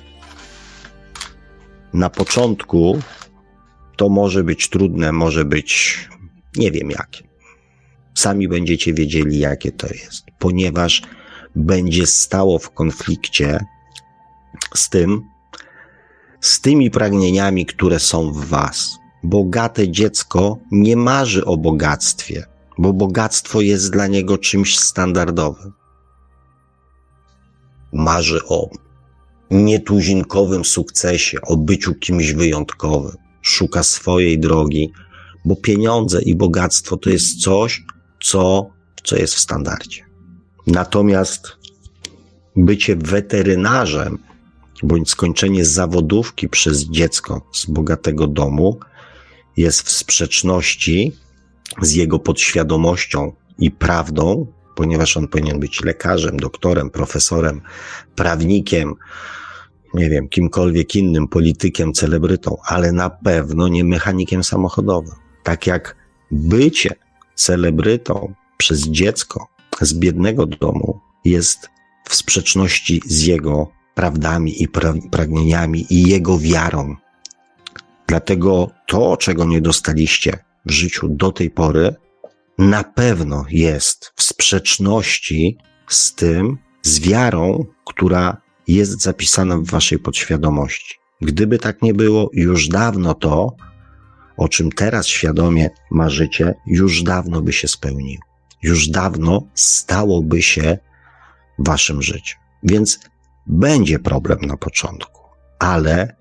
[1.93, 3.01] na początku
[3.97, 5.99] to może być trudne, może być
[6.55, 7.23] nie wiem jakie.
[8.15, 11.01] Sami będziecie wiedzieli, jakie to jest, ponieważ
[11.55, 13.59] będzie stało w konflikcie
[14.75, 15.21] z tym,
[16.41, 18.97] z tymi pragnieniami, które są w Was.
[19.23, 22.45] Bogate dziecko nie marzy o bogactwie,
[22.77, 25.73] bo bogactwo jest dla niego czymś standardowym.
[27.93, 28.69] Marzy o
[29.51, 33.17] nietuzinkowym sukcesie, o byciu kimś wyjątkowym.
[33.41, 34.91] Szuka swojej drogi,
[35.45, 37.83] bo pieniądze i bogactwo to jest coś,
[38.23, 38.69] co,
[39.03, 40.05] co jest w standardzie.
[40.67, 41.57] Natomiast
[42.55, 44.19] bycie weterynarzem
[44.83, 48.79] bądź skończenie zawodówki przez dziecko z bogatego domu
[49.57, 51.11] jest w sprzeczności
[51.81, 57.61] z jego podświadomością i prawdą, ponieważ on powinien być lekarzem, doktorem, profesorem,
[58.15, 58.93] prawnikiem,
[59.93, 65.15] nie wiem, kimkolwiek innym, politykiem, celebrytą, ale na pewno nie mechanikiem samochodowym.
[65.43, 65.95] Tak jak
[66.31, 66.95] bycie
[67.35, 69.47] celebrytą przez dziecko
[69.81, 71.69] z biednego domu jest
[72.09, 76.95] w sprzeczności z jego prawdami i pra- pragnieniami i jego wiarą.
[78.07, 81.95] Dlatego to, czego nie dostaliście w życiu do tej pory,
[82.57, 88.37] na pewno jest w sprzeczności z tym, z wiarą, która
[88.67, 90.95] jest zapisana w waszej podświadomości.
[91.21, 93.55] Gdyby tak nie było, już dawno to,
[94.37, 98.23] o czym teraz świadomie marzycie, już dawno by się spełniło.
[98.63, 100.77] Już dawno stałoby się
[101.59, 102.39] waszym życiem.
[102.63, 102.99] Więc
[103.47, 105.21] będzie problem na początku,
[105.59, 106.15] ale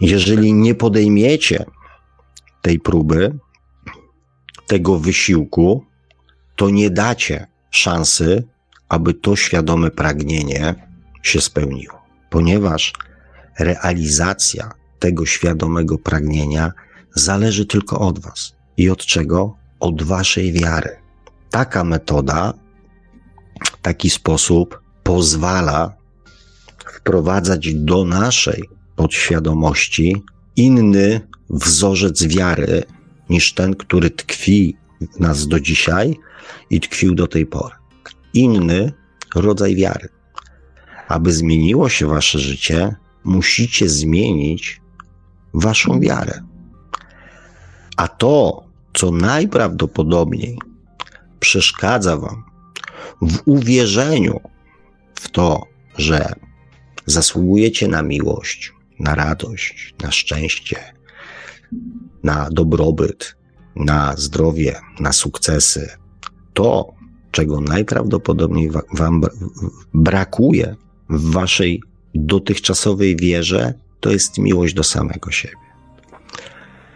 [0.00, 1.64] jeżeli nie podejmiecie
[2.62, 3.38] tej próby,
[4.66, 5.84] tego wysiłku,
[6.56, 8.44] to nie dacie szansy,
[8.88, 10.74] aby to świadome pragnienie
[11.22, 12.92] się spełniło, ponieważ
[13.58, 16.72] realizacja tego świadomego pragnienia
[17.14, 18.52] zależy tylko od Was.
[18.76, 19.56] I od czego?
[19.80, 20.96] Od Waszej wiary.
[21.50, 22.54] Taka metoda,
[23.82, 25.92] taki sposób pozwala
[26.78, 30.22] wprowadzać do naszej podświadomości
[30.56, 31.20] inny
[31.50, 32.82] wzorzec wiary
[33.30, 34.76] niż ten, który tkwi
[35.14, 36.18] w nas do dzisiaj
[36.70, 37.74] i tkwił do tej pory.
[38.34, 38.92] Inny
[39.34, 40.08] rodzaj wiary.
[41.08, 44.80] Aby zmieniło się wasze życie, musicie zmienić
[45.54, 46.42] waszą wiarę.
[47.96, 50.58] A to, co najprawdopodobniej
[51.40, 52.44] przeszkadza wam
[53.22, 54.40] w uwierzeniu
[55.14, 55.62] w to,
[55.98, 56.32] że
[57.06, 60.76] zasługujecie na miłość, na radość, na szczęście,
[62.22, 63.36] na dobrobyt,
[63.76, 65.88] na zdrowie, na sukcesy.
[66.54, 66.94] To,
[67.30, 69.22] czego najprawdopodobniej Wam
[69.94, 70.76] brakuje
[71.10, 71.82] w Waszej
[72.14, 75.56] dotychczasowej wierze, to jest miłość do samego siebie.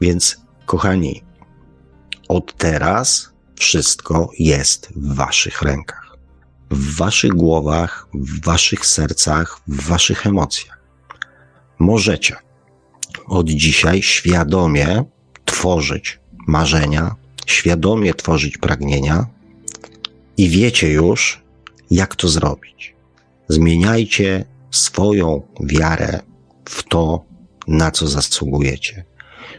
[0.00, 0.36] Więc,
[0.66, 1.22] kochani,
[2.28, 6.16] od teraz wszystko jest w Waszych rękach,
[6.70, 10.81] w Waszych głowach, w Waszych sercach, w Waszych emocjach.
[11.78, 12.36] Możecie
[13.26, 15.04] od dzisiaj świadomie
[15.44, 17.14] tworzyć marzenia,
[17.46, 19.26] świadomie tworzyć pragnienia
[20.36, 21.42] i wiecie już,
[21.90, 22.94] jak to zrobić.
[23.48, 26.20] Zmieniajcie swoją wiarę
[26.64, 27.24] w to,
[27.68, 29.04] na co zasługujecie.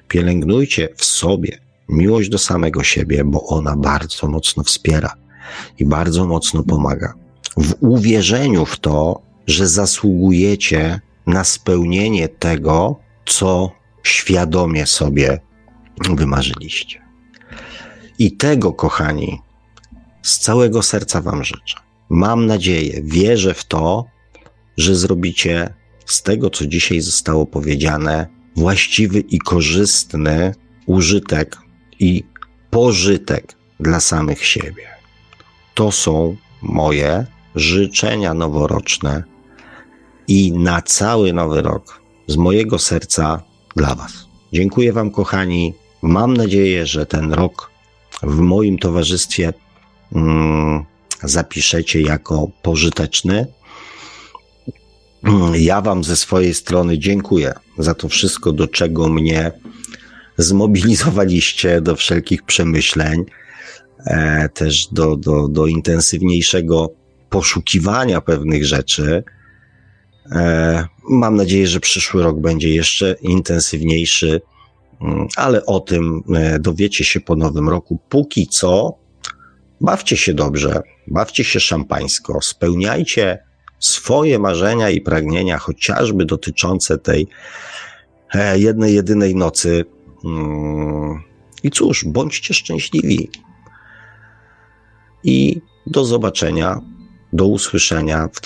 [0.08, 1.58] Pielęgnujcie w sobie
[1.90, 5.14] miłość do samego siebie, bo ona bardzo mocno wspiera
[5.80, 7.14] i bardzo mocno pomaga.
[7.58, 13.72] W uwierzeniu w to, że zasługujecie na spełnienie tego, co
[14.04, 15.40] świadomie sobie
[16.10, 17.02] wymarzyliście.
[18.20, 19.42] I tego, kochani,
[20.22, 21.78] z całego serca Wam życzę.
[22.10, 24.06] Mam nadzieję, wierzę w to,
[24.78, 25.74] że zrobicie
[26.06, 30.56] z tego, co dzisiaj zostało powiedziane, właściwy i korzystny
[30.86, 31.58] użytek
[32.00, 32.24] i
[32.70, 34.88] pożytek dla samych siebie.
[35.74, 39.24] To są moje życzenia noworoczne
[40.28, 43.44] i na cały nowy rok z mojego serca
[43.76, 44.14] dla Was.
[44.54, 45.74] Dziękuję Wam, kochani.
[46.02, 47.72] Mam nadzieję, że ten rok
[48.24, 49.54] w moim towarzystwie
[50.16, 50.84] mm,
[51.24, 53.48] zapiszecie jako pożyteczny.
[55.54, 59.52] Ja Wam ze swojej strony dziękuję za to wszystko, do czego mnie
[60.38, 63.26] zmobilizowaliście, do wszelkich przemyśleń,
[64.06, 66.90] e, też do, do, do intensywniejszego
[67.30, 69.24] poszukiwania pewnych rzeczy.
[70.32, 74.42] E, mam nadzieję, że przyszły rok będzie jeszcze intensywniejszy,
[75.02, 78.00] mm, ale o tym e, dowiecie się po nowym roku.
[78.10, 78.98] Póki co,
[79.82, 83.44] bawcie się dobrze, bawcie się szampańsko, spełniajcie
[83.80, 87.28] swoje marzenia i pragnienia, chociażby dotyczące tej
[88.34, 89.86] e, jednej, jedynej nocy.
[90.26, 91.24] Mm,
[91.64, 93.30] I cóż, bądźcie szczęśliwi.
[95.24, 96.82] I do zobaczenia,
[97.34, 98.42] do usłyszenia w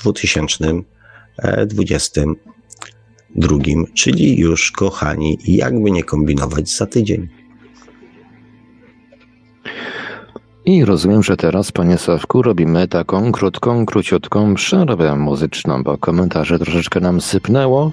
[1.68, 3.58] 2022,
[3.94, 7.28] czyli już, kochani, jakby nie kombinować za tydzień.
[10.66, 17.00] I rozumiem, że teraz, panie Sławku, robimy taką krótką, króciutką przerwę muzyczną, bo komentarze troszeczkę
[17.00, 17.92] nam sypnęło.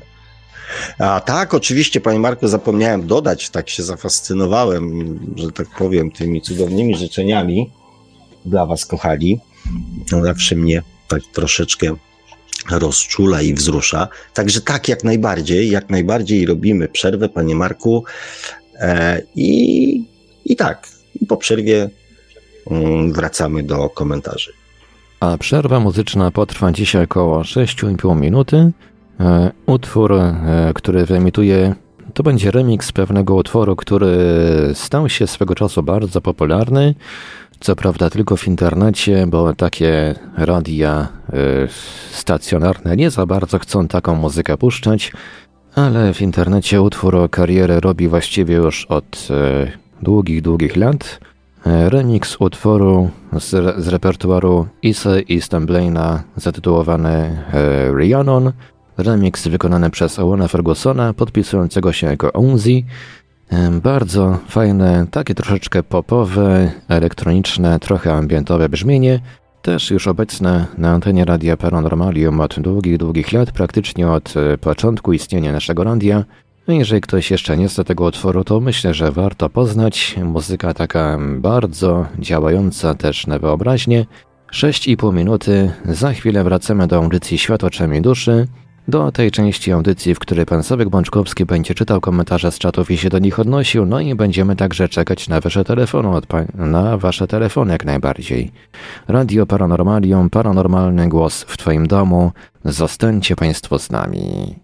[0.99, 6.97] A tak, oczywiście, panie Marku, zapomniałem dodać, tak się zafascynowałem, że tak powiem, tymi cudownymi
[6.97, 7.71] życzeniami
[8.45, 9.41] dla was, kochani.
[10.13, 11.95] No, zawsze mnie tak troszeczkę
[12.71, 14.09] rozczula i wzrusza.
[14.35, 18.05] Także tak, jak najbardziej, jak najbardziej robimy przerwę, panie Marku.
[18.81, 20.05] E, i,
[20.45, 20.89] I tak,
[21.29, 21.91] po przerwie
[22.71, 24.53] Mm, wracamy do komentarzy.
[25.21, 28.73] A przerwa muzyczna potrwa dzisiaj około 6,5 minuty.
[29.21, 31.75] E, utwór, e, który wyemituje,
[32.15, 34.17] to będzie remix pewnego utworu, który
[34.75, 36.95] stał się swego czasu bardzo popularny.
[37.65, 41.37] Co prawda tylko w internecie, bo takie radia e,
[42.11, 45.13] stacjonarne nie za bardzo chcą taką muzykę puszczać,
[45.75, 49.29] ale w internecie utwór karierę robi właściwie już od
[50.03, 51.21] długich, długich lat.
[51.65, 53.51] Remix utworu z,
[53.85, 58.53] z repertuaru Issa i Stamblaina zatytułowany e, Rhiannon.
[58.99, 62.85] Remix wykonany przez Owena Fergusona, podpisującego się jako Unzi.
[63.83, 69.21] Bardzo fajne, takie troszeczkę popowe, elektroniczne, trochę ambientowe brzmienie.
[69.63, 75.13] Też już obecne na antenie Radia Paranormalium od długich, długich lat, praktycznie od e, początku
[75.13, 76.25] istnienia naszego radia.
[76.69, 80.17] No jeżeli ktoś jeszcze nie zna tego utworu, to myślę, że warto poznać.
[80.25, 84.07] Muzyka taka bardzo działająca też na wyobraźnię.
[84.53, 85.73] 6,5 minuty.
[85.85, 88.47] Za chwilę wracamy do audycji Świat oczami duszy.
[88.89, 92.97] Do tej części audycji, w której pan Sławek Bączkowski będzie czytał komentarze z czatów i
[92.97, 96.21] się do nich odnosił, no i będziemy także czekać na wasze telefony,
[96.55, 98.53] na wasze telefony jak najbardziej.
[99.09, 102.33] Radio Paranormalium, paranormalny głos w twoim domu.
[102.65, 104.64] Zostańcie państwo z nami.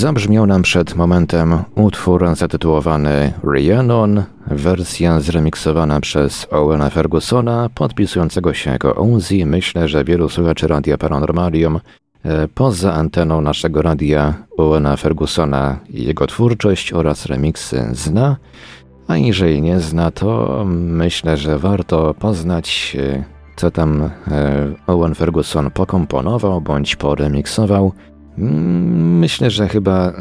[0.00, 8.92] Zabrzmiał nam przed momentem utwór zatytułowany Rhiannon, wersja zremiksowana przez Owena Fergusona, podpisującego się jako
[8.92, 9.46] Uzi.
[9.46, 11.80] Myślę, że wielu słuchaczy Radia Paranormalium
[12.24, 18.36] e, poza anteną naszego radia Owena Fergusona jego twórczość oraz remiksy zna,
[19.08, 23.24] a jeżeli nie zna, to myślę, że warto poznać, e,
[23.56, 24.10] co tam e,
[24.86, 27.92] Owen Ferguson pokomponował bądź poremiksował.
[28.36, 30.12] Myślę, że chyba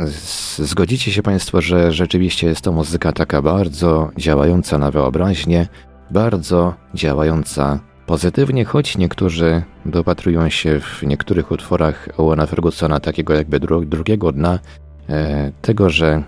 [0.57, 5.68] zgodzicie się Państwo, że rzeczywiście jest to muzyka taka bardzo działająca na wyobraźnię,
[6.11, 13.86] bardzo działająca pozytywnie, choć niektórzy dopatrują się w niektórych utworach Owena Fergusona takiego jakby dru
[13.86, 14.60] drugiego dna,
[15.10, 16.23] e, tego, że,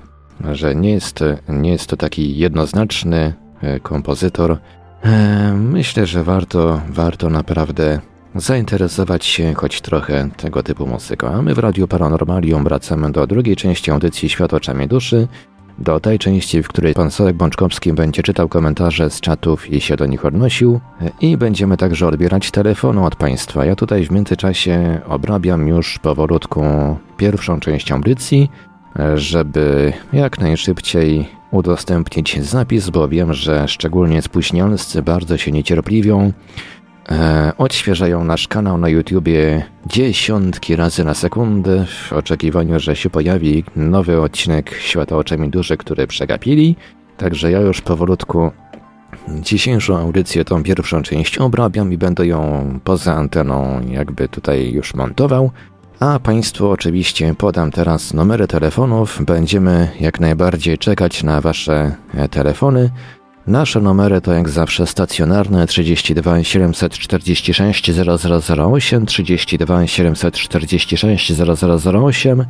[0.51, 4.57] że nie, jest, nie jest to taki jednoznaczny e, kompozytor.
[5.03, 7.99] E, myślę, że warto, warto naprawdę
[8.35, 11.27] zainteresować się choć trochę tego typu muzyką.
[11.27, 15.27] A my w Radiu Paranormalium wracamy do drugiej części audycji Świat oczami duszy.
[15.79, 19.95] do tej części, w której pan Sławek Bączkowski będzie czytał komentarze z czatów i się
[19.95, 20.79] do nich odnosił
[21.21, 23.65] i będziemy także odbierać telefonu od państwa.
[23.65, 26.63] Ja tutaj w międzyczasie obrabiam już powolutku
[27.17, 28.49] pierwszą część audycji,
[29.15, 36.33] żeby jak najszybciej udostępnić zapis, bo wiem, że szczególnie spóźnialscy bardzo się niecierpliwią
[37.09, 43.63] e, odświeżają nasz kanał na YouTubie dziesiątki razy na sekundę w oczekiwaniu, że się pojawi
[43.75, 46.75] nowy odcinek Świata oczami duży, który przegapili.
[47.17, 48.51] Także ja już powolutku
[49.27, 55.51] dzisiejszą audycję, tą pierwszą część obrabiam i będę ją poza anteną jakby tutaj już montował.
[55.99, 59.21] A Państwu oczywiście podam teraz numery telefonów.
[59.25, 62.89] Będziemy jak najbardziej czekać na Wasze e, telefony.
[63.47, 72.45] Nasze numery to jak zawsze stacjonarne 32 746 0008, 32 746 0008,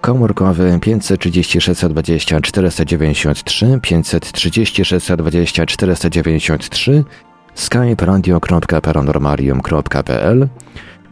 [0.00, 4.82] komórkowy 536 20 493, 536
[5.16, 7.04] 20 493,
[7.54, 10.48] skype radio.paranormalium.pl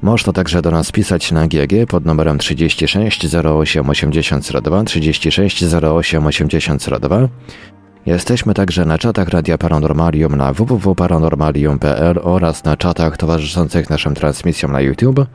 [0.03, 7.29] można także do nas pisać na GG pod numerem 36 08 8002 36 08 8002
[8.07, 14.81] Jesteśmy także na czatach Radia Paranormalium na www.paranormalium.pl oraz na czatach towarzyszących naszym transmisjom na
[14.81, 15.27] YouTube.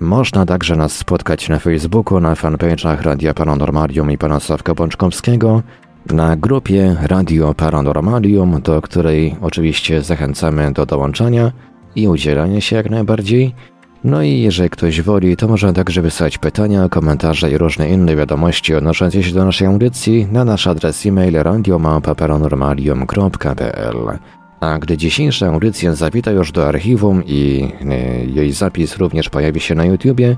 [0.00, 5.62] Można także nas spotkać na Facebooku, na fanpage'ach Radia Paranormalium i pana Sławka Bączkowskiego,
[6.06, 11.52] na grupie Radio Paranormalium, do której oczywiście zachęcamy do dołączania
[11.96, 13.54] i udzielania się jak najbardziej.
[14.04, 18.74] No i jeżeli ktoś woli, to może także wysłać pytania, komentarze i różne inne wiadomości
[18.74, 24.18] odnoszące się do naszej audycji na nasz adres e-mail radiomałpa.paranormalium.pl
[24.60, 27.86] A gdy dzisiejsza audycja zawita już do archiwum i y,
[28.30, 30.36] jej zapis również pojawi się na YouTubie,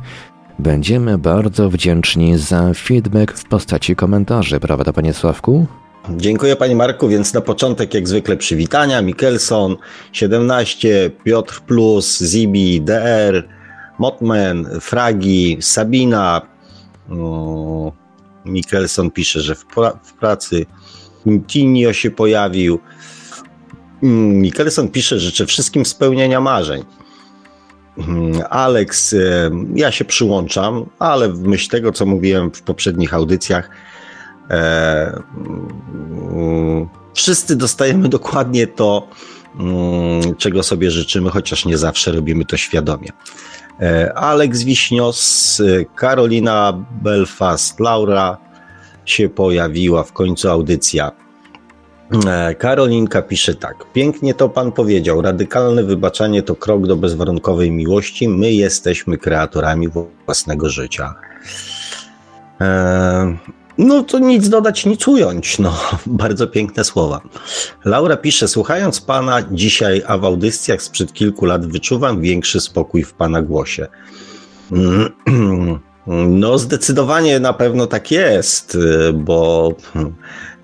[0.59, 5.67] będziemy bardzo wdzięczni za feedback w postaci komentarzy, prawda panie Sławku?
[6.11, 9.03] Dziękuję Panie Marku, więc na początek jak zwykle przywitania.
[9.03, 9.77] Mikkelson
[10.13, 13.49] 17, Piotr Plus, Zibi, DR,
[13.99, 16.43] Motman, Fragi, Sabina.
[18.45, 20.67] Mikkelson pisze, że w, pra w pracy
[21.47, 22.79] Tinio się pojawił.
[24.03, 26.85] Mm, Mikkelson pisze, że życzę wszystkim spełnienia marzeń.
[27.99, 33.71] Mm, Alex, e, ja się przyłączam, ale w myśl tego, co mówiłem w poprzednich audycjach,
[37.15, 39.09] wszyscy dostajemy dokładnie to,
[39.61, 43.09] mm, czego sobie życzymy, chociaż nie zawsze robimy to świadomie.
[43.81, 45.63] E, Aleks Wiśnios,
[45.95, 48.39] Karolina Belfast, Laura
[49.05, 51.13] się pojawiła, w końcu audycja.
[52.27, 53.93] E, Karolinka pisze tak.
[53.93, 55.23] Pięknie to pan powiedział.
[55.23, 58.29] Radykalne wybaczanie to krok do bezwarunkowej miłości.
[58.29, 59.89] My jesteśmy kreatorami
[60.27, 61.15] własnego życia.
[63.79, 65.59] No to nic dodać, nic ująć.
[65.59, 65.75] No,
[66.07, 67.21] bardzo piękne słowa.
[67.85, 73.13] Laura pisze, słuchając pana dzisiaj, a w audycjach sprzed kilku lat wyczuwam większy spokój w
[73.13, 73.87] pana głosie.
[76.29, 78.79] No, zdecydowanie na pewno tak jest,
[79.15, 79.73] bo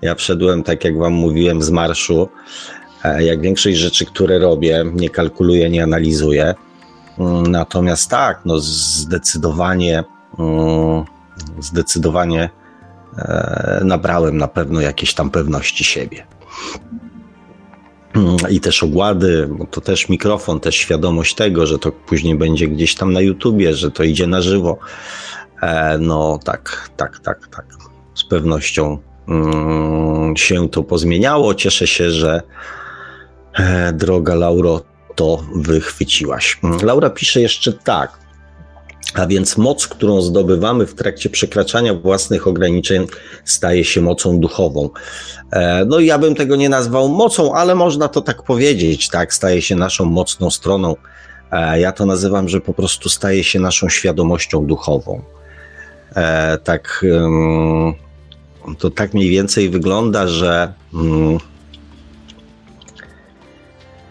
[0.01, 2.29] ja wszedłem, tak jak wam mówiłem, z marszu.
[3.19, 6.55] Jak większość rzeczy, które robię, nie kalkuluję, nie analizuję.
[7.47, 10.03] Natomiast tak, no zdecydowanie,
[11.59, 12.58] zdecydowanie E,
[13.81, 16.27] nabrałem na pewno jakieś tam pewności siebie.
[18.49, 23.13] I też ogłady, to też mikrofon, też świadomość tego, że to później będzie gdzieś tam
[23.13, 24.77] na YouTubie, że to idzie na żywo.
[25.61, 27.65] E, no tak, tak, tak, tak.
[28.15, 28.97] Z pewnością
[29.27, 31.55] mm, się to pozmieniało.
[31.55, 32.41] Cieszę się, że
[33.53, 34.81] e, droga Lauro
[35.15, 36.59] to wychwyciłaś.
[36.83, 38.19] Laura pisze jeszcze tak.
[39.13, 43.07] A więc moc, którą zdobywamy w trakcie przekraczania własnych ograniczeń,
[43.45, 44.89] staje się mocą duchową.
[45.51, 49.61] E, no ja bym tego nie nazwał mocą, ale można to tak powiedzieć, tak, staje
[49.61, 50.95] się naszą mocną stroną.
[51.51, 55.21] E, ja to nazywam, że po prostu staje się naszą świadomością duchową.
[56.15, 57.05] E, tak,
[58.79, 61.37] to tak mniej więcej wygląda, że mm,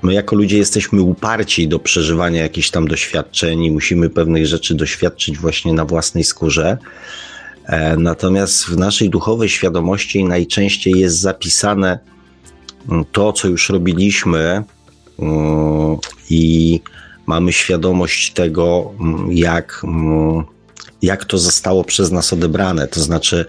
[0.03, 5.39] My jako ludzie jesteśmy uparci do przeżywania jakichś tam doświadczeń i musimy pewnych rzeczy doświadczyć
[5.39, 6.79] właśnie na własnej skórze.
[7.67, 11.99] E, natomiast w naszej duchowej świadomości najczęściej jest zapisane
[12.89, 14.65] mm, to, co już robiliśmy,
[15.19, 15.97] mm,
[16.31, 16.81] i
[17.27, 19.83] mamy świadomość tego, mm, jak,
[21.03, 22.89] jak to zostało przez nas odebrane.
[22.89, 23.47] To znaczy,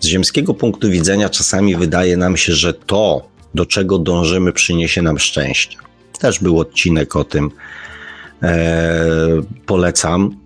[0.00, 5.18] z ziemskiego punktu widzenia, czasami wydaje nam się, że to, do czego dążymy, przyniesie nam
[5.18, 5.78] szczęście.
[6.18, 7.50] Też był odcinek o tym.
[8.42, 9.06] E,
[9.66, 10.36] polecam.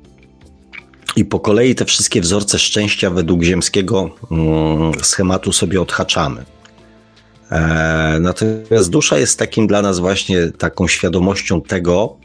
[1.17, 6.45] i po kolei te wszystkie wzorce szczęścia według ziemskiego mm, schematu sobie odhaczamy.
[7.51, 12.17] E, natomiast dusza jest takim dla nas właśnie taką świadomością tego,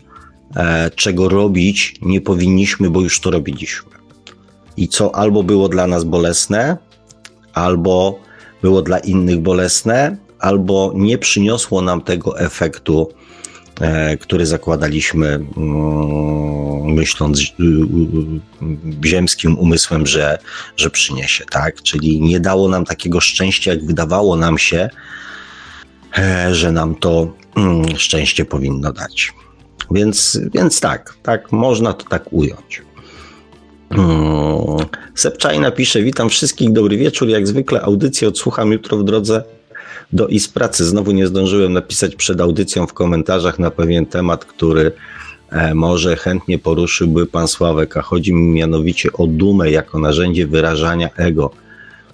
[0.55, 3.91] e, czego robić nie powinniśmy, bo już to robiliśmy.
[4.77, 6.77] I co albo było dla nas bolesne,
[7.53, 8.19] albo
[8.61, 13.13] było dla innych bolesne, albo nie przyniosło nam tego efektu,
[13.81, 17.43] e, który zakładaliśmy, mm, myśląc y,
[19.03, 20.37] y, ziemskim umysłem, że,
[20.77, 21.81] że przyniesie, tak?
[21.81, 24.89] Czyli nie dało nam takiego szczęścia, jak wydawało nam się,
[26.17, 29.33] e, że nam to mm, szczęście powinno dać.
[29.91, 32.81] Więc, więc tak, tak, można to tak ująć.
[33.93, 34.87] Hmm.
[35.15, 39.43] Sepczaj napisze, witam wszystkich, dobry wieczór, jak zwykle audycję odsłucham jutro w drodze
[40.13, 40.85] do IS pracy.
[40.85, 44.91] Znowu nie zdążyłem napisać przed audycją w komentarzach na pewien temat, który
[45.49, 51.09] e, może chętnie poruszyłby pan Sławek, a chodzi mi mianowicie o dumę jako narzędzie wyrażania
[51.15, 51.51] ego.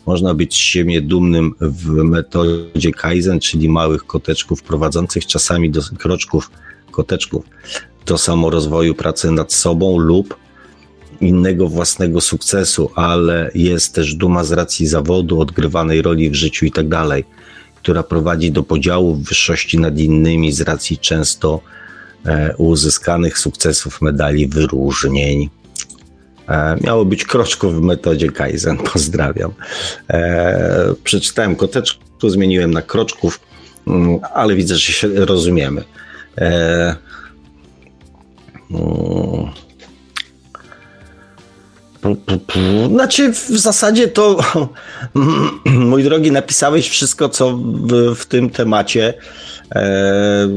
[0.06, 6.52] Można być z siebie dumnym w metodzie Kaizen, czyli małych koteczków prowadzących czasami do kroczków
[6.92, 7.46] koteczków
[8.06, 10.36] do samorozwoju pracy nad sobą lub
[11.22, 16.72] innego własnego sukcesu, ale jest też duma z racji zawodu, odgrywanej roli w życiu i
[16.72, 17.24] tak dalej,
[17.88, 21.62] która prowadzi do podziału wyższości nad innymi z racji często
[22.26, 25.50] e, uzyskanych sukcesów, medali, wyróżnień.
[26.50, 29.52] E, miało być kroczków w metodzie Kaizen, pozdrawiam.
[30.10, 33.40] E, przeczytałem koteczku, zmieniłem na kroczków,
[33.88, 35.84] mm, ale widzę, że się rozumiemy.
[42.90, 44.40] Znaczy, w zasadzie to,
[45.66, 49.14] mój drogi, napisałeś wszystko, co w, w tym temacie
[49.76, 50.48] e,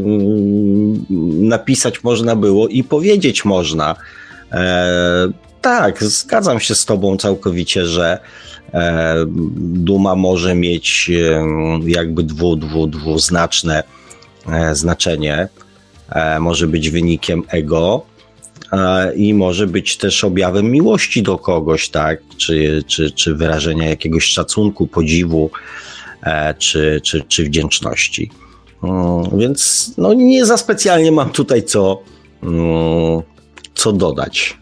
[1.41, 3.97] napisać można było i powiedzieć można.
[4.53, 5.29] E,
[5.61, 8.19] tak, zgadzam się z Tobą całkowicie, że
[8.75, 9.15] e,
[9.59, 11.45] duma może mieć e,
[11.87, 13.83] jakby dwu, dwu, dwuznaczne
[14.49, 15.49] e, znaczenie.
[16.11, 18.07] E, może być wynikiem ego,
[19.17, 22.21] i może być też objawem miłości do kogoś, tak?
[22.37, 25.51] Czy, czy, czy wyrażenia jakiegoś szacunku, podziwu,
[26.23, 28.31] e, czy, czy, czy wdzięczności.
[28.83, 32.03] Mm, więc no, nie za specjalnie mam tutaj co,
[32.43, 33.23] mm,
[33.75, 34.59] co dodać.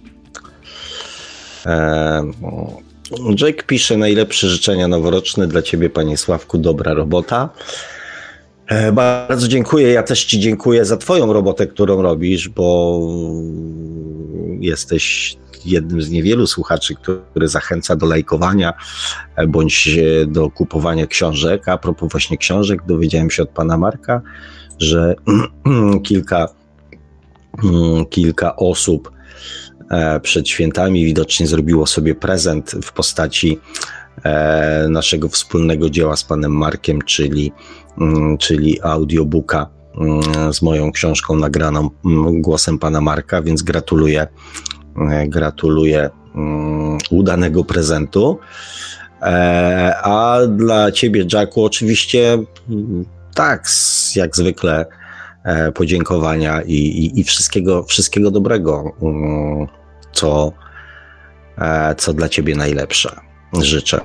[1.67, 2.23] E,
[3.41, 7.49] Jake pisze najlepsze życzenia noworoczne dla ciebie, panie Sławku, dobra robota.
[8.69, 9.89] E, bardzo dziękuję.
[9.89, 13.01] Ja też Ci dziękuję za Twoją robotę, którą robisz, bo
[14.61, 18.73] jesteś jednym z niewielu słuchaczy, który zachęca do lajkowania
[19.37, 21.69] e, bądź do kupowania książek.
[21.69, 24.21] A propos właśnie książek, dowiedziałem się od pana Marka,
[24.79, 25.15] że
[26.07, 26.49] kilka,
[28.11, 29.13] kilka osób
[29.91, 33.59] e, przed świętami widocznie zrobiło sobie prezent w postaci
[34.89, 37.53] naszego wspólnego dzieła z panem Markiem, czyli
[38.01, 39.71] Mm, czyli audiobooka
[40.01, 44.27] mm, z moją książką nagraną mm, głosem pana Marka, więc gratuluję,
[45.11, 46.11] e, gratuluję
[47.11, 48.39] udanego prezentu.
[49.23, 52.39] E, a dla ciebie, Jacku, oczywiście
[53.35, 53.69] tak,
[54.17, 54.87] jak zwykle
[55.45, 58.97] e, podziękowania i, i, i wszystkiego, wszystkiego dobrego,
[60.13, 60.53] co,
[61.97, 63.28] co dla ciebie najlepsze.
[63.53, 64.01] Życzę.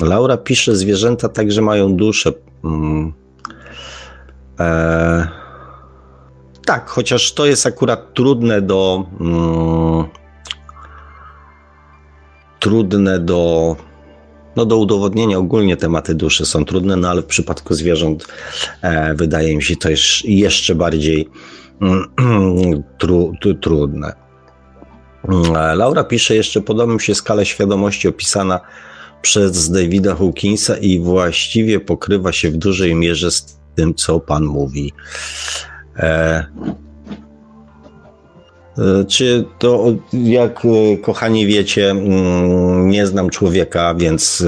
[0.00, 2.32] Laura pisze, zwierzęta także mają duszę.
[2.64, 3.12] Mm.
[4.60, 5.28] E,
[6.66, 9.06] tak, chociaż to jest akurat trudne do.
[9.20, 10.04] Mm,
[12.58, 13.76] trudne do.
[14.56, 18.26] No do udowodnienia ogólnie tematy duszy są trudne, no ale w przypadku zwierząt
[18.82, 21.28] e, wydaje mi się to jest jeszcze bardziej
[21.80, 24.29] mm, tru, tru, trudne.
[25.28, 28.60] E, Laura pisze jeszcze, podoba mi się skala świadomości opisana
[29.22, 34.92] przez Davida Hawkinsa i właściwie pokrywa się w dużej mierze z tym, co pan mówi.
[35.96, 36.46] E,
[38.78, 44.44] e czy to, jak e, kochani wiecie, mm, nie znam człowieka, więc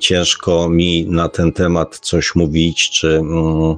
[0.00, 3.76] ciężko mi na ten temat coś mówić, czy, mm,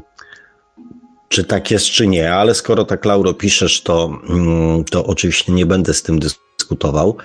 [1.34, 5.66] czy tak jest, czy nie, ale skoro tak, Lauro, piszesz, to, mm, to oczywiście nie
[5.66, 7.16] będę z tym dyskutował.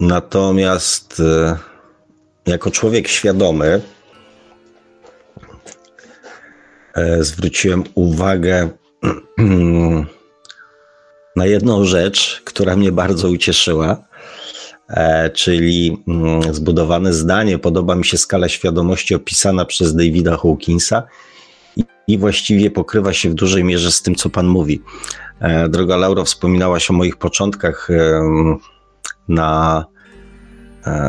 [0.00, 1.56] Natomiast e,
[2.46, 3.80] jako człowiek świadomy
[6.94, 8.68] e, zwróciłem uwagę
[11.36, 14.04] na jedną rzecz, która mnie bardzo ucieszyła,
[14.88, 17.58] e, czyli mm, zbudowane zdanie.
[17.58, 21.02] Podoba mi się skala świadomości opisana przez Davida Hawkinsa
[22.06, 24.82] i, właściwie pokrywa się w dużej mierze z tym, co Pan mówi.
[25.40, 27.88] E, droga Lauro, wspominałaś o moich początkach
[29.28, 29.84] na,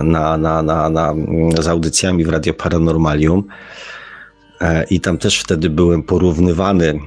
[0.03, 1.13] na, na, na, na,
[1.59, 3.43] z audycjami w Radio Paranormalium.
[4.89, 6.99] I tam też wtedy byłem porównywany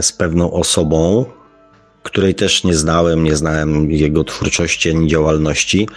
[0.00, 1.24] z pewną osobą,
[2.02, 5.88] której też nie znałem, nie znałem jego twórczości ani działalności.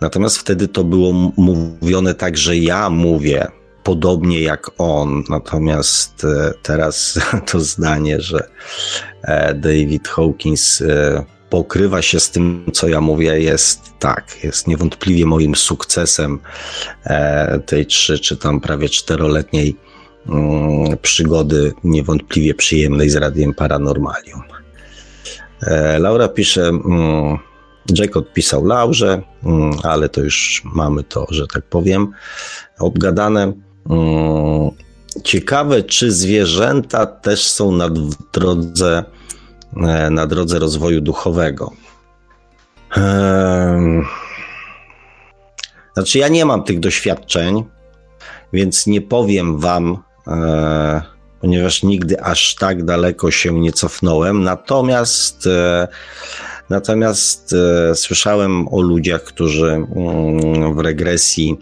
[0.00, 3.46] Natomiast wtedy to było mówione tak, że ja mówię
[3.82, 5.24] podobnie jak on.
[5.28, 7.18] Natomiast e, teraz
[7.50, 8.48] to zdanie, że
[9.22, 15.26] e, David Hawkins e, pokrywa się z tym, co ja mówię, jest tak, jest niewątpliwie
[15.26, 16.38] moim sukcesem
[17.66, 19.76] tej trzy czy tam prawie czteroletniej
[20.26, 24.42] mm, przygody, niewątpliwie przyjemnej z Radiem Paranormalium.
[25.98, 27.38] Laura pisze, mm,
[27.98, 32.12] Jack odpisał Laurze, mm, ale to już mamy to, że tak powiem,
[32.78, 33.52] obgadane.
[33.90, 34.70] Mm,
[35.24, 37.88] ciekawe, czy zwierzęta też są na
[38.32, 39.04] drodze,
[39.76, 41.72] e, na drodze rozwoju duchowego.
[45.94, 47.64] Znaczy, ja nie mam tych doświadczeń,
[48.52, 51.02] więc nie powiem Wam, e,
[51.40, 54.42] ponieważ nigdy aż tak daleko się nie cofnąłem.
[54.42, 55.88] Natomiast, e,
[56.70, 57.54] natomiast
[57.94, 61.58] słyszałem o ludziach, którzy mm, w regresji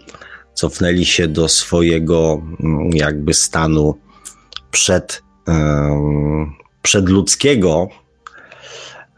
[0.59, 3.95] cofnęli się do swojego mm, jakby stanu
[4.71, 5.23] przed,
[6.81, 7.87] przedludzkiego,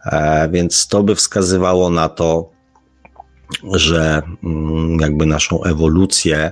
[0.06, 2.50] e, więc to by wskazywało na to,
[3.74, 6.52] że mm, jakby naszą ewolucję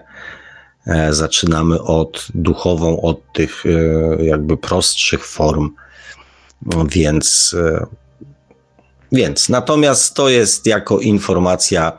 [0.89, 5.69] E, zaczynamy od duchową, od tych e, jakby prostszych form,
[6.85, 7.55] więc,
[9.11, 9.49] więc.
[9.49, 11.97] Natomiast to jest jako informacja,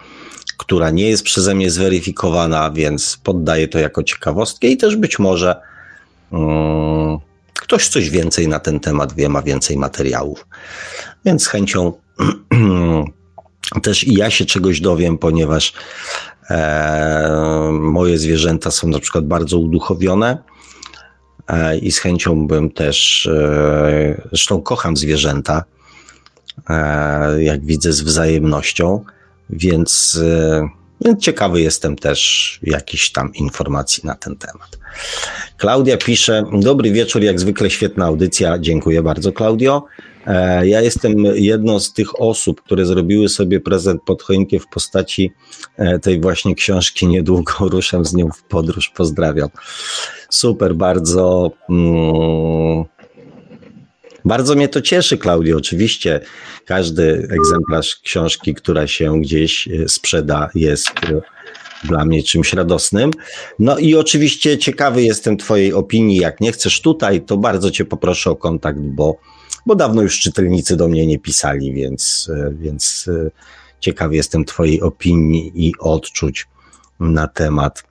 [0.61, 5.57] która nie jest przeze mnie zweryfikowana, więc poddaję to jako ciekawostkę i też być może
[6.31, 7.19] um,
[7.55, 10.47] ktoś coś więcej na ten temat wie, ma więcej materiałów.
[11.24, 11.93] Więc z chęcią
[13.82, 15.73] też i ja się czegoś dowiem, ponieważ
[16.51, 20.39] E, moje zwierzęta są na przykład bardzo uduchowione
[21.49, 25.65] e, i z chęcią bym też, e, zresztą kocham zwierzęta,
[27.39, 29.05] jak widzę z wzajemnością,
[29.52, 30.20] więc,
[31.01, 34.78] więc ciekawy jestem też jakichś tam informacji na ten temat.
[35.59, 39.85] Klaudia pisze, dobry wieczór, jak zwykle świetna audycja, dziękuję bardzo Klaudio.
[40.27, 45.32] E, ja jestem jedną z tych osób, które zrobiły sobie prezent pod choinkę w postaci
[45.77, 47.06] e, tej właśnie książki.
[47.06, 48.89] Niedługo ruszam z nią w podróż.
[48.89, 49.48] Pozdrawiam.
[50.28, 51.51] Super, bardzo.
[51.70, 52.85] Mm,
[54.24, 55.56] bardzo mnie to cieszy, Klaudio.
[55.56, 56.20] Oczywiście
[56.64, 60.90] każdy egzemplarz książki, która się gdzieś e, sprzeda, jest
[61.84, 63.10] dla mnie czymś radosnym.
[63.59, 66.16] No i oczywiście ciekawy jestem Twojej opinii.
[66.16, 69.16] Jak nie chcesz tutaj, to bardzo Cię poproszę o kontakt, bo
[69.66, 73.30] bo dawno już czytelnicy do mnie nie pisali, więc, e, więc e,
[73.80, 76.47] ciekaw jestem Twojej opinii i odczuć
[77.01, 77.84] na temat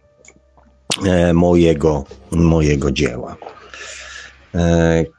[1.05, 3.37] e, mojego, mojego dzieła.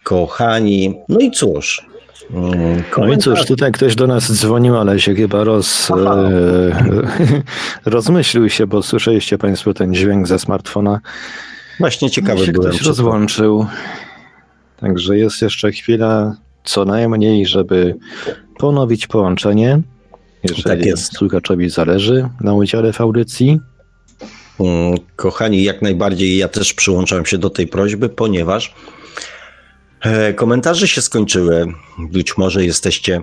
[0.05, 1.87] Kochani, no i cóż.
[2.35, 5.95] Mm, no i cóż, tutaj ktoś do nas dzwonił, ale się chyba roz, e,
[7.91, 11.01] rozmyślił się, bo słyszeliście Państwo ten dźwięk ze smartfona.
[11.81, 12.71] Właśnie ciekawy się byłem.
[12.71, 13.67] Ktoś rozłączył.
[14.77, 17.97] Także jest jeszcze chwila, co najmniej, żeby
[18.59, 19.81] ponowić połączenie,
[20.43, 21.17] jeżeli tak jest.
[21.17, 23.61] słuchaczowi zależy na udziale w audycji.
[24.61, 29.00] Mm, kochani, jak najbardziej ja też przyłączam się do tej prośby, ponieważ e,
[30.37, 31.67] komentarze się skończyły.
[31.99, 33.23] Być może jesteście.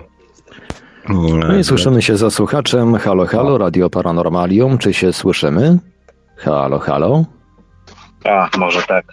[1.10, 2.94] Mm, no i słyszymy się za słuchaczem.
[2.94, 4.78] Halo, halo, Radio Paranormalium.
[4.78, 5.78] Czy się słyszymy?
[6.36, 7.24] Halo, halo.
[8.24, 9.04] A, może tak.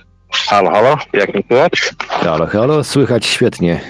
[0.48, 1.72] Halo, halo, jak mi słychać?
[2.08, 3.82] Halo, halo, słychać świetnie.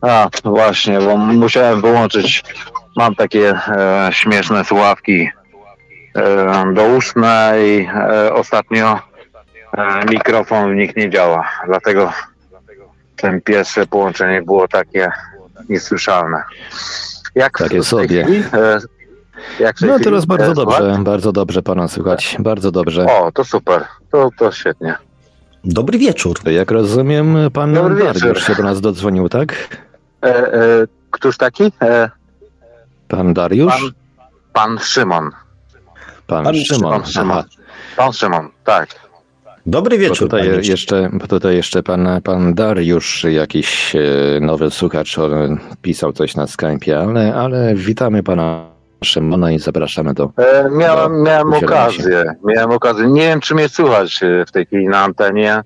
[0.00, 2.44] A, właśnie, bo musiałem wyłączyć,
[2.96, 5.28] mam takie e, śmieszne słuchawki
[6.16, 9.00] e, douszne i e, ostatnio
[9.78, 12.12] e, mikrofon w nich nie działa, dlatego
[13.22, 15.10] ten pierwsze połączenie było takie
[15.68, 16.42] niesłyszalne.
[17.34, 18.26] Jak takie sobie.
[18.52, 18.80] E,
[19.60, 23.06] jak no teraz bardzo dobrze, bardzo dobrze pana słychać, bardzo dobrze.
[23.06, 24.94] O, to super, to, to świetnie.
[25.64, 26.50] Dobry wieczór.
[26.50, 29.78] Jak rozumiem, pan Dariusz się do nas dodzwonił, tak?
[30.22, 31.72] E, e, któż taki?
[31.82, 32.10] E,
[33.08, 33.72] pan Dariusz?
[33.72, 33.90] Pan,
[34.52, 35.30] pan Szymon.
[36.26, 36.92] Pan, pan Szymon.
[36.92, 37.42] Pan Szymon.
[37.96, 39.01] Pan Szymon, tak.
[39.66, 40.28] Dobry wieczór.
[40.28, 43.96] Bo tutaj, jeszcze, bo tutaj jeszcze pan, pan Dariusz, jakiś
[44.40, 45.16] nowy słuchacz,
[45.82, 48.72] pisał coś na Skype'ie, ale, ale witamy pana
[49.04, 50.32] Szymona i zapraszamy do.
[50.36, 52.24] E, miałem, do miałem okazję.
[52.44, 53.06] Miałem okazję.
[53.06, 55.62] Nie wiem, czy mnie słychać e, w tej chwili na antenie.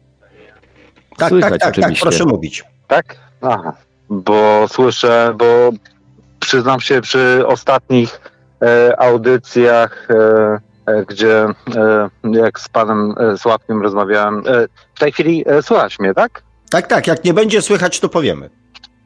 [1.16, 2.64] Tak, Słychać, tak, tak, tak, proszę mówić.
[2.88, 3.16] Tak?
[3.40, 3.72] Aha.
[4.10, 5.70] Bo słyszę, bo
[6.40, 8.20] przyznam się, przy ostatnich
[8.62, 10.60] e, audycjach, e, e,
[11.08, 11.46] gdzie
[11.76, 14.42] e, jak z panem Sławkiem rozmawiałem,
[14.94, 16.42] w tej chwili słychać mnie, tak?
[16.70, 17.06] Tak, tak.
[17.06, 18.50] Jak nie będzie słychać, to powiemy.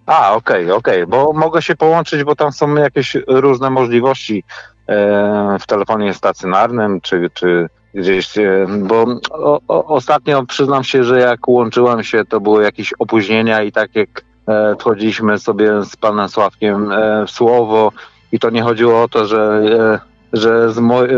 [0.07, 1.07] A, okej, okay, okej, okay.
[1.07, 4.45] bo mogę się połączyć, bo tam są jakieś różne możliwości
[4.87, 11.21] e, w telefonie stacjonarnym, czy, czy gdzieś, e, bo o, o, ostatnio przyznam się, że
[11.21, 14.09] jak łączyłem się, to były jakieś opóźnienia i tak jak
[14.49, 17.93] e, wchodziliśmy sobie z panem Sławkiem e, w słowo
[18.33, 19.63] i to nie chodziło o to, że
[20.05, 21.09] e, że z, mo- e,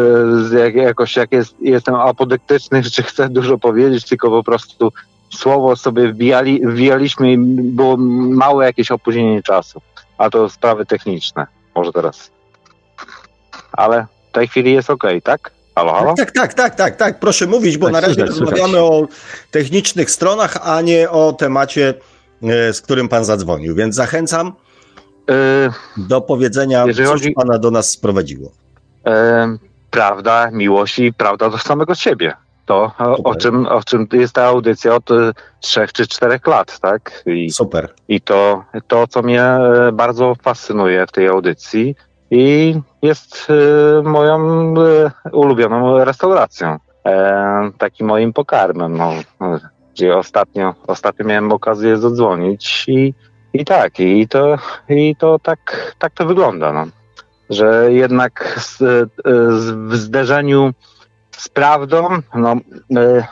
[0.44, 4.92] z jak, jakoś jak jest, jestem apodyktyczny, czy chcę dużo powiedzieć, tylko po prostu
[5.30, 9.80] słowo sobie wbijali, wbijaliśmy i było małe jakieś opóźnienie czasu.
[10.18, 11.46] A to sprawy techniczne.
[11.74, 12.30] Może teraz.
[13.72, 15.50] Ale w tej chwili jest ok, tak?
[15.74, 16.14] Halo, halo?
[16.14, 17.20] Tak, tak, tak, tak, tak.
[17.20, 19.08] Proszę mówić, bo tak, na razie rozmawiamy o
[19.50, 21.94] technicznych stronach, a nie o temacie,
[22.42, 23.74] e, z którym pan zadzwonił.
[23.74, 24.52] Więc zachęcam
[25.28, 25.34] yy,
[25.96, 27.32] do powiedzenia, co chodzi...
[27.32, 28.52] pana do nas sprowadziło.
[29.06, 29.12] Yy,
[29.90, 32.34] prawda, miłość i prawda do samego siebie
[32.66, 32.92] to,
[33.24, 37.22] o, czym, o czym jest ta audycja od e, trzech czy czterech lat, tak?
[37.26, 37.94] I, Super.
[38.08, 41.96] I to, to, co mnie e, bardzo fascynuje w tej audycji
[42.30, 44.74] i jest e, moją
[45.32, 46.78] ulubioną restauracją.
[47.78, 49.12] Takim moim pokarmem, no,
[49.94, 53.14] gdzie ostatnio, ostatnio miałem okazję zadzwonić i,
[53.52, 54.56] i tak, i to,
[54.88, 56.86] i to tak, tak to wygląda, no.
[57.52, 60.72] Że jednak z, z, w zderzeniu
[61.36, 62.56] z prawdą, no,
[62.90, 63.24] y,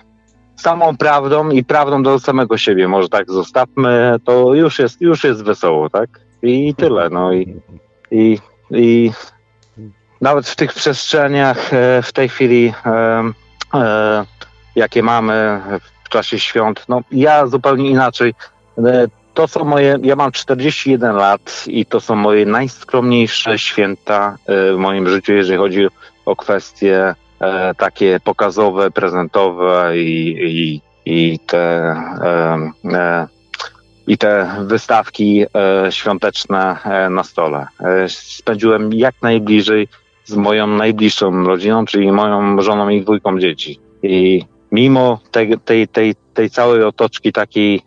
[0.57, 5.45] samą prawdą i prawdą do samego siebie, może tak zostawmy, to już jest, już jest
[5.45, 6.11] wesoło, tak?
[6.43, 7.61] I tyle, no i,
[8.11, 8.39] i,
[8.71, 9.11] i
[10.21, 13.23] nawet w tych przestrzeniach e, w tej chwili, e,
[13.75, 14.25] e,
[14.75, 15.61] jakie mamy
[16.05, 18.35] w czasie świąt, no ja zupełnie inaczej.
[19.35, 25.09] To są moje, ja mam 41 lat i to są moje najskromniejsze święta w moim
[25.09, 25.87] życiu, jeżeli chodzi
[26.27, 31.59] o kwestie e, takie pokazowe, prezentowe i, i, i te
[32.23, 33.27] e, e,
[34.11, 37.67] i te wystawki e, świąteczne e, na stole.
[37.81, 39.89] E, spędziłem jak najbliżej
[40.25, 43.81] z moją najbliższą rodziną, czyli moją żoną i dwójką dzieci.
[44.03, 47.83] I mimo tej, tej, tej, tej całej otoczki takiej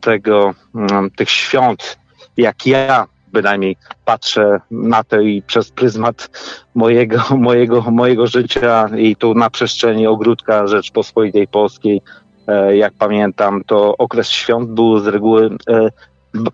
[0.00, 1.98] tego, mm, tych świąt,
[2.36, 6.30] jak ja bynajmniej patrzę na to i przez pryzmat
[6.74, 12.02] mojego, mojego, mojego życia i tu na przestrzeni ogródka Rzeczpospolitej Polskiej,
[12.46, 15.88] e, jak pamiętam, to okres świąt był z reguły e,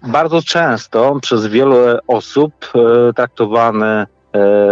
[0.02, 4.06] bardzo często przez wiele osób e, traktowany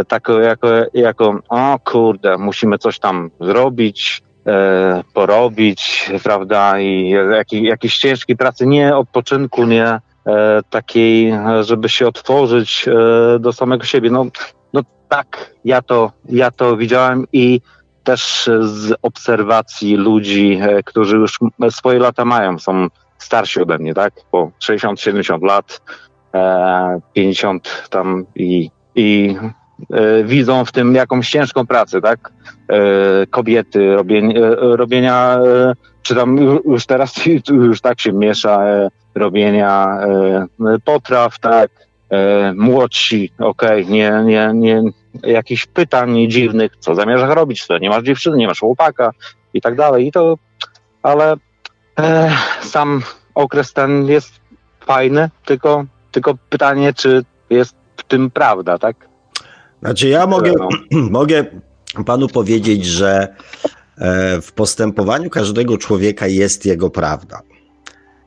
[0.09, 4.22] tako, jako, jako o kurde, musimy coś tam zrobić,
[5.15, 12.89] porobić, prawda, i jakiś, jakiejś ciężkiej pracy, nie odpoczynku, nie, E, takiej, żeby się otworzyć
[12.89, 14.11] e, do samego siebie.
[14.11, 14.27] No,
[14.73, 17.61] no tak, ja to, ja to widziałem i
[18.05, 21.39] też z obserwacji ludzi, e, którzy już
[21.71, 22.87] swoje lata mają, są
[23.19, 24.15] starsi ode mnie, tak?
[24.31, 25.81] Po 60-70 lat,
[27.13, 29.37] 50 tam i, i
[30.25, 32.33] widzą w tym jakąś ciężką pracę, tak?
[33.31, 35.39] Kobiety, robienia, robienia
[36.03, 37.15] czy tam już teraz
[37.49, 38.61] już tak się miesza
[39.15, 40.47] robienia e,
[40.85, 41.71] potraw, tak,
[42.11, 44.83] e, młodsi, okej, okay, nie, nie, nie,
[45.23, 49.11] jakichś pytań dziwnych, co zamierzasz robić, co nie masz dziewczyny, nie masz chłopaka
[49.55, 50.39] i tak dalej, i to,
[51.03, 51.37] ale
[51.99, 52.31] e,
[52.61, 53.03] sam
[53.35, 54.41] okres ten jest
[54.81, 58.97] fajny, tylko, tylko pytanie, czy jest w tym prawda, tak?
[59.83, 60.69] Znaczy ja mogę, no.
[61.11, 61.45] mogę
[62.07, 63.35] panu powiedzieć, że
[64.43, 67.43] w postępowaniu każdego człowieka jest jego prawda.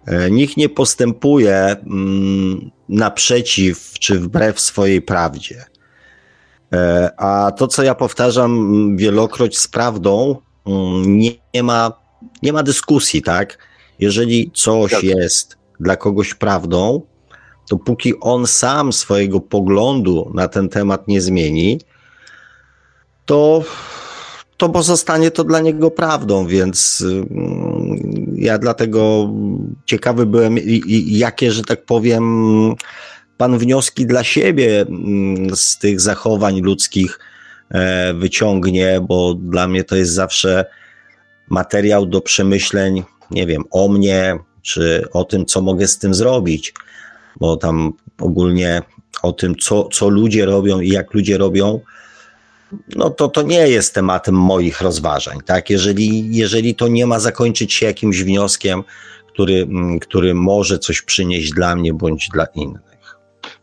[0.06, 5.66] E, nikt nie postępuje mm, naprzeciw czy wbrew swojej prawdzie.
[6.74, 11.92] E, a to, co ja powtarzam mm, wielokroć z prawdą, mm, nie, nie, ma,
[12.44, 13.58] nie ma dyskusji, tak?
[14.00, 15.04] Jeżeli coś tak.
[15.04, 17.02] jest dla kogoś prawdą,
[17.70, 21.80] to póki on sam swojego poglądu na ten temat nie zmieni,
[23.26, 23.64] to
[24.58, 29.30] to pozostanie to dla niego prawdą, więc mm, ja dlatego
[29.86, 30.58] ciekawy byłem,
[31.06, 32.26] jakie, że tak powiem,
[33.38, 37.20] pan wnioski dla siebie mm, z tych zachowań ludzkich
[37.70, 40.66] e, wyciągnie, bo dla mnie to jest zawsze
[41.50, 46.74] materiał do przemyśleń, nie wiem, o mnie, czy o tym, co mogę z tym zrobić,
[47.40, 48.82] bo tam ogólnie
[49.24, 51.80] o tym, co, co ludzie robią i jak ludzie robią,
[52.96, 55.70] no to to nie jest tematem moich rozważań, tak?
[55.70, 58.84] Jeżeli, jeżeli to nie ma zakończyć się jakimś wnioskiem,
[59.28, 59.68] który,
[60.02, 62.82] który może coś przynieść dla mnie bądź dla innych.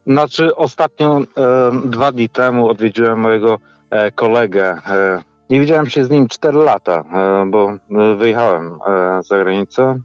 [0.07, 3.59] Znaczy, ostatnio, e, dwa dni temu odwiedziłem mojego
[3.91, 4.79] e, kolegę.
[4.87, 10.01] E, nie widziałem się z nim 4 lata, e, bo e, wyjechałem e, za granicę.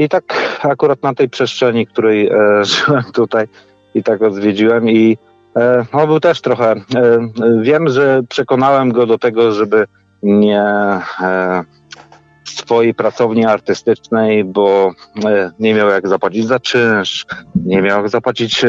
[0.00, 0.24] I tak
[0.62, 2.30] akurat na tej przestrzeni, której
[2.70, 3.46] żyłem tutaj,
[3.94, 5.18] i tak odwiedziłem i
[5.92, 6.74] on był też trochę.
[7.62, 9.86] Wiem, że przekonałem go do tego, żeby
[10.22, 10.64] nie
[12.44, 14.92] swojej pracowni artystycznej, bo
[15.58, 17.26] nie miał jak zapłacić za czynsz,
[17.66, 18.64] nie miał jak zapłacić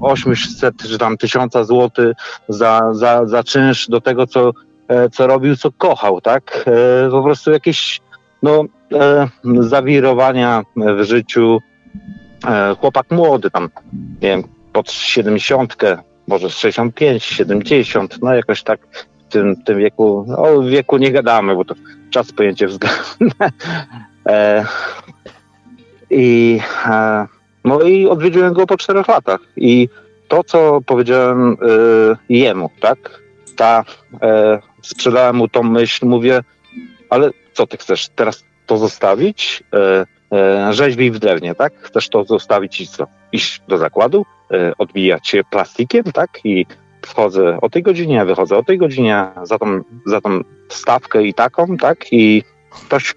[0.00, 2.12] 800 czy tam 1000 złotych
[2.48, 4.52] za, za, za czynsz do tego, co
[4.88, 6.64] E, co robił, co kochał, tak?
[6.66, 8.00] E, po prostu jakieś
[8.42, 8.66] no, e,
[9.60, 11.58] zawirowania w życiu.
[12.80, 13.68] Chłopak młody, tam,
[14.22, 14.42] nie wiem,
[14.72, 15.76] pod 70,
[16.28, 18.80] może 65, 70, no jakoś tak
[19.18, 21.74] w tym, tym wieku, no o wieku nie gadamy, bo to
[22.10, 23.50] czas pojęcie względne.
[26.10, 26.60] I,
[27.64, 29.88] no i odwiedziłem go po czterech latach i
[30.28, 31.56] to, co powiedziałem
[32.28, 33.22] jemu, tak,
[33.56, 33.84] ta
[34.82, 36.40] sprzedałem mu tą myśl, mówię,
[37.10, 39.62] ale co ty chcesz teraz to zostawić?
[39.74, 40.06] E,
[40.36, 41.72] e, rzeźbij w drewnie, tak?
[41.80, 43.06] Chcesz to zostawić i co?
[43.32, 46.30] Iść do zakładu, e, odbijać się plastikiem, tak?
[46.44, 46.66] I
[47.02, 51.76] wchodzę o tej godzinie, wychodzę o tej godzinie za tą, za tą stawkę i taką,
[51.76, 52.12] tak?
[52.12, 52.42] I
[52.86, 53.14] ktoś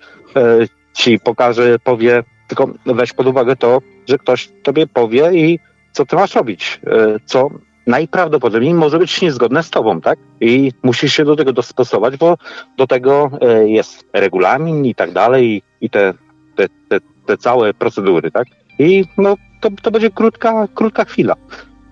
[0.94, 5.60] ci pokaże, powie, tylko weź pod uwagę to, że ktoś tobie powie i
[5.92, 6.82] co ty masz robić,
[7.26, 7.50] co
[7.90, 10.20] najprawdopodobniej może być niezgodne z tobą, tak?
[10.42, 12.38] I musisz się do tego dostosować, bo
[12.78, 16.14] do tego e, jest regulamin i tak dalej i te,
[16.56, 18.48] te, te, te całe procedury, tak?
[18.80, 21.36] I no, to, to będzie krótka, krótka chwila.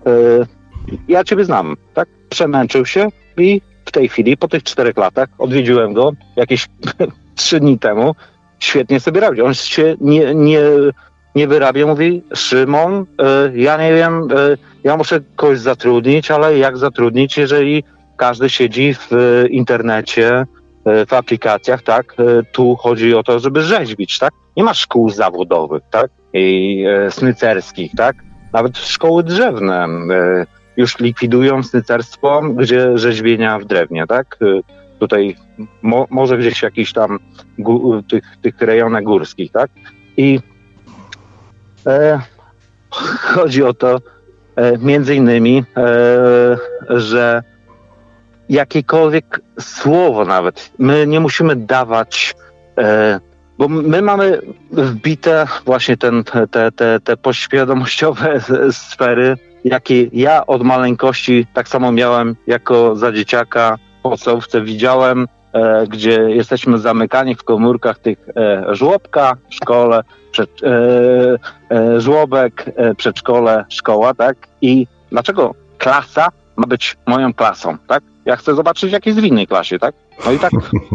[0.05, 0.11] E,
[1.07, 2.09] ja ciebie znam, tak?
[2.29, 3.07] Przemęczył się
[3.37, 6.67] i w tej chwili, po tych czterech latach, odwiedziłem go jakieś
[7.35, 8.15] trzy dni temu.
[8.59, 9.41] Świetnie sobie radzi.
[9.41, 10.61] On się nie, nie,
[11.37, 11.87] nie wyrabia.
[11.87, 14.27] Mówi, Szymon, e, ja nie wiem,
[14.83, 17.83] ja muszę kogoś zatrudnić, ale jak zatrudnić, jeżeli
[18.17, 20.45] każdy siedzi w e, internecie,
[20.85, 22.15] e, w aplikacjach, tak?
[22.19, 24.31] E, tu chodzi o to, żeby rzeźbić, tak?
[24.57, 26.11] Nie ma szkół zawodowych, tak?
[26.33, 28.15] I snycerskich, tak?
[28.53, 29.87] Nawet szkoły drzewne
[30.77, 34.37] już likwidują snycerstwo, gdzie rzeźbienia w drewnie, tak?
[34.99, 35.35] Tutaj
[35.81, 37.19] mo, może gdzieś jakiś tam
[38.09, 39.71] tych, tych rejonach górskich, tak?
[40.17, 40.41] I e,
[43.21, 43.99] chodzi o to,
[44.57, 45.87] E, między innymi, e,
[46.89, 47.43] że
[48.49, 52.35] jakiekolwiek słowo nawet, my nie musimy dawać,
[52.77, 53.19] e,
[53.57, 54.41] bo my mamy
[54.71, 58.39] wbite właśnie ten, te, te, te poświadomościowe
[58.71, 65.27] sfery, jakie ja od maleńkości tak samo miałem jako za dzieciaka podstawówce widziałem,
[65.89, 68.17] gdzie jesteśmy zamykani w komórkach tych
[68.71, 70.03] żłobka w szkole,
[70.37, 74.37] przed, e, e, żłobek, e, przedszkole, szkoła, tak?
[74.61, 78.03] I dlaczego klasa ma być moją klasą, tak?
[78.25, 79.95] Ja chcę zobaczyć, jak jest w innej klasie, tak?
[80.25, 80.51] No i tak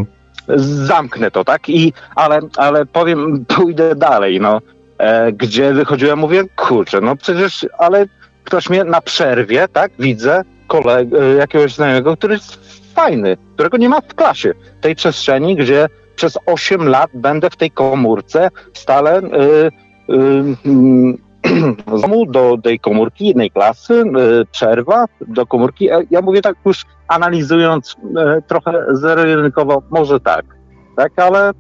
[0.89, 1.69] zamknę to, tak?
[1.69, 4.61] I, ale, ale powiem, pójdę dalej, no.
[4.99, 8.07] E, gdzie wychodziłem, mówię, kurczę, no przecież, ale
[8.45, 9.93] ktoś mnie na przerwie, tak?
[9.99, 14.53] Widzę koleg- e, jakiegoś znajomego, który jest fajny, którego nie ma w klasie.
[14.81, 19.25] Tej przestrzeni, gdzie przez 8 lat będę w tej komórce stale y,
[20.11, 21.33] y,
[22.03, 25.89] domu do tej komórki jednej klasy, y, przerwa do komórki.
[26.11, 27.97] Ja mówię tak już analizując
[28.39, 30.45] y, trochę zero-jedynkowo, może tak,
[30.97, 31.53] tak, ale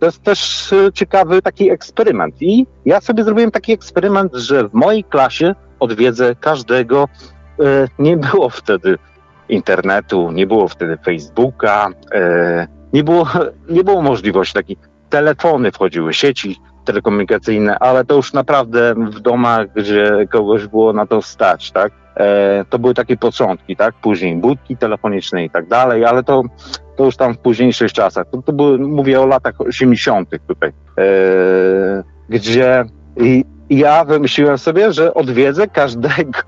[0.00, 2.42] to jest też y, ciekawy taki eksperyment.
[2.42, 7.08] I ja sobie zrobiłem taki eksperyment, że w mojej klasie odwiedzę każdego.
[7.98, 8.98] Nie było wtedy
[9.48, 11.88] internetu, nie było wtedy Facebooka,
[12.92, 13.28] nie było,
[13.76, 14.78] nie było możliwości takich.
[15.10, 21.22] Telefony wchodziły, sieci telekomunikacyjne, ale to już naprawdę w domach, gdzie kogoś było na to
[21.22, 21.92] stać, tak?
[22.16, 23.94] E, to były takie początki, tak?
[23.94, 26.42] Później budki telefoniczne i tak dalej, ale to,
[26.96, 28.26] to już tam w późniejszych czasach.
[28.32, 30.30] To, to były, mówię o latach 80.
[30.48, 31.04] tutaj, e,
[32.28, 32.84] gdzie
[33.16, 36.40] i, ja wymyśliłem sobie, że odwiedzę każdego,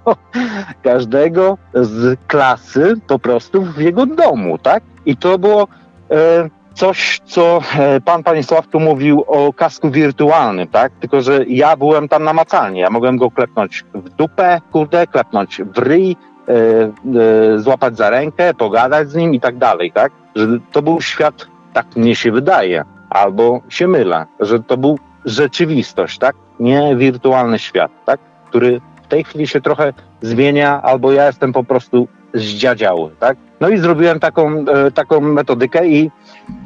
[0.83, 4.83] każdego z klasy po prostu w jego domu, tak?
[5.07, 5.69] I to było
[6.11, 10.93] E, coś, co e, pan, panie Sławku, mówił o kasku wirtualnym, tak?
[11.01, 12.81] Tylko, że ja byłem tam namacalnie.
[12.81, 16.17] Ja mogłem go klepnąć w dupę, kurde, klepnąć w ryj,
[16.49, 20.13] e, e, złapać za rękę, pogadać z nim i tak dalej, tak?
[20.35, 26.19] Że to był świat, tak mnie się wydaje, albo się mylę, że to był rzeczywistość,
[26.19, 26.37] tak?
[26.61, 28.21] Nie wirtualny świat, tak?
[28.47, 33.37] Który w tej chwili się trochę zmienia, albo ja jestem po prostu zdziadziały, tak?
[33.61, 36.11] No i zrobiłem taką, e, taką metodykę i,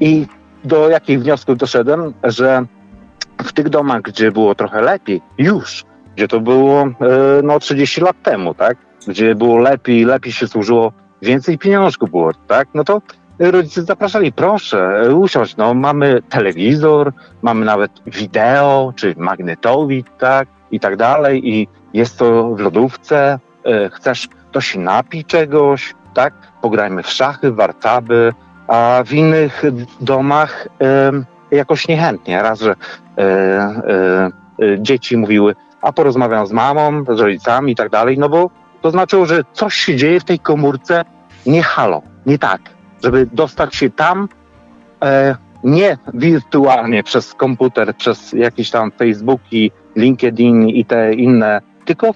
[0.00, 0.26] i
[0.64, 2.64] do jakich wniosków doszedłem, że
[3.42, 5.84] w tych domach, gdzie było trochę lepiej, już,
[6.16, 6.92] gdzie to było e,
[7.42, 8.76] no 30 lat temu, tak?
[9.08, 10.92] Gdzie było lepiej, lepiej się służyło,
[11.22, 12.68] więcej pieniążków było, tak?
[12.74, 13.02] No to
[13.50, 17.12] rodzice zapraszali, proszę, usiądź, no mamy telewizor,
[17.42, 20.48] mamy nawet wideo, czy magnetowid, tak?
[20.70, 26.34] I tak dalej i jest to w lodówce, e, chcesz, to się napi czegoś, tak?
[26.62, 28.32] Pograjmy w szachy, wartaby,
[28.68, 29.62] a w innych
[30.00, 30.68] domach
[31.50, 32.42] jakoś niechętnie.
[32.42, 32.74] Raz, że
[33.18, 34.30] e, e,
[34.78, 38.50] dzieci mówiły, a porozmawiam z mamą, z rodzicami i tak dalej, no bo
[38.80, 41.04] to znaczyło, że coś się dzieje w tej komórce
[41.46, 42.60] nie halo, nie tak.
[43.02, 44.28] Żeby dostać się tam,
[45.64, 52.10] nie wirtualnie przez komputer, przez jakieś tam Facebooki, LinkedIn i te inne, tylko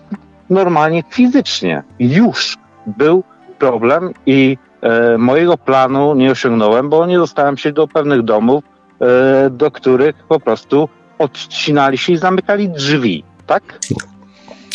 [0.50, 1.82] normalnie fizycznie.
[1.98, 2.56] Już
[2.86, 3.24] był
[3.58, 8.64] problem i e, mojego planu nie osiągnąłem, bo nie dostałem się do pewnych domów,
[9.00, 10.88] e, do których po prostu
[11.18, 13.78] odcinali się i zamykali drzwi, tak?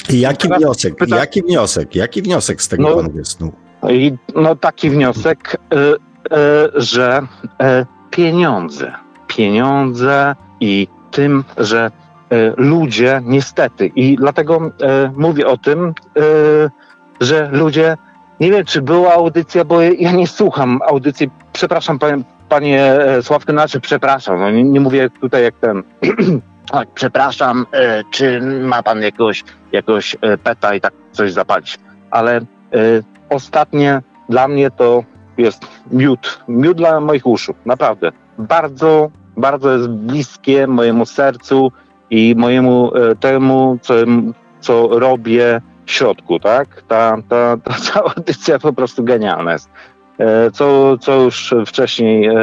[0.10, 1.18] I jaki wniosek, pyta...
[1.18, 3.52] jaki wniosek, jaki wniosek z tego no, pan wysnuł?
[3.90, 7.22] I, no taki wniosek, e, e że
[7.62, 8.94] e, pieniądze,
[9.28, 11.92] pieniądze i tym, że
[12.32, 15.94] E, ludzie niestety i dlatego e, mówię o tym, e,
[17.22, 17.98] że ludzie,
[18.40, 23.80] nie wiem czy była audycja, bo ja nie słucham audycji, przepraszam panie, panie Sławku, znaczy
[23.80, 25.84] przepraszam, no nie, nie mówię tutaj jak ten,
[26.72, 27.66] tak, przepraszam,
[28.12, 31.80] czy ma pan jakoś, jakoś peta i tak coś zapalić,
[32.12, 32.42] ale
[33.32, 35.04] ostatnie dla mnie to
[35.38, 41.72] jest miód, miód dla moich uszu, naprawdę, bardzo, bardzo jest bliskie mojemu sercu,
[42.12, 43.94] i mojemu e, temu, co,
[44.60, 46.84] co robię w środku, tak?
[46.88, 49.70] Ta, ta, ta cała edycja po prostu genialna jest.
[50.18, 52.36] E, co, co już wcześniej e,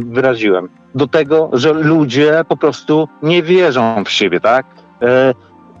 [0.00, 0.68] wyraziłem.
[0.94, 4.66] Do tego, że ludzie po prostu nie wierzą w siebie, tak?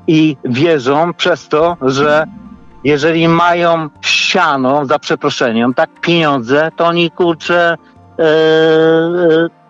[0.06, 2.24] I wierzą przez to, że
[2.84, 7.76] jeżeli mają siano, za przeproszeniem, tak, pieniądze, to oni kurczę,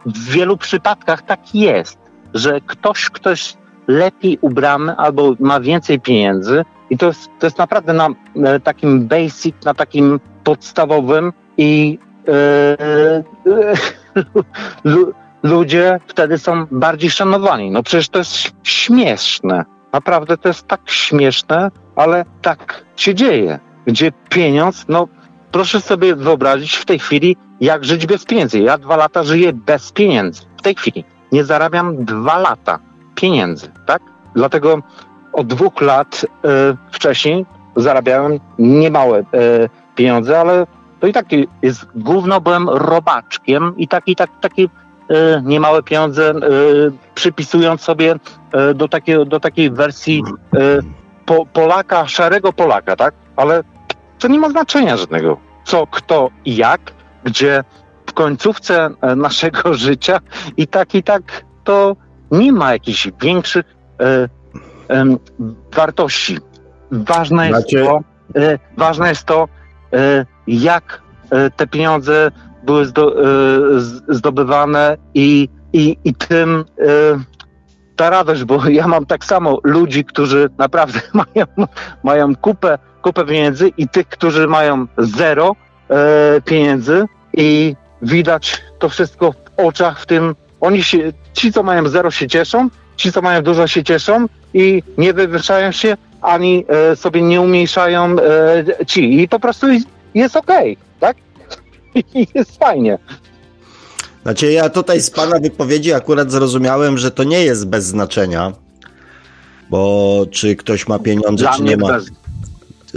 [0.07, 2.03] w wielu przypadkach tak jest
[2.35, 3.55] że ktoś, ktoś
[3.89, 8.09] lepiej ubrany albo ma więcej pieniędzy i to jest, to jest naprawdę na
[8.45, 11.99] e, takim basic, na takim podstawowym i
[12.29, 13.23] e, e,
[15.43, 17.71] ludzie wtedy są bardziej szanowani.
[17.71, 19.65] No przecież to jest śmieszne.
[19.93, 23.59] Naprawdę to jest tak śmieszne, ale tak się dzieje.
[23.87, 25.09] Gdzie pieniądz, no
[25.53, 28.61] proszę sobie wyobrazić w tej chwili, jak żyć bez pieniędzy.
[28.61, 30.43] Ja dwa lata żyję bez pieniędzy.
[30.59, 32.79] W tej chwili nie zarabiam dwa lata
[33.15, 34.03] pieniędzy, tak?
[34.35, 34.83] Dlatego
[35.33, 36.49] od dwóch lat y,
[36.93, 37.47] wcześniej
[37.77, 39.25] zarabiałem niemałe y,
[39.95, 40.67] pieniądze, ale
[41.01, 41.27] to i tak
[41.63, 44.69] jest główno byłem robaczkiem i taki, tak, taki y,
[45.43, 46.35] niemałe pieniądze
[47.15, 48.15] przypisując sobie
[48.75, 50.23] do, takiej, do takiej wersji
[51.27, 53.15] po, Polaka, szarego Polaka, tak?
[53.37, 53.63] Ale
[54.19, 55.39] to nie ma znaczenia żadnego.
[55.65, 56.81] Co, kto i jak,
[57.25, 57.65] gdzie
[58.07, 60.21] w końcówce e, naszego życia
[60.57, 61.97] i tak, i tak to
[62.31, 63.67] nie ma jakichś większych
[64.01, 64.29] e,
[64.95, 65.17] e,
[65.75, 66.39] wartości.
[66.91, 67.85] Ważne jest, znaczy...
[67.87, 68.01] to,
[68.41, 69.49] e, ważne jest to,
[69.93, 72.31] e, jak e, te pieniądze
[72.65, 73.15] były zdo,
[74.09, 76.65] zdobywane i, i, i tym
[77.97, 81.01] ta radość, bo ja mam tak samo ludzi, którzy naprawdę
[81.35, 81.47] mają,
[82.03, 85.57] mają kupę, kupę pieniędzy i tych, którzy mają zero
[86.45, 92.11] pieniędzy i widać to wszystko w oczach, w tym oni się, ci co mają zero
[92.11, 97.23] się cieszą, ci co mają dużo się cieszą i nie wywyższają się, ani e, sobie
[97.23, 99.23] nie umniejszają e, ci.
[99.23, 99.67] I po prostu
[100.15, 101.17] jest okej, okay, tak?
[102.15, 102.99] I jest fajnie.
[104.23, 108.53] Znaczy ja tutaj z pana wypowiedzi akurat zrozumiałem, że to nie jest bez znaczenia,
[109.71, 111.89] bo czy ktoś ma pieniądze, Dla czy nie ma.
[111.89, 112.11] Bez...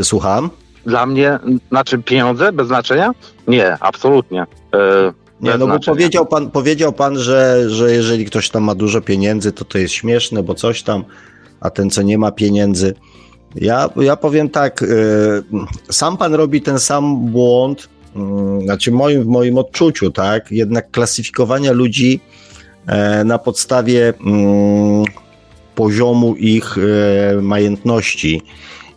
[0.07, 0.49] Słucham?
[0.85, 1.39] Dla mnie,
[1.69, 3.11] znaczy pieniądze bez znaczenia?
[3.47, 4.45] Nie, absolutnie.
[4.73, 9.01] E, nie, no bo powiedział pan, powiedział pan że, że jeżeli ktoś tam ma dużo
[9.01, 11.03] pieniędzy, to to jest śmieszne, bo coś tam,
[11.61, 12.93] a ten, co nie ma pieniędzy.
[13.55, 14.85] Ja, ja powiem tak, e,
[15.93, 17.89] sam pan robi ten sam błąd,
[18.63, 22.19] znaczy moim, w moim odczuciu, tak, jednak klasyfikowania ludzi
[22.87, 25.03] e, na podstawie mm,
[25.75, 26.75] poziomu ich
[27.41, 28.41] majętności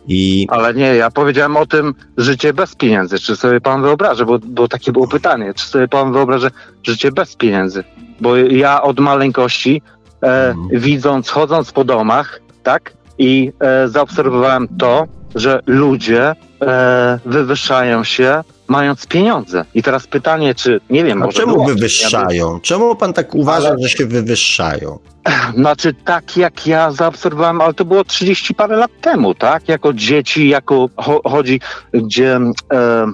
[0.09, 0.47] i...
[0.49, 3.19] Ale nie, ja powiedziałem o tym życie bez pieniędzy.
[3.19, 6.47] Czy sobie pan wyobraża, bo, bo takie było pytanie, czy sobie pan wyobraża
[6.83, 7.83] życie bez pieniędzy?
[8.21, 9.81] Bo ja od maleńkości,
[10.23, 10.81] e, mhm.
[10.81, 19.07] widząc, chodząc po domach, tak, I e, zaobserwowałem to, że ludzie e, wywyższają się mając
[19.07, 19.65] pieniądze.
[19.73, 22.59] I teraz pytanie, czy nie wiem, A czemu było- wywyższają?
[22.59, 24.99] Czemu pan tak uważa, Ale- że się wywyższają?
[25.55, 29.67] Znaczy tak jak ja zaobserwowałem, ale to było 30 parę lat temu, tak?
[29.67, 31.59] Jako dzieci, jako cho chodzi,
[31.93, 32.39] gdzie
[32.73, 33.05] e,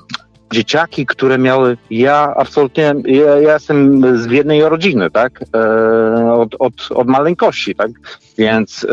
[0.53, 5.39] dzieciaki, które miały, ja absolutnie, ja, ja jestem z biednej rodziny, tak?
[5.55, 7.91] E, od, od, od maleńkości, tak?
[8.37, 8.85] Więc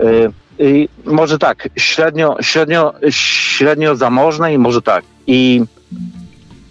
[0.00, 0.28] e, e,
[1.04, 5.04] może tak, średnio, średnio, średnio zamożnej, może tak.
[5.28, 5.62] I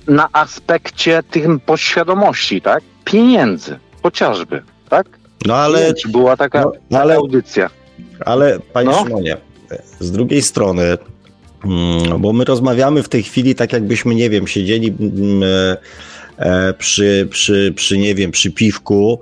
[0.07, 2.83] na aspekcie tym podświadomości, tak?
[3.05, 5.07] Pieniędzy, chociażby, tak?
[5.45, 7.69] No ale, czy była taka, no, taka ale, audycja.
[8.25, 9.03] ale panie No.
[9.03, 9.37] Szymonie,
[9.99, 10.97] z drugiej strony,
[11.65, 15.77] mm, bo my rozmawiamy w tej chwili tak jakbyśmy, nie wiem, siedzieli mm, e,
[16.77, 19.19] przy, przy, przy, nie wiem, przy piwku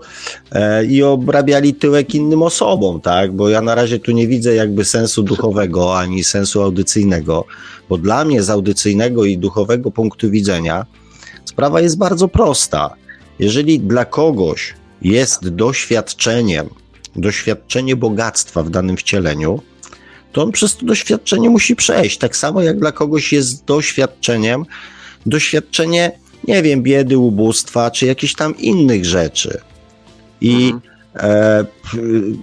[0.51, 3.33] e, i obrabiali tyłek innym osobom, tak?
[3.33, 7.45] Bo ja na razie tu nie widzę jakby sensu duchowego ani sensu audycyjnego,
[7.89, 10.85] bo dla mnie z audycyjnego i duchowego punktu widzenia
[11.45, 12.95] sprawa jest bardzo prosta.
[13.39, 16.69] Jeżeli dla kogoś jest doświadczeniem,
[17.15, 19.61] doświadczenie bogactwa w danym wcieleniu,
[20.31, 22.17] to on przez to doświadczenie musi przejść.
[22.17, 24.65] Tak samo jak dla kogoś jest doświadczeniem,
[25.25, 26.11] doświadczenie,
[26.47, 29.61] nie wiem, biedy, ubóstwa, czy jakichś tam innych rzeczy.
[30.41, 30.81] I Mhm.
[31.15, 31.65] e,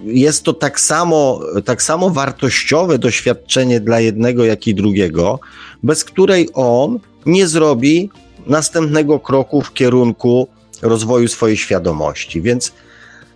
[0.05, 5.39] jest to tak samo, tak samo wartościowe doświadczenie dla jednego, jak i drugiego,
[5.83, 8.09] bez której on nie zrobi
[8.47, 10.47] następnego kroku w kierunku
[10.81, 12.41] rozwoju swojej świadomości.
[12.41, 12.71] Więc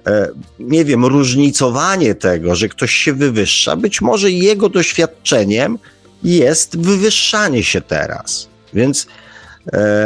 [0.08, 0.30] e,
[0.60, 5.78] nie wiem, różnicowanie tego, że ktoś się wywyższa, być może jego doświadczeniem
[6.24, 8.48] jest wywyższanie się teraz.
[8.74, 9.08] Więc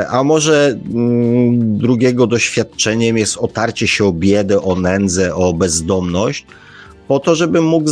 [0.10, 6.46] a może mm, drugiego doświadczeniem jest otarcie się o biedę, o nędzę, o bezdomność,
[7.08, 7.90] po to, żeby mógł,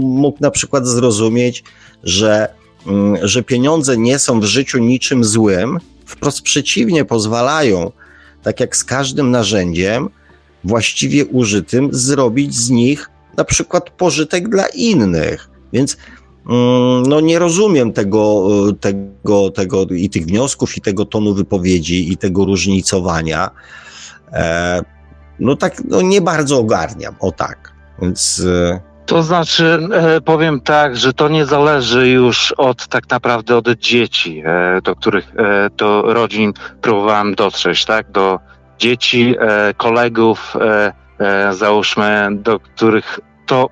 [0.00, 1.64] mógł na przykład zrozumieć,
[2.04, 2.48] że,
[2.86, 7.92] mm, że pieniądze nie są w życiu niczym złym, wprost przeciwnie, pozwalają,
[8.42, 10.08] tak jak z każdym narzędziem,
[10.64, 15.50] właściwie użytym, zrobić z nich na przykład pożytek dla innych.
[15.72, 15.96] Więc
[17.08, 22.16] no nie rozumiem tego, e, tego, tego i tych wniosków, i tego tonu wypowiedzi, i
[22.16, 23.50] tego różnicowania.
[24.32, 24.80] E,
[25.40, 27.72] no tak, no nie bardzo ogarniam, o tak.
[28.02, 33.56] Więc e, To znaczy, e, powiem tak, że to nie zależy już od tak naprawdę
[33.56, 35.32] od dzieci, e, do których,
[35.76, 38.10] do rodzin próbowałem dotrzeć, tak?
[38.10, 38.38] Do
[38.78, 39.34] dzieci,
[39.76, 40.56] kolegów,
[41.50, 43.68] załóżmy, do których to,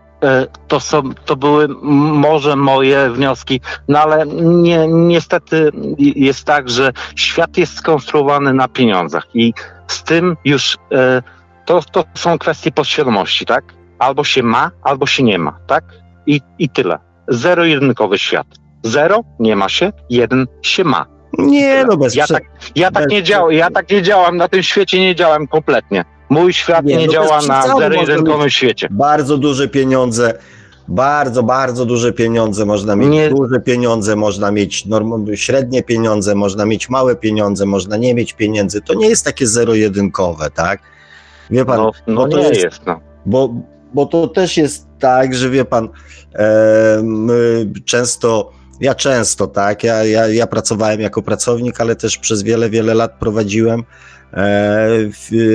[0.68, 1.68] to, są, to były
[2.12, 9.26] może moje wnioski, no ale nie, niestety jest tak, że świat jest skonstruowany na pieniądzach
[9.34, 9.54] i
[9.86, 11.22] z tym już e,
[11.64, 13.64] to, to są kwestie podświadomości, tak?
[13.98, 15.84] Albo się ma, albo się nie ma, tak?
[16.26, 16.98] I, i tyle.
[17.28, 18.46] Zero-jedynkowy świat.
[18.82, 21.06] Zero nie ma się, jeden się ma.
[21.38, 22.42] nie, no bez Ja tak,
[22.76, 26.04] ja tak bez- nie działam, ja tak nie działam, na tym świecie nie działam kompletnie.
[26.28, 28.88] Mój świat Nie, nie, no działa na zero-jedynkowym świecie.
[28.90, 30.38] bardzo duże pieniądze,
[30.88, 36.64] bardzo, bardzo duże pieniądze można mieć, Nie- duże pieniądze można mieć, norm, średnie pieniądze, można
[36.66, 38.80] mieć małe pieniądze, można nie mieć pieniędzy.
[38.80, 40.80] To nie jest takie zero-jedynkowe, tak?
[41.50, 43.00] Wie pan, No, no bo to nie jest- jest, no.
[43.26, 43.54] bo,
[43.94, 45.88] bo to też jest tak, że wie pan,
[46.34, 47.02] e,
[47.84, 48.50] często,
[48.80, 53.12] ja często, tak, ja, ja, ja pracowałem jako pracownik, ale też przez wiele, wiele lat
[53.20, 53.82] prowadziłem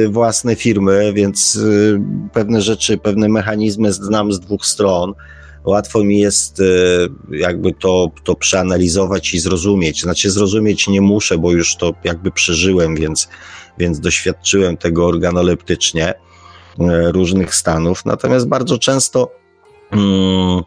[0.10, 2.02] własne firmy, więc y,
[2.34, 5.14] pewne rzeczy, pewne mechanizmy znam z dwóch stron.
[5.64, 6.64] Łatwo mi jest e,
[7.32, 10.02] jakby to, to przeanalizować i zrozumieć.
[10.02, 13.30] Znaczy, zrozumieć nie muszę, bo już to jakby przeżyłem, więc,
[13.78, 18.06] więc doświadczyłem tego organoleptycznie e, różnych stanów.
[18.06, 19.32] Natomiast bardzo często
[19.92, 20.62] mm,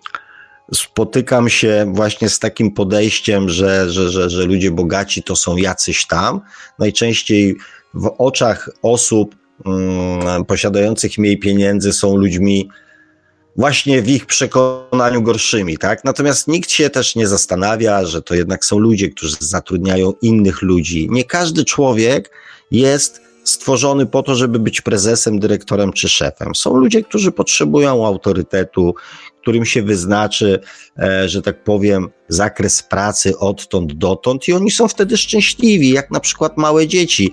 [0.75, 6.07] spotykam się właśnie z takim podejściem, że, że, że, że ludzie bogaci to są jacyś
[6.07, 6.41] tam.
[6.79, 7.57] Najczęściej
[7.95, 12.69] w oczach osób mm, posiadających mniej pieniędzy są ludźmi
[13.57, 16.05] właśnie w ich przekonaniu gorszymi, tak?
[16.05, 21.09] Natomiast nikt się też nie zastanawia, że to jednak są ludzie, którzy zatrudniają innych ludzi.
[21.11, 22.31] Nie każdy człowiek
[22.71, 26.55] jest stworzony po to, żeby być prezesem, dyrektorem czy szefem.
[26.55, 28.95] Są ludzie, którzy potrzebują autorytetu,
[29.45, 30.61] którym się wyznaczy,
[30.99, 36.21] e, że tak powiem, zakres pracy odtąd dotąd i oni są wtedy szczęśliwi, jak na
[36.21, 37.33] przykład małe dzieci.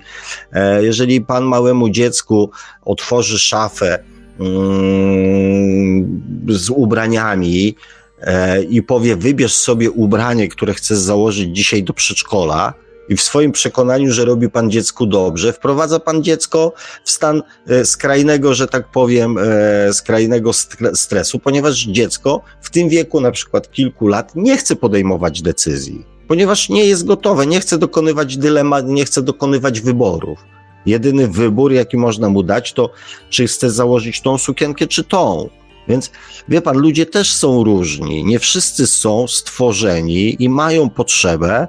[0.52, 2.50] E, jeżeli pan małemu dziecku
[2.84, 3.98] otworzy szafę
[4.40, 7.76] mm, z ubraniami
[8.20, 12.74] e, i powie, wybierz sobie ubranie, które chcesz założyć dzisiaj do przedszkola,
[13.08, 16.72] i w swoim przekonaniu, że robi pan dziecku dobrze, wprowadza pan dziecko
[17.04, 20.50] w stan e, skrajnego, że tak powiem, e, skrajnego
[20.94, 26.68] stresu, ponieważ dziecko w tym wieku, na przykład kilku lat, nie chce podejmować decyzji, ponieważ
[26.68, 30.38] nie jest gotowe, nie chce dokonywać dylemat, nie chce dokonywać wyborów.
[30.86, 32.90] Jedyny wybór, jaki można mu dać, to
[33.30, 35.48] czy chce założyć tą sukienkę, czy tą.
[35.88, 36.10] Więc
[36.48, 38.24] wie pan, ludzie też są różni.
[38.24, 41.68] Nie wszyscy są stworzeni i mają potrzebę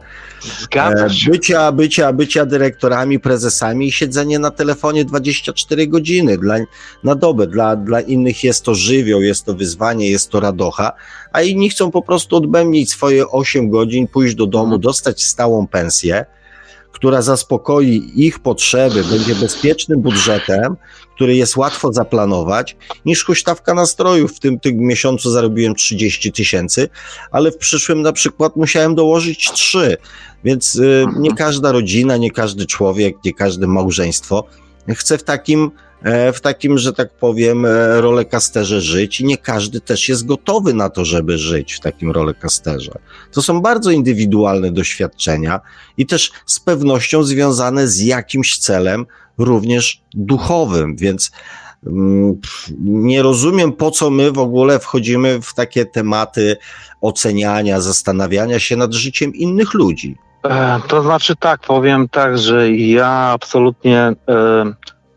[0.75, 6.55] e, bycia, bycia, bycia dyrektorami, prezesami i siedzenie na telefonie 24 godziny dla,
[7.03, 7.47] na dobę.
[7.47, 10.91] Dla, dla innych jest to żywioł, jest to wyzwanie, jest to radocha,
[11.31, 16.25] a inni chcą po prostu odbębnić swoje 8 godzin, pójść do domu, dostać stałą pensję
[16.93, 20.75] która zaspokoi ich potrzeby, będzie bezpiecznym budżetem,
[21.15, 22.75] który jest łatwo zaplanować,
[23.05, 24.33] niż huśtawka nastrojów.
[24.33, 26.89] W tym, tym miesiącu zarobiłem 30 tysięcy,
[27.31, 29.97] ale w przyszłym na przykład musiałem dołożyć 3.
[30.43, 34.47] Więc y, nie każda rodzina, nie każdy człowiek, nie każde małżeństwo
[34.89, 35.71] chce w takim
[36.33, 40.89] w takim, że tak powiem, e, rolekasterze żyć i nie każdy też jest gotowy na
[40.89, 42.91] to, żeby żyć w takim rolekasterze.
[43.31, 45.61] To są bardzo indywidualne doświadczenia
[45.97, 49.05] i też z pewnością związane z jakimś celem,
[49.37, 51.31] również duchowym, więc
[51.87, 52.39] mm,
[52.81, 56.57] nie rozumiem, po co my w ogóle wchodzimy w takie tematy
[57.01, 60.17] oceniania, zastanawiania się nad życiem innych ludzi.
[60.45, 64.13] E, to znaczy tak, powiem tak, że ja absolutnie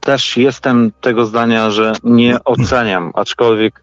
[0.06, 3.82] też jestem tego zdania, że nie oceniam, aczkolwiek.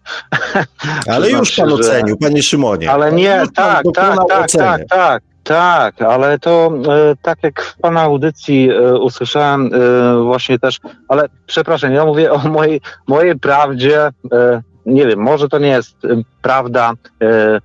[1.08, 2.90] Ale już pan ocenił, panie Szymonie.
[2.90, 8.00] Ale nie, tak, tak, tak, tak, tak, tak, ale to e, tak jak w pana
[8.02, 14.00] audycji e, usłyszałem e, właśnie też, ale przepraszam, ja mówię o mojej, mojej prawdzie,
[14.32, 16.08] e, nie wiem, może to nie jest e,
[16.42, 16.92] prawda
[17.22, 17.60] e,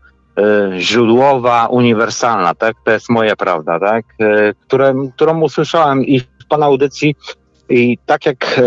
[0.77, 2.75] źródłowa, uniwersalna, tak?
[2.85, 4.05] To jest moja prawda, tak?
[4.67, 7.15] Które, którą usłyszałem i w pana audycji
[7.69, 8.61] i tak jak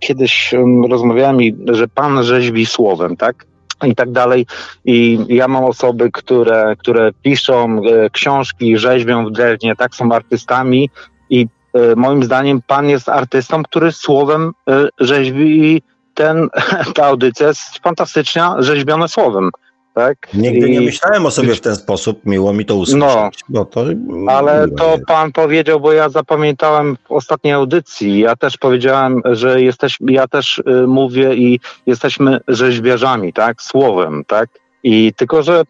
[0.00, 0.54] kiedyś
[0.90, 3.46] rozmawiałem, że pan rzeźbi słowem, tak?
[3.84, 4.46] I tak dalej.
[4.84, 7.80] I ja mam osoby, które, które piszą
[8.12, 10.90] książki, rzeźbią w drewnie, tak, są artystami
[11.30, 15.82] i e, moim zdaniem pan jest artystą, który słowem e, rzeźbi i
[16.14, 16.48] ten,
[16.94, 19.50] ta audycja jest fantastycznie rzeźbiona słowem
[19.94, 20.34] tak?
[20.34, 20.70] Nigdy I...
[20.70, 23.40] nie myślałem o sobie w ten sposób, miło mi to usłyszeć.
[23.48, 23.84] No, to
[24.28, 29.98] ale to pan powiedział, bo ja zapamiętałem w ostatniej audycji, ja też powiedziałem, że jesteś,
[30.00, 33.62] ja też y, mówię i jesteśmy rzeźbiarzami, tak?
[33.62, 34.48] Słowem, tak?
[34.82, 35.66] I tylko, że y,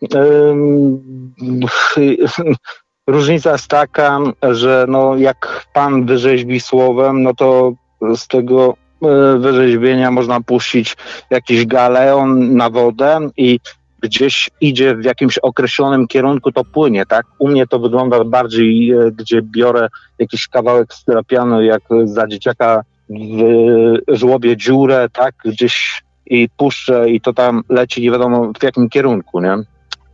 [3.06, 7.72] różnica jest taka, że no jak pan wyrzeźbi słowem, no to
[8.16, 10.96] z tego y, wyrzeźbienia można puścić
[11.30, 13.60] jakiś galeon na wodę i
[14.02, 17.26] gdzieś idzie w jakimś określonym kierunku, to płynie, tak?
[17.38, 19.88] U mnie to wygląda bardziej, e, gdzie biorę
[20.18, 25.34] jakiś kawałek strapianu, jak za dzieciaka w żłobie dziurę, tak?
[25.44, 29.56] Gdzieś i puszczę i to tam leci nie wiadomo w jakim kierunku, nie?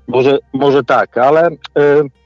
[0.08, 1.54] Może, może tak, ale y,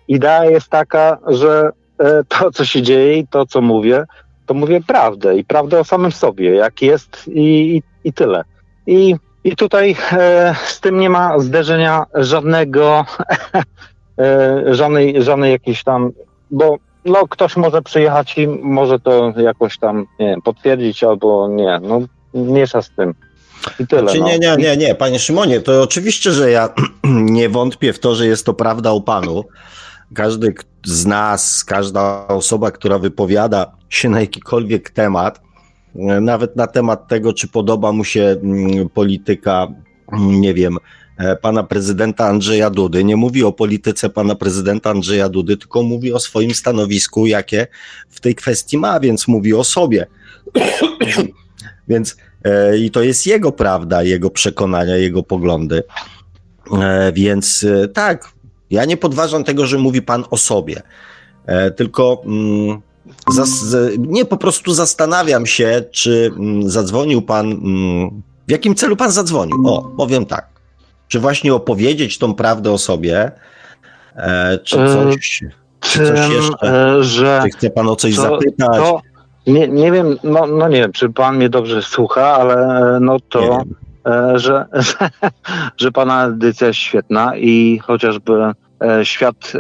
[0.09, 1.71] idea jest taka, że
[2.01, 4.05] y, to, co się dzieje i to, co mówię,
[4.47, 8.45] to mówię prawdę i prawdę o samym sobie, jak jest i, i, i tyle.
[8.87, 13.05] I i tutaj e, z tym nie ma zderzenia żadnego,
[14.19, 16.11] e, żadnej, żadnej jakiejś tam,
[16.51, 21.81] bo no, ktoś może przyjechać i może to jakoś tam nie wiem, potwierdzić albo nie.
[21.83, 22.01] No,
[22.35, 23.15] miesza z tym.
[23.81, 24.03] I tyle.
[24.03, 26.69] Znaczy, nie, nie, nie, nie, panie Szymonie, to oczywiście, że ja
[27.39, 29.45] nie wątpię w to, że jest to prawda o panu.
[30.15, 30.55] Każdy
[30.85, 35.41] z nas, każda osoba, która wypowiada się na jakikolwiek temat,
[36.21, 39.69] nawet na temat tego, czy podoba mu się mm, polityka,
[40.13, 40.79] mm, nie wiem,
[41.19, 43.05] e, pana prezydenta Andrzeja Dudy.
[43.05, 47.67] Nie mówi o polityce pana prezydenta Andrzeja Dudy, tylko mówi o swoim stanowisku, jakie
[48.09, 50.07] w tej kwestii ma, więc mówi o sobie.
[51.89, 55.83] więc e, i to jest jego prawda, jego przekonania, jego poglądy.
[56.81, 58.33] E, więc tak,
[58.71, 60.83] ja nie podważam tego, że mówi pan o sobie.
[61.77, 62.23] Tylko.
[63.31, 67.53] Zas nie, po prostu zastanawiam się, czy mm, zadzwonił pan.
[67.53, 69.57] Mm, w jakim celu pan zadzwonił?
[69.67, 70.47] O, powiem tak.
[71.09, 73.33] Czy właśnie opowiedzieć tą prawdę o sobie,
[74.17, 75.45] e, czy e, coś,
[75.81, 76.69] czy coś jeszcze?
[76.69, 78.77] E, że czy chce pan o coś to, zapytać?
[78.77, 79.01] To,
[79.47, 82.55] nie, nie wiem, no, no nie wiem, czy pan mnie dobrze słucha, ale
[82.97, 83.63] e, no to,
[84.07, 85.11] e, że, że,
[85.81, 88.33] że pana edycja jest świetna i chociażby
[88.83, 89.53] e, świat,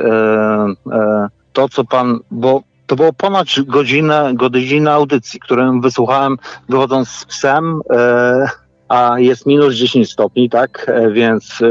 [1.53, 6.37] to co pan, bo to było ponad godzinę, godzinę audycji, którą wysłuchałem
[6.69, 8.49] wychodząc z psem, e,
[8.89, 10.87] a jest minus 10 stopni, tak?
[10.89, 11.63] E, więc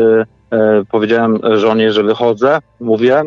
[0.52, 2.60] e, powiedziałem żonie, że wychodzę.
[2.80, 3.22] Mówię,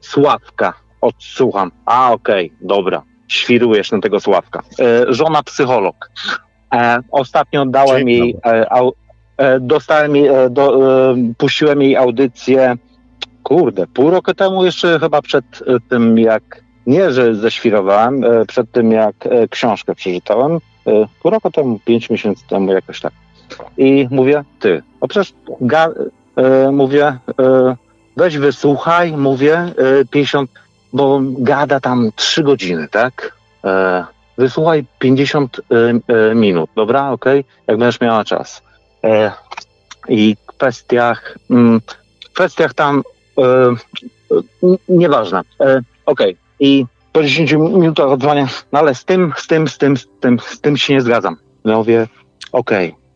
[0.00, 0.74] Sławka.
[1.00, 1.70] odsłucham.
[1.86, 4.62] A, okej, okay, dobra, świrujesz na tego Sławka.
[5.08, 6.10] Żona psycholog.
[7.10, 8.92] Ostatnio dałem jej, e, au,
[9.60, 10.78] dostałem jej, do,
[11.38, 12.76] puściłem jej audycję,
[13.42, 15.44] kurde, pół roku temu jeszcze chyba przed
[15.88, 19.14] tym jak, nie, że ześwirowałem, przed tym jak
[19.50, 20.58] książkę przeczytałem,
[21.22, 23.12] pół roku temu, pięć miesięcy temu jakoś tak.
[23.78, 25.88] I mówię, ty, o przecież ga,
[26.72, 27.18] mówię,
[28.16, 29.72] weź wysłuchaj, mówię,
[30.10, 30.50] 50,
[30.92, 33.36] bo gada tam trzy godziny, tak?
[34.38, 35.62] wysłuchaj 50 y,
[36.30, 37.24] y, minut, dobra, ok?
[37.66, 38.62] Jak będziesz miała czas.
[39.04, 39.32] E,
[40.08, 41.80] I kwestiach, mm,
[42.32, 43.02] kwestiach tam
[44.88, 45.40] nieważne.
[45.60, 46.20] E, ok,
[46.60, 50.38] i po 10 minutach odzwania, no ale z tym, z tym, z tym, z tym,
[50.40, 51.36] z tym się nie zgadzam.
[51.64, 52.06] Ja mówię,
[52.52, 52.70] ok,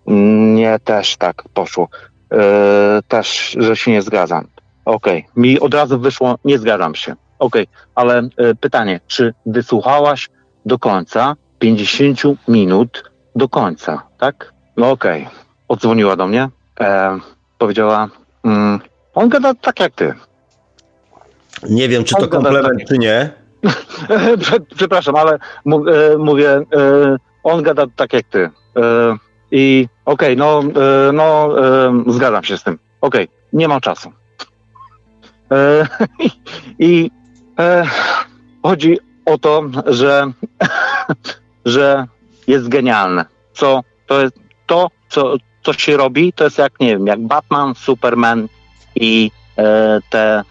[0.06, 1.88] nie też tak poszło.
[2.32, 4.46] E, też, że się nie zgadzam.
[4.84, 5.06] Ok,
[5.36, 7.16] mi od razu wyszło, nie zgadzam się.
[7.38, 7.56] Ok,
[7.94, 8.28] ale
[8.60, 10.28] pytanie, czy wysłuchałaś
[10.66, 14.52] do końca, 50 minut do końca, tak?
[14.76, 15.22] No okej.
[15.22, 15.34] Okay.
[15.68, 16.48] Odzwoniła do mnie,
[16.80, 17.18] e,
[17.58, 18.08] powiedziała,
[18.44, 18.80] mm,
[19.14, 20.14] on gada tak jak ty.
[21.68, 23.30] Nie wiem, czy to komplement, czy nie.
[24.76, 25.38] Przepraszam, ale e,
[26.18, 26.64] mówię, e,
[27.42, 28.50] on gada tak jak ty.
[28.76, 29.16] E,
[29.50, 30.62] I okej, okay, no,
[31.12, 31.54] no
[32.12, 32.78] zgadzam się z tym.
[33.00, 34.12] Okej, okay, nie mam czasu.
[36.78, 37.10] I
[38.62, 40.32] chodzi o to, że,
[41.64, 42.06] że
[42.46, 43.24] jest genialne.
[43.52, 44.34] Co, to jest
[44.66, 48.48] to, co, co się robi, to jest jak, nie wiem, jak Batman, Superman
[48.94, 49.30] i
[50.10, 50.42] te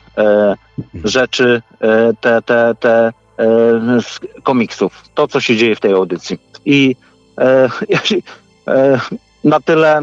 [1.04, 3.12] rzeczy, e, te, te, te e,
[4.02, 5.04] z komiksów.
[5.14, 6.40] To, co się dzieje w tej audycji.
[6.66, 6.96] I
[7.38, 7.70] e,
[8.68, 9.00] e,
[9.44, 10.02] na tyle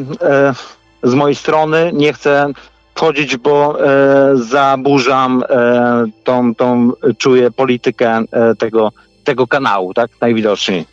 [1.03, 2.53] z mojej strony nie chcę
[2.97, 8.93] wchodzić, bo e, zaburzam e, tą, tą, czuję politykę e, tego,
[9.25, 10.11] tego kanału, tak?
[10.21, 10.85] Najwidoczniej.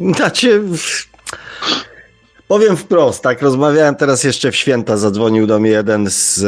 [0.16, 0.62] Znaczy,
[2.48, 6.44] powiem wprost, tak, rozmawiałem teraz jeszcze w święta, zadzwonił do mnie jeden z,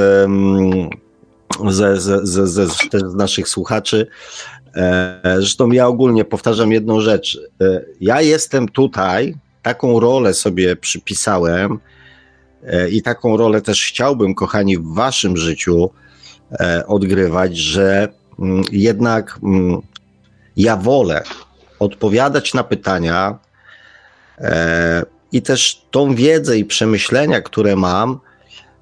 [1.68, 4.06] ze, ze, ze, ze, z naszych słuchaczy.
[4.74, 7.38] E, zresztą ja ogólnie powtarzam jedną rzecz.
[7.60, 11.78] E, ja jestem tutaj, taką rolę sobie przypisałem,
[12.66, 15.90] E, I taką rolę też chciałbym, kochani, w waszym życiu
[16.86, 18.08] odgrywać, że
[18.38, 19.80] mm, jednak mm,
[20.56, 21.22] ja wolę
[21.78, 23.38] odpowiadać na pytania
[25.32, 28.20] i też tą wiedzę i przemyślenia, które mam,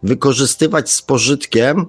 [0.03, 1.87] wykorzystywać z pożytkiem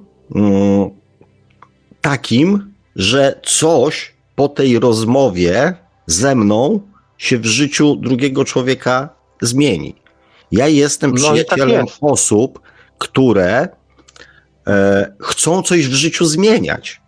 [2.01, 5.73] takim, że coś po tej rozmowie
[6.07, 6.79] ze mną
[7.17, 9.09] się w życiu drugiego człowieka
[9.41, 9.95] zmieni.
[10.51, 12.59] Ja jestem no tak przyjacielem tak osób,
[12.97, 13.67] które
[14.67, 17.01] e, chcą coś w życiu zmieniać.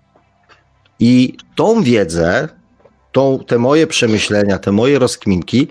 [1.00, 2.50] I tą wiedzę,
[3.12, 5.68] tą, te moje przemyślenia, te moje rozkminki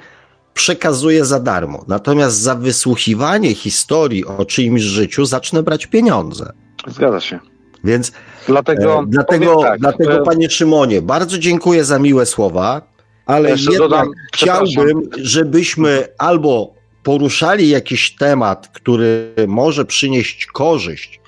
[0.55, 1.85] przekazuję za darmo.
[1.89, 6.53] Natomiast za wysłuchiwanie historii o czyimś życiu zacznę brać pieniądze.
[6.87, 7.39] Zgadza się.
[7.85, 8.13] Więc
[8.47, 12.83] dlatego, e, dlatego, tak, dlatego e, panie Szymonie, bardzo dziękuję za miłe słowa,
[13.27, 21.21] ale jednak dodam, chciałbym, żebyśmy albo poruszali jakiś temat, który może przynieść korzyść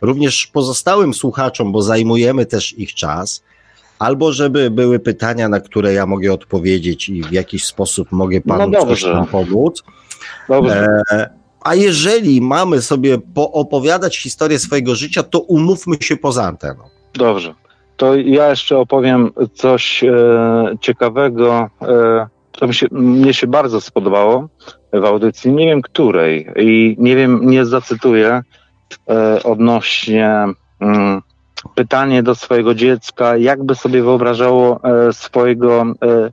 [0.00, 3.42] również pozostałym słuchaczom, bo zajmujemy też ich czas,
[3.98, 8.70] albo żeby były pytania, na które ja mogę odpowiedzieć i w jakiś sposób mogę panu
[8.70, 9.82] no coś tam pomóc.
[10.48, 10.86] Dobrze.
[11.10, 16.84] E, a jeżeli mamy sobie poopowiadać historię swojego życia, to umówmy się poza anteną.
[17.14, 17.54] Dobrze.
[17.96, 21.70] To ja jeszcze opowiem coś e, ciekawego.
[21.82, 24.48] E, to mi się, mnie się bardzo spodobało
[24.92, 28.42] w audycji, nie wiem której i nie wiem, nie zacytuję
[29.10, 30.46] e, odnośnie
[30.80, 31.22] mm,
[31.74, 36.32] pytanie do swojego dziecka, jakby sobie wyobrażało e, swojego, e,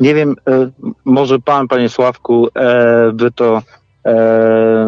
[0.00, 0.70] nie wiem, e,
[1.04, 2.48] może pan, panie Sławku,
[3.12, 3.79] by to e,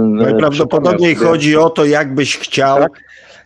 [0.00, 3.00] Najprawdopodobniej chodzi o to, jakbyś chciał, tak?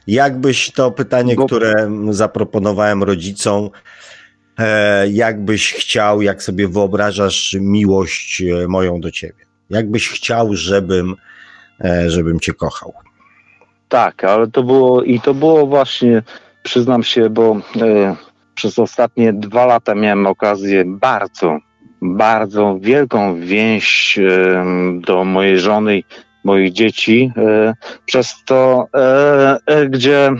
[0.06, 1.46] jakbyś to pytanie, Bo...
[1.46, 3.70] które zaproponowałem rodzicom,
[5.10, 9.46] jakbyś chciał, jak sobie wyobrażasz miłość moją do ciebie.
[9.70, 11.14] Jakbyś chciał, żebym,
[11.84, 12.92] e, żebym cię kochał.
[13.88, 16.22] Tak, ale to było i to było właśnie,
[16.62, 18.16] przyznam się, bo e,
[18.54, 21.58] przez ostatnie dwa lata miałem okazję bardzo,
[22.02, 24.18] bardzo wielką więź
[25.00, 26.02] do mojej żony,
[26.46, 27.74] moich dzieci, e,
[28.06, 30.30] przez to, e, e, gdzie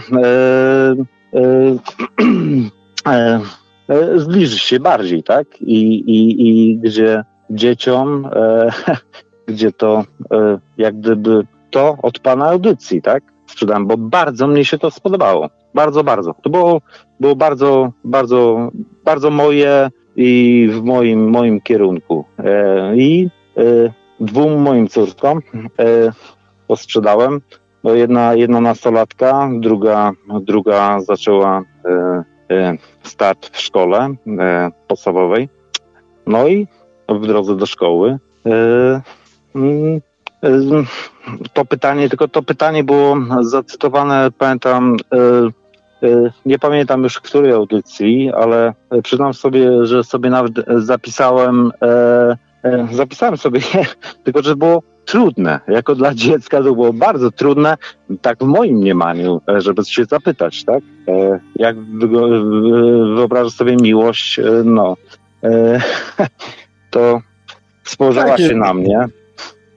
[4.17, 5.47] zbliżyć się bardziej, tak?
[5.61, 8.29] I, i, i gdzie dzieciom,
[9.49, 10.05] gdzie to
[10.79, 13.23] jak gdyby to od pana audycji, tak?
[13.47, 15.51] sprzedałem, bo bardzo mnie się to spodobało.
[15.75, 16.35] Bardzo, bardzo.
[16.43, 16.81] To było,
[17.21, 18.71] było bardzo, bardzo,
[19.05, 22.25] bardzo moje i w moim, moim kierunku.
[22.39, 23.63] E, I e,
[24.21, 25.39] dwóm moim córkom
[25.79, 26.13] e,
[26.67, 27.41] posprzedałem.
[27.85, 31.63] No jedna, jedna nastolatka, druga, druga zaczęła
[33.03, 34.15] start w szkole
[34.89, 35.49] podstawowej.
[36.27, 36.67] No i
[37.09, 38.19] w drodze do szkoły.
[39.55, 40.01] Mm,
[41.53, 44.97] to pytanie, tylko to pytanie było zacytowane, pamiętam,
[46.47, 51.73] nie pamiętam już której audycji, ale przyznam sobie, że sobie nawet zapisałem,
[52.93, 53.61] zapisałem sobie,
[54.25, 55.61] tylko że było trudne.
[55.69, 57.77] Jako dla dziecka to było bardzo trudne,
[58.23, 60.83] tak w moim mniemaniu, e, żeby się zapytać, tak?
[61.09, 61.77] E, jak
[63.17, 64.97] wyobrażasz sobie miłość, e, no,
[66.91, 67.21] to
[67.85, 69.07] spojrzała tak, się na mnie,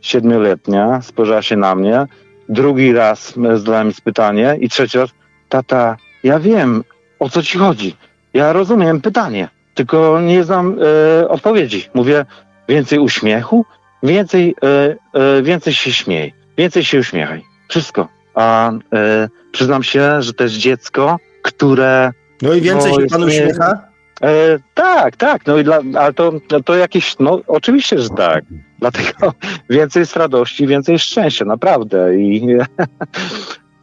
[0.01, 2.05] siedmioletnia, spojrzała się na mnie,
[2.49, 5.09] drugi raz zadałem pytanie i trzeci raz,
[5.49, 6.83] tata, ja wiem,
[7.19, 7.95] o co ci chodzi.
[8.33, 10.77] Ja rozumiem pytanie, tylko nie znam
[11.21, 11.89] e, odpowiedzi.
[11.93, 12.25] Mówię,
[12.69, 13.65] więcej uśmiechu?
[14.03, 17.43] Więcej, e, e, więcej się śmiej, więcej się uśmiechaj.
[17.69, 18.07] Wszystko.
[18.33, 22.11] A e, przyznam się, że to jest dziecko, które.
[22.41, 23.89] No i więcej no, się pan uśmiecha?
[24.21, 25.47] E, tak, tak.
[25.47, 26.33] No i dla, ale to,
[26.65, 28.43] to jakieś, no oczywiście, że tak.
[28.79, 29.33] Dlatego
[29.69, 32.15] więcej jest radości, więcej jest szczęścia, naprawdę.
[32.15, 32.41] I,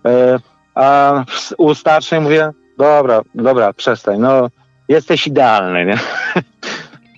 [0.07, 0.39] e,
[0.77, 1.25] a
[1.59, 4.49] u starszej mówię, dobra, dobra, przestań, no
[4.89, 5.99] jesteś idealny, nie?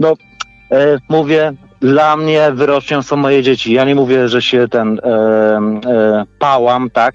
[0.01, 0.15] No,
[0.73, 3.73] e, mówię, dla mnie wyrocznią są moje dzieci.
[3.73, 5.11] Ja nie mówię, że się ten e,
[5.91, 7.15] e, pałam, tak,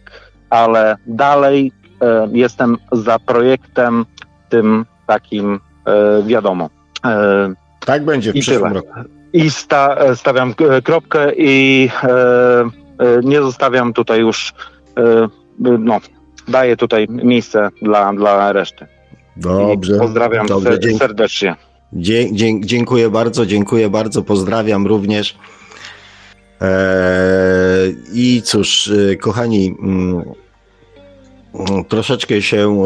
[0.49, 1.71] ale dalej
[2.01, 4.05] e, jestem za projektem
[4.49, 6.69] tym takim e, wiadomo.
[7.05, 7.53] E,
[7.85, 8.73] tak będzie w przyszłym tyle.
[8.73, 8.93] roku.
[9.33, 10.53] I sta, stawiam
[10.83, 11.89] kropkę i
[13.23, 14.53] nie zostawiam tutaj już,
[15.59, 15.99] no,
[16.47, 18.87] daję tutaj miejsce dla, dla reszty.
[19.37, 19.95] Dobrze.
[19.95, 21.55] I pozdrawiam Dobrze, serdecznie.
[22.59, 25.37] dziękuję bardzo, dziękuję bardzo, pozdrawiam również.
[26.61, 30.23] Eee, I cóż, e, kochani, mm,
[31.87, 32.83] troszeczkę się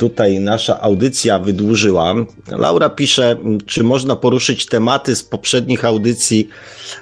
[0.00, 2.14] tutaj nasza audycja wydłużyła.
[2.48, 3.36] Laura pisze,
[3.66, 6.48] czy można poruszyć tematy z poprzednich audycji,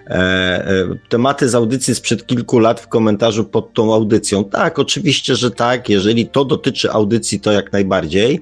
[0.07, 4.45] e, e, tematy z audycji sprzed kilku lat w komentarzu pod tą audycją.
[4.45, 5.89] Tak, oczywiście, że tak.
[5.89, 8.41] Jeżeli to dotyczy audycji, to jak najbardziej.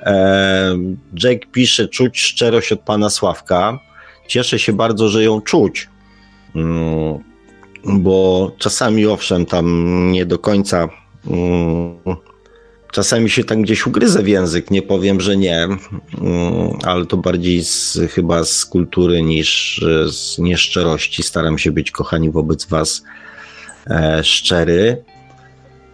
[0.00, 0.76] E,
[1.22, 3.78] Jake pisze, czuć szczerość od pana Sławka.
[4.28, 5.88] Cieszę się bardzo, że ją czuć.
[6.56, 7.18] Mm,
[7.84, 9.66] bo czasami owszem, tam
[10.12, 10.88] nie do końca
[11.26, 11.96] mm,
[12.92, 15.78] Czasami się tam gdzieś ugryzę w język, nie powiem, że nie, mm,
[16.84, 21.22] ale to bardziej z, chyba z kultury niż z nieszczerości.
[21.22, 23.02] Staram się być, kochani, wobec Was
[23.90, 25.04] e, szczery.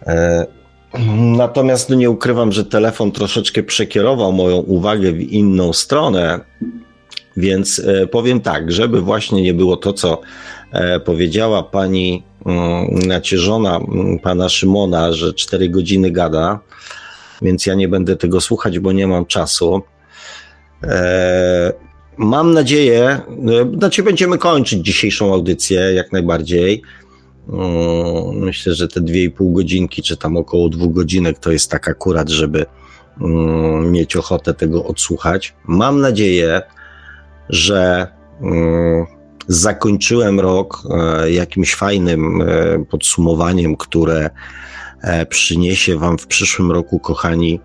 [0.07, 0.45] E,
[1.37, 6.39] natomiast no nie ukrywam, że telefon troszeczkę przekierował moją uwagę w inną stronę,
[7.37, 10.23] więc e, powiem tak, żeby właśnie nie było to, co e,
[11.05, 16.59] powiedziała pani mm, nacierzona mm, pana Szymona, że 4 godziny gada,
[17.41, 19.81] więc ja nie będę tego słuchać, bo nie mam czasu.
[20.83, 21.73] E,
[22.17, 23.21] mam nadzieję,
[23.77, 26.81] znaczy będziemy kończyć dzisiejszą audycję jak najbardziej.
[27.49, 31.71] Mm, myślę, że te dwie i pół godzinki, czy tam około dwóch godzinek to jest
[31.71, 32.65] tak akurat, żeby
[33.91, 35.55] mieć ochotę tego odsłuchać.
[35.65, 36.61] Mam nadzieję,
[37.49, 38.07] że
[39.49, 44.29] zakończyłem rok e, jakimś fajnym e, podsumowaniem, które
[45.01, 47.59] E, przyniesie Wam w przyszłym roku, kochani,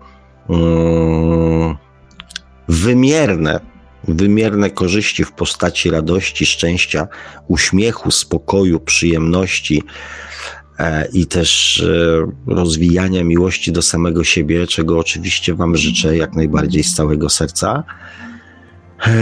[0.49, 1.75] mm,
[2.67, 3.59] wymierne,
[4.07, 7.07] wymierne korzyści w postaci radości, szczęścia,
[7.47, 9.83] uśmiechu, spokoju, przyjemności
[11.13, 11.83] i też
[12.47, 17.83] rozwijania miłości do samego siebie, czego oczywiście Wam życzę jak najbardziej z całego serca.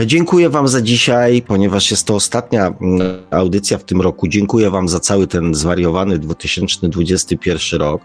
[0.05, 3.01] Dziękuję Wam za dzisiaj, ponieważ jest to ostatnia mm,
[3.31, 4.27] audycja w tym roku.
[4.27, 8.01] Dziękuję Wam za cały ten zwariowany 2021 rok,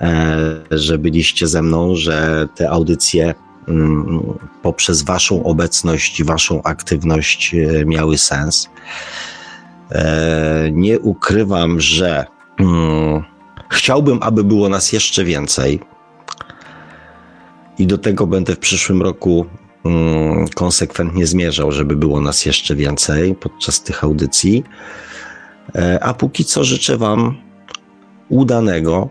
[0.00, 3.34] e, że byliście ze mną, że te audycje
[3.68, 4.22] mm,
[4.62, 8.70] poprzez Waszą obecność, Waszą aktywność e, miały sens.
[9.90, 12.26] E, nie ukrywam, że
[12.58, 13.22] mm,
[13.70, 15.80] chciałbym, aby było nas jeszcze więcej.
[17.78, 19.46] I do tego będę w przyszłym roku
[20.54, 24.64] konsekwentnie zmierzał, żeby było nas jeszcze więcej podczas tych audycji.
[25.74, 27.36] E, a póki co życzę Wam
[28.28, 29.08] udanego,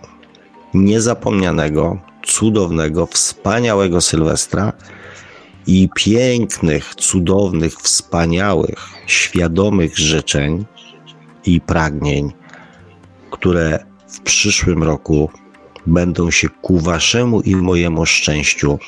[0.73, 4.73] niezapomnianego, cudownego, wspaniałego Sylwestra
[5.67, 10.65] i pięknych, cudownych, wspaniałych, świadomych życzeń
[11.45, 12.31] i pragnień
[13.41, 15.29] które w przyszłym roku
[15.87, 18.79] będą się ku waszemu i mojemu szczęściu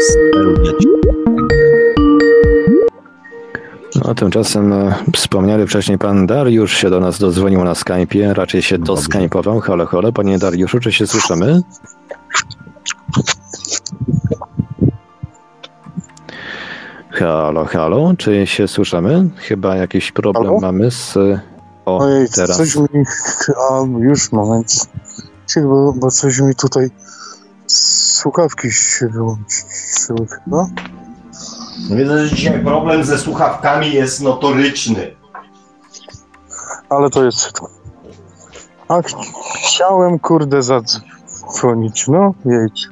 [0.00, 0.84] spełniać.
[4.04, 8.78] No, tymczasem e, wspomniany wcześniej pan Dariusz się do nas dozwonił na Skype'ie, raczej się
[8.78, 9.60] doskype'ował.
[9.60, 11.62] Halo, halo, panie Dariuszu, czy się słyszymy?
[17.10, 19.28] Halo, halo, czy się słyszymy?
[19.36, 20.60] Chyba jakiś problem Halo?
[20.60, 21.16] mamy z...
[21.86, 22.56] O, Ojej, teraz.
[22.56, 23.04] coś mi...
[23.70, 24.88] A, już, moment.
[25.46, 26.90] Cicho, Bo, bo coś mi tutaj...
[27.66, 30.66] Słuchawki się wyłączyły chyba.
[31.90, 35.16] Widzę, że dzisiaj problem ze słuchawkami jest notoryczny.
[36.88, 37.60] Ale to jest...
[38.88, 39.14] A ch-
[39.66, 42.08] chciałem, kurde, zadzwonić.
[42.08, 42.88] No, jejciu.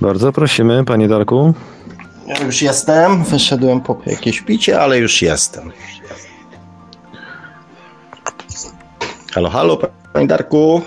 [0.00, 1.54] Bardzo prosimy, panie Darku.
[2.26, 5.72] Ja już jestem, wyszedłem po jakieś picie, ale już jestem.
[9.34, 9.78] Halo, halo,
[10.12, 10.82] panie Darku.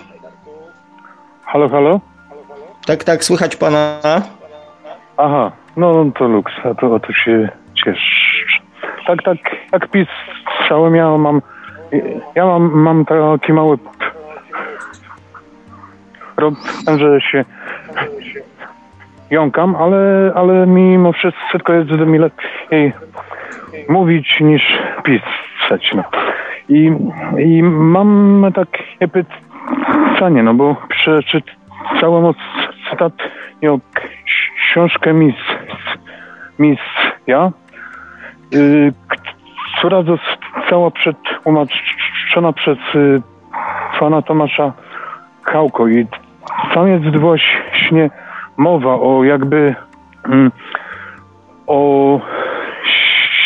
[1.46, 2.00] Halo, halo?
[2.86, 4.00] Tak, tak, słychać pana?
[5.18, 8.00] Aha, no to luks, a to, o to się cieszę.
[9.08, 9.38] Tak, tak,
[9.72, 11.42] jak pisałem, ja mam,
[12.36, 13.78] ja mam, mam taki mały
[16.36, 17.46] problem, że się
[19.30, 22.94] jąkam, ale, ale mimo wszystko jest mi lepiej
[23.90, 25.94] mówić niż pisać.
[25.96, 26.04] No.
[26.70, 26.92] I,
[27.38, 33.80] I mam takie pytanie, no bo przeczytałem ostatnio
[34.58, 35.36] książkę Mis,
[36.60, 37.52] Misja,
[38.54, 38.94] y,
[39.78, 43.22] która została przetłumaczona przez y,
[44.00, 44.74] pana Tomasza
[45.44, 45.88] Chałko.
[45.88, 46.08] I
[46.74, 48.10] tam jest właśnie
[48.58, 49.76] mowa o jakby
[50.26, 50.52] mm,
[51.68, 52.20] o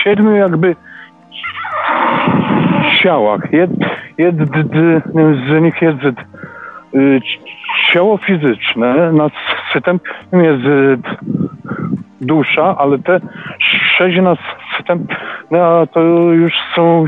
[0.04, 0.76] siedmiu jakby
[3.03, 3.53] ciałach.
[3.53, 3.71] Jed,
[4.17, 6.03] jednym z nich jest
[6.95, 7.21] y,
[7.93, 10.97] ciało fizyczne, następnym jest y,
[12.21, 13.19] dusza, ale te
[13.97, 15.99] sześć następne a to
[16.31, 17.05] już są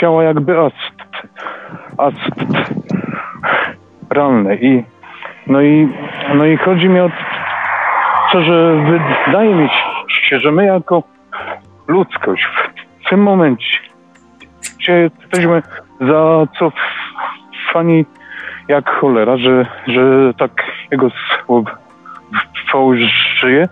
[0.00, 1.02] ciała jakby ast,
[4.08, 4.84] astralne i
[5.46, 5.88] no i
[6.34, 7.10] no i chodzi mi o
[8.32, 8.84] to, że
[9.26, 9.68] wydaje mi
[10.08, 11.02] się, że my jako
[11.88, 12.46] ludzkość
[13.06, 13.91] w tym momencie
[14.88, 15.62] jesteśmy
[16.00, 18.06] zacofani
[18.68, 20.50] jak cholera, że, że tak
[20.90, 21.70] jego słowo
[23.40, 23.68] żyje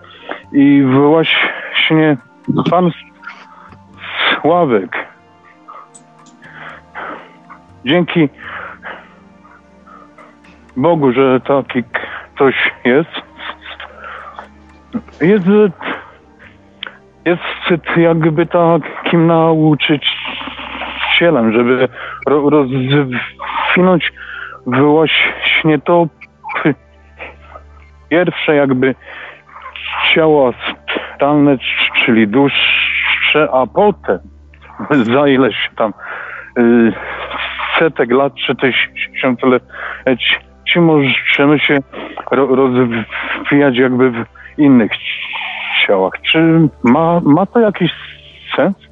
[0.51, 2.17] i właśnie
[2.69, 2.91] pan
[4.41, 5.07] Sławek.
[7.85, 8.29] Dzięki
[10.77, 11.83] Bogu, że taki
[12.35, 12.55] ktoś
[12.85, 13.09] jest.
[15.21, 15.47] Jest
[17.25, 20.60] jest jakby takim nauczycielem,
[21.53, 21.87] żeby
[22.27, 24.11] ro, rozwinąć
[24.65, 26.07] właśnie to
[28.09, 28.95] pierwsze jakby
[30.15, 31.57] ciało astralne,
[32.05, 34.19] czyli dłuższe, a potem
[35.13, 35.93] za ileś tam
[36.57, 36.93] y,
[37.79, 40.35] setek lat, czy tysiącleci
[40.75, 41.77] możemy się
[42.31, 44.25] ro, rozwijać jakby w
[44.57, 44.91] innych
[45.87, 46.13] ciałach.
[46.31, 47.91] Czy ma, ma to jakiś
[48.55, 48.90] sens?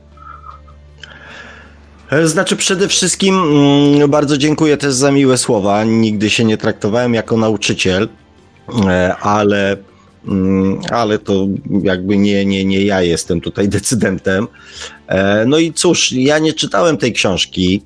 [2.24, 5.84] Znaczy, przede wszystkim mm, bardzo dziękuję też za miłe słowa.
[5.84, 8.10] Nigdy się nie traktowałem jako nauczyciel,
[8.86, 9.78] e, ale,
[10.28, 11.48] mm, ale to
[11.84, 14.48] jakby nie, nie, nie ja jestem tutaj decydentem.
[15.08, 17.82] E, no i cóż, ja nie czytałem tej książki,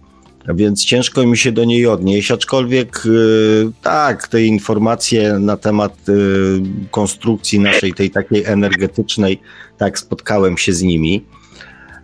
[0.55, 3.03] więc ciężko mi się do niej odnieść, aczkolwiek
[3.81, 5.97] tak, te informacje na temat
[6.91, 9.39] konstrukcji naszej, tej takiej energetycznej,
[9.77, 11.25] tak, spotkałem się z nimi.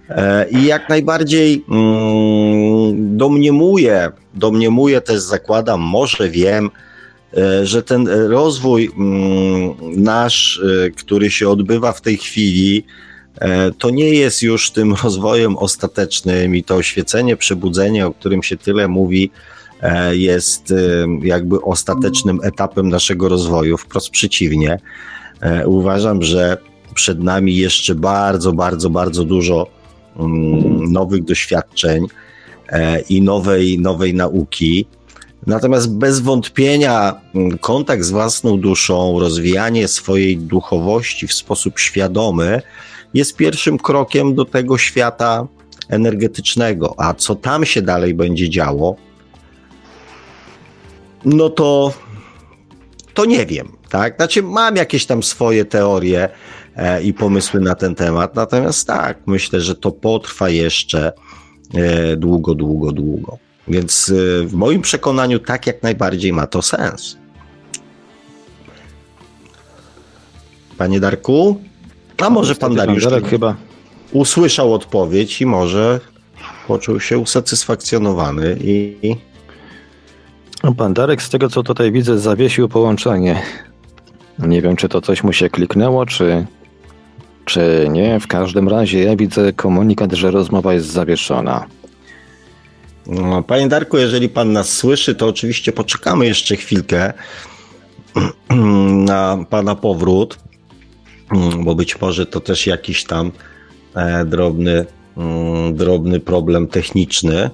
[0.09, 6.69] E, I jak najbardziej mm, domniemuję, domniemuję też zakładam, może wiem,
[7.37, 12.85] e, że ten rozwój mm, nasz, e, który się odbywa w tej chwili,
[13.77, 18.87] to nie jest już tym rozwojem ostatecznym i to oświecenie, przebudzenie, o którym się tyle
[18.87, 19.31] mówi,
[20.11, 20.73] jest
[21.21, 23.77] jakby ostatecznym etapem naszego rozwoju.
[23.77, 24.79] Wprost przeciwnie.
[25.65, 26.57] Uważam, że
[26.93, 29.78] przed nami jeszcze bardzo, bardzo, bardzo dużo
[30.89, 32.07] nowych doświadczeń
[33.09, 34.85] i nowej, nowej nauki.
[35.47, 37.21] Natomiast bez wątpienia
[37.61, 42.61] kontakt z własną duszą, rozwijanie swojej duchowości w sposób świadomy
[43.13, 45.47] jest pierwszym krokiem do tego świata
[45.89, 46.95] energetycznego.
[46.97, 48.95] A co tam się dalej będzie działo,
[51.25, 51.93] no to
[53.13, 54.15] to nie wiem, tak?
[54.15, 56.29] Znaczy, mam jakieś tam swoje teorie e,
[57.03, 61.11] i pomysły na ten temat, natomiast tak, myślę, że to potrwa jeszcze
[61.73, 63.37] e, długo, długo, długo.
[63.67, 67.17] Więc e, w moim przekonaniu tak jak najbardziej ma to sens.
[70.77, 71.61] Panie Darku?
[72.17, 73.55] A może pan Dariusz Darek chyba
[74.11, 75.99] usłyszał odpowiedź i może
[76.67, 78.95] poczuł się usatysfakcjonowany i
[80.63, 83.41] No, Pan Darek, z tego co tutaj widzę, zawiesił połączenie.
[84.39, 86.45] Nie wiem, czy to coś mu się kliknęło, czy,
[87.49, 88.19] czy nie.
[88.19, 91.65] W każdym razie ja widzę komunikat, że rozmowa jest zawieszona.
[93.07, 97.13] No, Panie Darku, jeżeli pan nas słyszy, to oczywiście poczekamy jeszcze chwilkę
[99.11, 100.39] na pana powrót,
[101.59, 103.31] bo być może to też jakiś tam
[103.95, 104.85] e, drobny,
[105.17, 107.49] mm, drobny problem techniczny,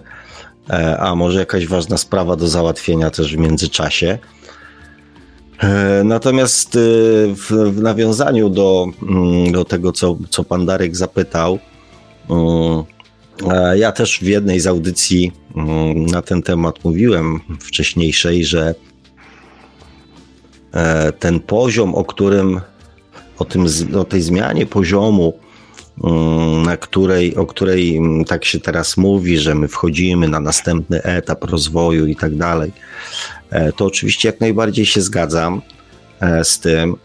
[0.70, 4.18] e, a może jakaś ważna sprawa do załatwienia też w międzyczasie.
[5.64, 6.80] E, Natomiast e,
[7.36, 11.60] w, nawiązaniu do, mm, do tego, co, co pan Darek zapytał,
[12.30, 12.84] mm,
[13.76, 18.76] ja też w jednej z audycji mm, na ten temat mówiłem wcześniejszej, że
[20.74, 22.62] e, ten poziom, o którym,
[23.40, 23.66] o, tym,
[24.00, 25.34] o tej zmianie poziomu,
[26.66, 32.06] na której, o której tak się teraz mówi, że my wchodzimy na następny etap rozwoju
[32.06, 32.72] i tak dalej,
[33.76, 35.62] to oczywiście jak najbardziej się zgadzam
[36.20, 36.96] e, z tym.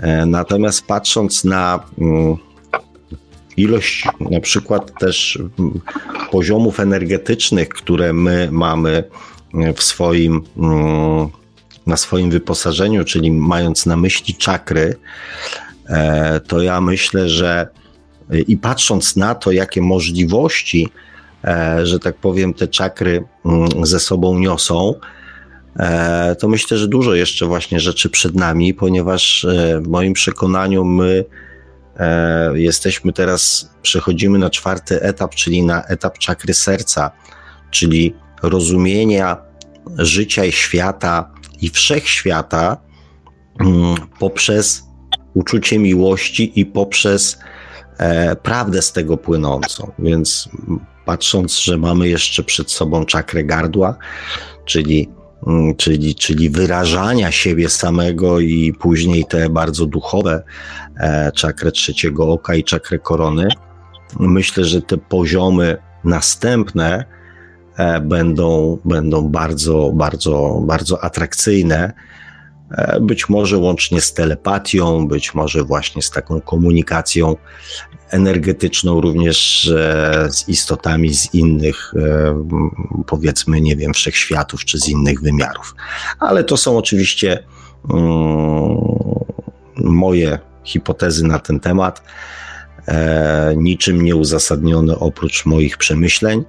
[0.00, 2.36] E, Natomiast patrząc na mm,
[3.56, 5.80] ilość na przykład też mm,
[6.30, 9.04] poziomów energetycznych, które my mamy
[9.54, 11.28] e, w swoim, mm,
[11.86, 14.96] na swoim wyposażeniu, czyli mając na myśli czakry,
[15.88, 17.68] e, to ja myślę, że
[18.48, 20.88] i patrząc na to, jakie możliwości,
[21.44, 23.24] e, że tak powiem, te czakry
[23.82, 25.17] ze sobą niosą, e,
[26.38, 31.24] to myślę, że dużo jeszcze właśnie rzeczy przed nami, ponieważ e, w moim przekonaniu my
[31.96, 37.10] e, jesteśmy teraz, przechodzimy na czwarty etap, czyli na etap czakry serca,
[37.70, 39.36] czyli rozumienia
[39.98, 41.30] życia i świata
[41.60, 42.76] i wszechświata
[43.60, 44.88] mm, poprzez
[45.34, 47.38] uczucie miłości i poprzez
[47.98, 49.92] e, prawdę z tego płynącą.
[49.98, 50.48] Więc
[51.04, 53.96] patrząc, że mamy jeszcze przed sobą czakrę gardła,
[54.64, 55.08] czyli,
[55.76, 60.42] czyli, czyli wyrażania siebie samego i później te bardzo duchowe
[60.96, 63.48] e, czakrę trzeciego oka i czakrę korony,
[64.20, 67.04] myślę, że te poziomy następne
[67.76, 71.92] e, będą, będą bardzo, bardzo, bardzo atrakcyjne.
[72.70, 77.36] E, Być może łącznie z telepatią, być może właśnie z taką komunikacją
[78.10, 82.44] energetyczną, również e, z istotami z innych, e,
[83.06, 85.74] powiedzmy, nie wiem, wszechświatów czy z innych wymiarów.
[86.18, 87.44] Ale to są oczywiście
[87.90, 88.78] mm,
[89.76, 92.02] moje hipotezy na ten temat,
[92.88, 96.44] e, niczym nieuzasadnione oprócz moich przemyśleń.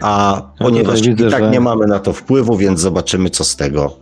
[0.00, 3.44] A ponieważ tutaj widzę, i tak że- nie mamy na to wpływu, więc zobaczymy, co
[3.44, 4.01] z tego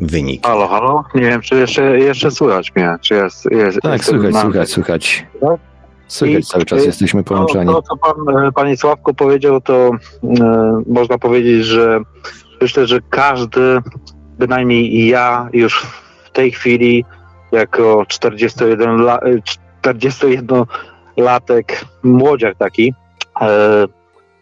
[0.00, 0.50] wyniknie.
[0.50, 1.04] Halo, halo?
[1.14, 3.44] Nie wiem, czy jeszcze, jeszcze słychać mnie, czy jest...
[3.50, 5.26] jest Tak, jest słychać, na- słychać, słychać.
[5.40, 5.60] Tak?
[6.06, 7.66] Słychać cały czas, jesteśmy To, połączeni.
[7.72, 9.90] to, co pan, e, panie Sławku powiedział, to
[10.40, 12.00] e, można powiedzieć, że
[12.60, 13.78] myślę, że każdy,
[14.38, 15.86] bynajmniej ja już
[16.24, 17.04] w tej chwili
[17.52, 19.40] jako 41, la, e,
[19.82, 21.64] 41-latek,
[22.02, 22.94] młodziak taki,
[23.40, 23.46] e,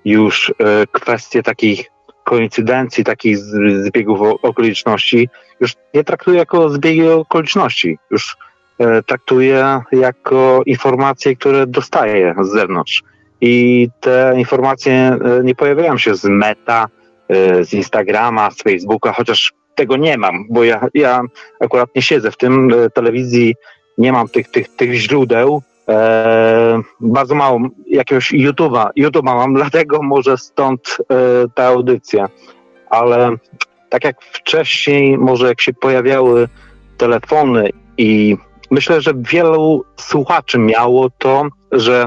[0.05, 1.90] już e, kwestie takich
[2.28, 3.38] koincydencji, takich
[3.86, 5.28] zbiegów okoliczności
[5.60, 7.98] już nie traktuję jako zbiegi okoliczności.
[8.10, 8.36] Już
[8.78, 13.02] e, traktuję jako informacje, które dostaję z zewnątrz.
[13.40, 16.86] I te informacje e, nie pojawiają się z meta,
[17.28, 21.20] e, z Instagrama, z Facebooka, chociaż tego nie mam, bo ja, ja
[21.60, 23.55] akurat nie siedzę w tym telewizji,
[23.98, 25.62] nie mam tych, tych, tych źródeł.
[25.89, 31.05] E, bardzo mało jakiegoś YouTube'a, YouTube'a mam, dlatego może stąd e,
[31.55, 32.28] ta audycja.
[32.90, 33.31] Ale
[33.89, 36.48] tak jak wcześniej, może jak się pojawiały
[36.97, 38.36] telefony i
[38.70, 42.06] myślę, że wielu słuchaczy miało to, że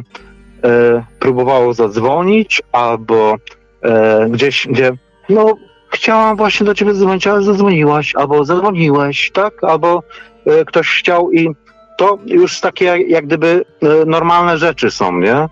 [0.63, 3.35] e, próbowało zadzwonić albo
[3.81, 4.91] e, gdzieś, gdzie
[5.29, 5.55] no
[5.89, 9.63] chciałam właśnie do ciebie zadzwonić, ale zadzwoniłaś, albo zadzwoniłeś, tak?
[9.63, 10.03] Albo
[10.45, 11.49] e, ktoś chciał i
[12.01, 15.35] to już takie jak, gdyby e, normalne rzeczy są, nie?
[15.35, 15.49] E,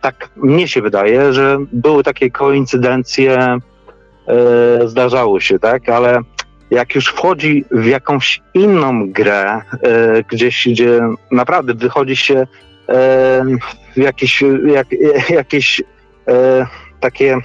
[0.00, 3.58] tak mnie się wydaje, że były takie koincydencje, e,
[4.88, 5.88] zdarzały się, tak?
[5.88, 6.20] Ale
[6.70, 9.60] jak już wchodzi w jakąś inną grę,
[10.30, 11.00] gdzieś, gdzie
[11.30, 12.46] naprawdę wychodzi się
[13.96, 14.86] w jakieś, jak,
[15.40, 15.82] jakieś
[17.00, 17.38] takie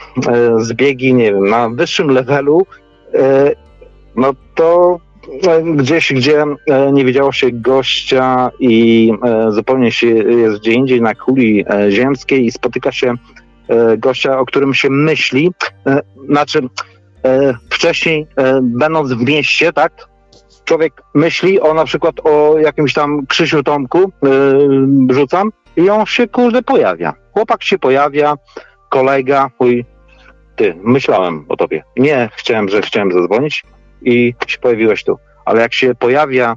[0.57, 2.65] zbiegi, nie wiem, na wyższym levelu
[4.15, 4.99] no to
[5.75, 6.43] gdzieś, gdzie
[6.93, 9.13] nie widziało się gościa i
[9.49, 13.13] zupełnie się jest gdzie indziej na kuli ziemskiej i spotyka się
[13.97, 15.51] gościa, o którym się myśli,
[16.29, 16.59] znaczy
[17.69, 18.27] wcześniej
[18.61, 20.07] będąc w mieście, tak,
[20.65, 24.11] człowiek myśli o na przykład o jakimś tam Krzysiu Tomku,
[25.09, 27.13] rzucam, i on się kurde pojawia.
[27.33, 28.35] Chłopak się pojawia,
[28.89, 29.85] kolega, mój,
[30.55, 31.83] ty, myślałem o tobie.
[31.97, 33.63] Nie chciałem, że chciałem zadzwonić
[34.01, 35.17] i się pojawiłeś tu.
[35.45, 36.55] Ale jak się pojawia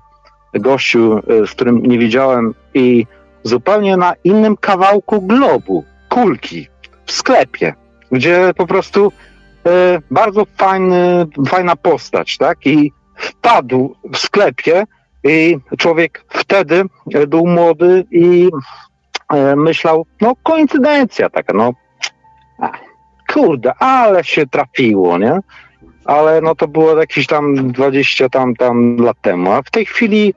[0.54, 3.06] gościu, yy, z którym nie widziałem i
[3.42, 6.68] zupełnie na innym kawałku globu, kulki,
[7.06, 7.74] w sklepie,
[8.12, 9.12] gdzie po prostu
[9.64, 9.70] yy,
[10.10, 12.66] bardzo fajny, fajna postać, tak?
[12.66, 14.84] I wpadł w sklepie
[15.24, 16.84] i człowiek wtedy
[17.28, 18.50] był młody i
[19.32, 21.72] e, myślał, no koincydencja taka, no
[23.32, 25.38] kurde, ale się trafiło, nie?
[26.04, 30.34] Ale no to było jakieś tam 20 tam, tam lat temu, a w tej chwili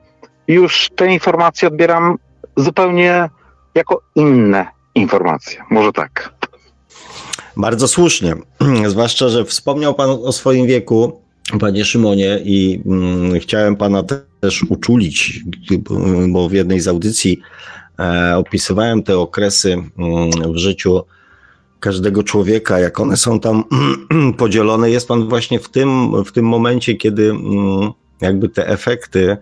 [0.48, 2.18] już te informacje odbieram
[2.56, 3.30] zupełnie
[3.74, 6.34] jako inne informacje, może tak.
[7.56, 8.34] Bardzo słusznie,
[8.86, 11.20] zwłaszcza, że wspomniał Pan o swoim wieku.
[11.60, 14.02] Panie Szymonie, i mm, chciałem Pana
[14.40, 15.40] też uczulić,
[16.28, 17.40] bo w jednej z audycji
[17.98, 21.02] e, opisywałem te okresy mm, w życiu
[21.80, 23.64] każdego człowieka, jak one są tam
[24.38, 24.90] podzielone.
[24.90, 29.36] Jest Pan właśnie w tym, w tym momencie, kiedy mm, jakby te efekty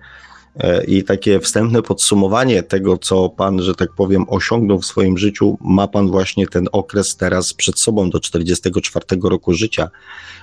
[0.57, 5.59] e, i takie wstępne podsumowanie tego, co Pan, że tak powiem, osiągnął w swoim życiu,
[5.61, 9.89] ma Pan właśnie ten okres teraz przed sobą do 44 roku życia,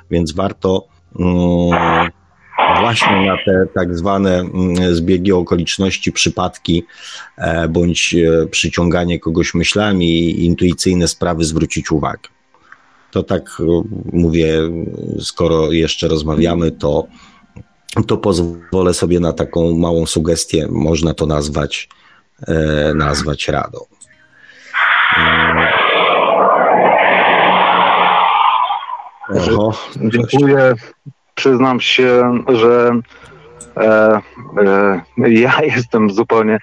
[0.09, 0.87] więc warto
[1.19, 2.09] Mm,
[2.79, 6.83] właśnie na te tak zwane mm, zbiegi okoliczności, przypadki,
[7.37, 12.29] e, bądź e, przyciąganie kogoś myślami i intuicyjne sprawy zwrócić uwagę.
[13.11, 13.63] To tak e,
[14.13, 14.59] mówię,
[15.19, 17.07] skoro jeszcze rozmawiamy, to,
[18.07, 21.89] to pozwolę sobie na taką małą sugestię, można to nazwać,
[22.95, 23.79] nazwać radą.
[29.35, 29.73] Oho.
[29.95, 30.73] Dziękuję.
[31.35, 32.91] Przyznam się, że
[33.77, 34.21] e,
[34.57, 36.59] e, ja jestem zupełnie.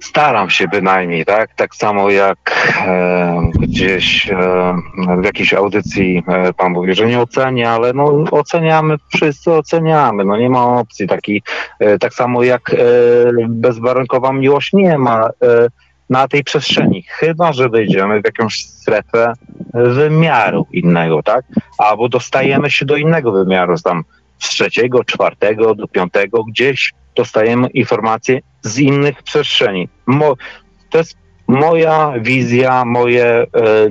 [0.00, 1.54] Staram się bynajmniej, tak?
[1.54, 2.38] Tak samo jak
[2.86, 4.36] e, gdzieś e,
[5.20, 10.36] w jakiejś audycji e, pan mówi, że nie ocenia, ale no oceniamy, wszyscy oceniamy, no
[10.36, 11.42] nie ma opcji takiej.
[11.78, 12.76] E, tak samo jak
[13.48, 15.30] bezwarunkowa miłość nie ma
[16.10, 19.32] na tej przestrzeni, chyba że wejdziemy w jakąś strefę
[19.74, 21.44] wymiaru innego, tak?
[21.78, 24.04] Albo dostajemy się do innego wymiaru, tam
[24.38, 29.88] z trzeciego, czwartego do piątego, gdzieś dostajemy informacje z innych przestrzeni.
[30.06, 30.34] Mo
[30.90, 31.16] to jest
[31.48, 33.46] moja wizja, moje e,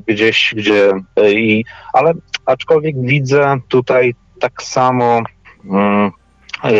[0.07, 2.13] gdzieś, gdzie e, i, ale
[2.45, 5.21] aczkolwiek widzę tutaj tak samo,
[5.65, 6.11] mm,
[6.63, 6.71] e,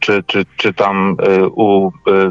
[0.00, 2.30] czy, czy, czy tam e, u e,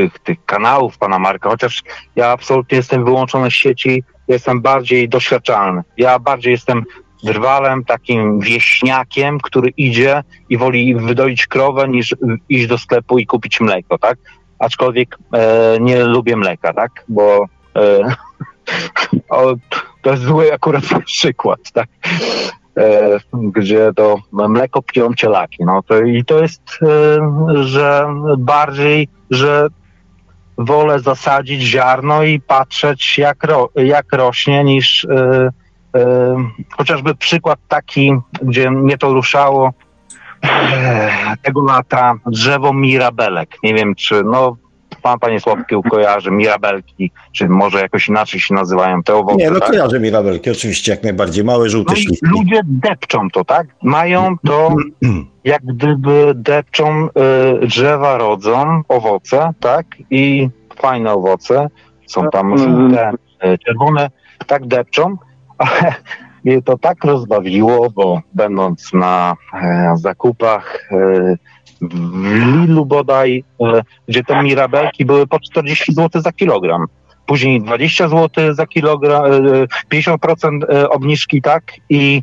[0.00, 1.82] tych, tych kanałów pana Marka, chociaż
[2.16, 5.82] ja absolutnie jestem wyłączony z sieci, jestem bardziej doświadczalny.
[5.96, 6.84] Ja bardziej jestem
[7.22, 12.14] drwalem, takim wieśniakiem, który idzie i woli wydoić krowę niż
[12.48, 14.18] iść do sklepu i kupić mleko, tak?
[14.58, 17.04] Aczkolwiek e, nie lubię mleka, tak?
[17.08, 17.44] Bo
[17.76, 18.14] e,
[19.28, 19.54] o,
[20.02, 21.88] to jest zły akurat przykład, tak?
[22.78, 25.64] E, gdzie to mleko piją cielaki.
[25.64, 28.06] No to, I to jest, e, że
[28.38, 29.68] bardziej, że
[30.64, 35.50] wolę zasadzić ziarno i patrzeć, jak, ro, jak rośnie, niż yy,
[35.94, 36.36] yy,
[36.76, 39.72] chociażby przykład taki, gdzie mnie to ruszało
[40.42, 40.50] yy,
[41.42, 43.56] tego lata, drzewo mirabelek.
[43.62, 44.56] Nie wiem, czy no,
[45.00, 49.36] pan, panie Sławki kojarzy mirabelki, czy może jakoś inaczej się nazywają te owoce.
[49.36, 49.68] Nie, no tak?
[49.68, 52.26] kojarzę mirabelki, oczywiście, jak najbardziej, małe, żółte no śliwki.
[52.26, 53.66] Ludzie depczą to, tak?
[53.82, 54.74] Mają to,
[55.44, 57.08] jak gdyby depczą,
[57.62, 59.86] y, drzewa rodzą, owoce, tak?
[60.10, 61.68] I fajne owoce,
[62.06, 63.12] są tam żółte,
[63.44, 64.10] y, czerwone,
[64.46, 65.16] tak depczą,
[65.58, 65.94] ale
[66.44, 71.36] mnie to tak rozbawiło, bo będąc na e, zakupach e,
[71.80, 76.86] w Lilu bodaj, e, gdzie te mirabelki były po 40 zł za kilogram.
[77.26, 79.22] Później 20 zł za kilogram,
[79.92, 81.62] 50% obniżki, tak?
[81.88, 82.22] I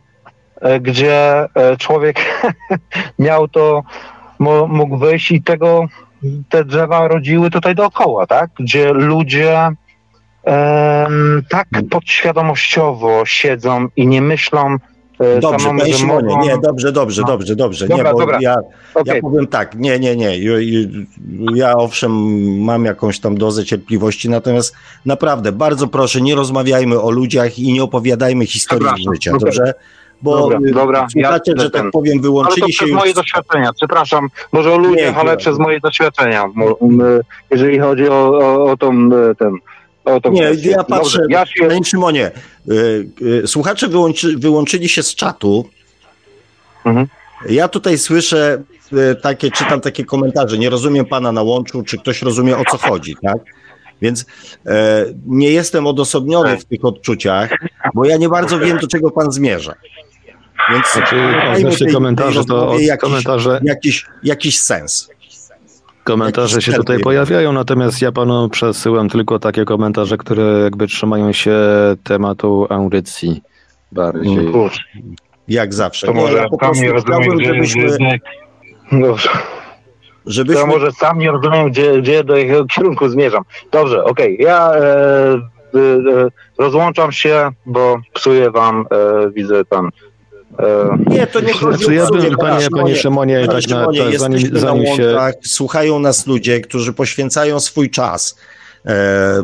[0.81, 1.45] gdzie
[1.77, 2.41] człowiek
[3.19, 3.83] miał to,
[4.67, 5.87] mógł wyjść i tego,
[6.49, 8.49] te drzewa rodziły tutaj dookoła, tak?
[8.59, 9.69] Gdzie ludzie
[11.49, 14.77] tak podświadomościowo siedzą i nie myślą,
[15.41, 16.45] Dobrze, samemu, panie Szymonie, mogą...
[16.45, 17.27] nie, dobrze, dobrze, no.
[17.27, 17.87] dobrze, dobrze.
[17.87, 18.37] Dobra, nie, bo dobra.
[18.41, 18.55] Ja,
[18.93, 19.15] okay.
[19.15, 20.39] ja powiem tak, nie, nie, nie.
[21.55, 22.11] Ja owszem
[22.63, 27.83] mam jakąś tam dozę cierpliwości, natomiast naprawdę bardzo proszę, nie rozmawiajmy o ludziach i nie
[27.83, 29.13] opowiadajmy historii dobra.
[29.13, 29.73] życia, dobrze?
[30.21, 32.97] bo Dobra, dobra, słuchacze, ja- że tak ten- powiem, Ale wyłączyli to się przez już...
[32.97, 35.37] moje doświadczenia, przepraszam, może o ludziach, Nie, ale nie.
[35.37, 36.45] przez moje doświadczenia,
[37.51, 39.53] jeżeli chodzi o, o, o tą, e, ten,
[40.15, 40.69] o tą Nie, kwestię.
[40.69, 42.31] ja patrzę, Dobrze, ja się, Panie Szymonie,
[42.71, 43.07] y,
[43.43, 45.69] y, słuchacze wyłączy, wyłączyli się z czatu.
[46.85, 47.07] Mhm.
[47.49, 48.63] Ja tutaj słyszę
[48.93, 50.57] y, takie, czytam takie komentarze.
[50.57, 53.37] Nie rozumiem pana na łączu, czy ktoś rozumie o co chodzi, tak?
[54.01, 54.25] Więc
[54.65, 57.49] e, nie jestem odosobniony w tych odczuciach,
[57.93, 59.73] bo ja nie bardzo wiem, do czego pan zmierza.
[60.71, 61.15] Więc Znaczy,
[61.57, 65.09] odnośnie tej- komentarzy, tej to od, jakiś, komentarze, jakiś, jakiś sens.
[66.07, 71.55] Komentarze się tutaj pojawiają, natomiast ja panu przesyłam tylko takie komentarze, które jakby trzymają się
[72.03, 73.41] tematu audycji
[73.91, 74.37] bardziej.
[74.39, 74.53] Mm.
[74.53, 74.81] kurczę,
[75.47, 76.07] Jak zawsze.
[76.07, 78.19] to może ja sam nie rozumiem, gdzie, żebyśmy, gdzie,
[78.91, 79.29] Dobrze.
[79.29, 83.43] To żebyśmy ja może sam nie rozumiem, gdzie, gdzie do jakiego kierunku zmierzam.
[83.71, 84.37] Dobrze, okej.
[84.39, 89.89] Ja e, e, e, rozłączam się, bo psuję wam, e, widzę tam.
[90.59, 94.17] E, Nie, to nie chodzi Znaczy, ja bym, panie, panie Szymonie, Panie tak na, Szymonie,
[94.19, 98.35] zanim, jesteśmy zanim na się słuchają nas ludzie, którzy poświęcają swój czas,
[98.85, 99.43] e,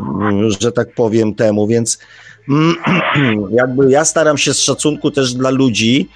[0.59, 1.99] że tak powiem, temu, więc
[2.49, 2.75] mm,
[3.59, 6.09] jakby ja staram się z szacunku też dla ludzi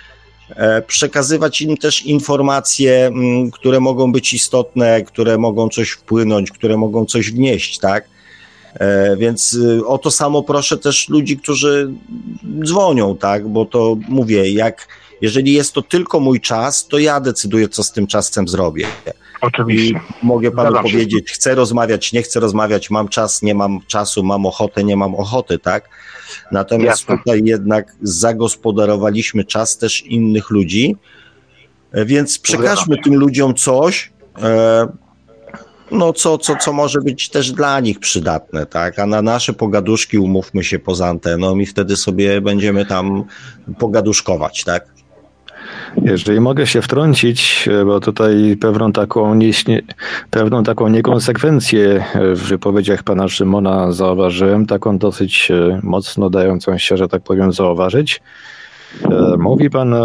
[0.50, 6.78] e, przekazywać im też informacje, mm, które mogą być istotne, które mogą coś wpłynąć, które
[6.78, 8.17] mogą coś wnieść, tak?
[8.80, 11.92] E, Więc y, o to samo proszę też ludzi, którzy
[12.66, 13.48] dzwonią, tak?
[13.48, 14.88] Bo to mówię, jak
[15.22, 18.84] jeżeli jest to tylko mój czas, to ja decyduję, co z tym czasem zrobię.
[18.84, 19.10] I
[19.42, 20.00] oczywiście.
[20.24, 20.92] mogę panu Zgadzam się.
[20.94, 25.16] powiedzieć, chcę rozmawiać, nie chcę rozmawiać, mam czas, nie mam czasu, mam ochotę, nie mam
[25.16, 25.90] ochoty, tak?
[26.52, 27.18] Natomiast Jasne.
[27.18, 30.96] tutaj jednak zagospodarowaliśmy czas też innych ludzi,
[31.92, 34.88] e, więc przekażmy tym ludziom coś, e,
[35.92, 39.00] no co, co, co może być też dla nich przydatne, tak?
[39.00, 43.24] A na nasze pogaduszki umówmy się poza anteną i wtedy sobie będziemy tam
[43.80, 44.98] pogaduszkować, tak?
[46.04, 49.40] Jeżeli mogę się wtrącić, bo tutaj pewną taką,
[50.30, 57.08] pewną taką niekonsekwencję w wypowiedziach pana Szymona zauważyłem, taką dosyć e, mocno dającą się, że
[57.08, 58.22] tak powiem, zauważyć.
[59.06, 59.96] E, Mówi pan,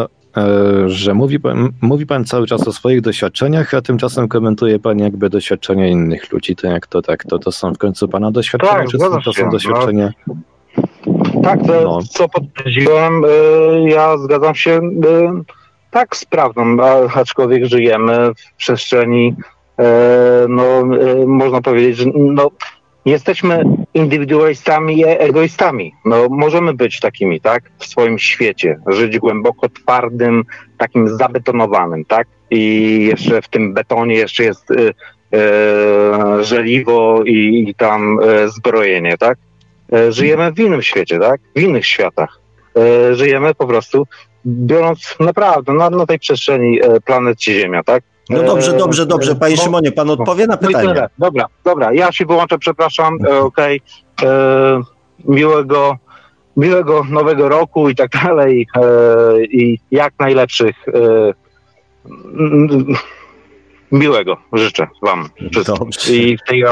[0.86, 5.30] że mówi pan, mówi pan cały czas o swoich doświadczeniach, a tymczasem komentuje pan jakby
[5.30, 6.56] doświadczenia innych ludzi.
[6.56, 7.24] To jak to tak?
[7.24, 10.10] To, to są w końcu pana doświadczenia, Tak, czy to są doświadczenia?
[11.42, 11.98] Tak, to No.
[12.10, 13.28] co potwierdziłem, y,
[13.90, 14.80] ja zgadzam się y,
[15.90, 16.76] tak z prawdą,
[17.14, 19.36] aczkolwiek żyjemy w przestrzeni,
[20.48, 20.64] no
[21.26, 22.50] można powiedzieć, że no,
[23.04, 23.64] jesteśmy
[23.94, 25.94] indywidualistami i egoistami.
[26.04, 30.44] No, możemy być takimi, tak, w swoim świecie, żyć głęboko twardym,
[30.78, 37.74] takim zabetonowanym, tak, i jeszcze w tym betonie jeszcze jest y, y, żeliwo i, i
[37.74, 39.38] tam y, zbrojenie, tak.
[39.92, 41.40] E, Żyjemy w innym świecie, tak?
[41.56, 42.38] W innych światach.
[42.76, 44.06] E, Żyjemy po prostu,
[44.46, 48.04] biorąc naprawdę na, na tej przestrzeni e, planety Ziemia, tak?
[48.32, 49.34] No dobrze, E, dobrze, dobrze.
[49.36, 50.88] Panie no- Szymonie, pan odpowie na No pytanie.
[50.88, 51.08] tyle.
[51.18, 51.92] Dobra, dobra.
[51.92, 53.18] Ja się wyłączę, przepraszam.
[53.26, 53.80] E, Okej.
[54.22, 54.80] E,
[55.24, 55.96] Miłego,
[56.56, 58.66] miłego nowego roku i tak dalej.
[58.76, 60.76] E, I jak najlepszych.
[60.88, 61.32] E,
[63.92, 65.74] miłego życzę wam wszystkim.
[65.78, 66.12] Dobrze.
[66.14, 66.64] I w tej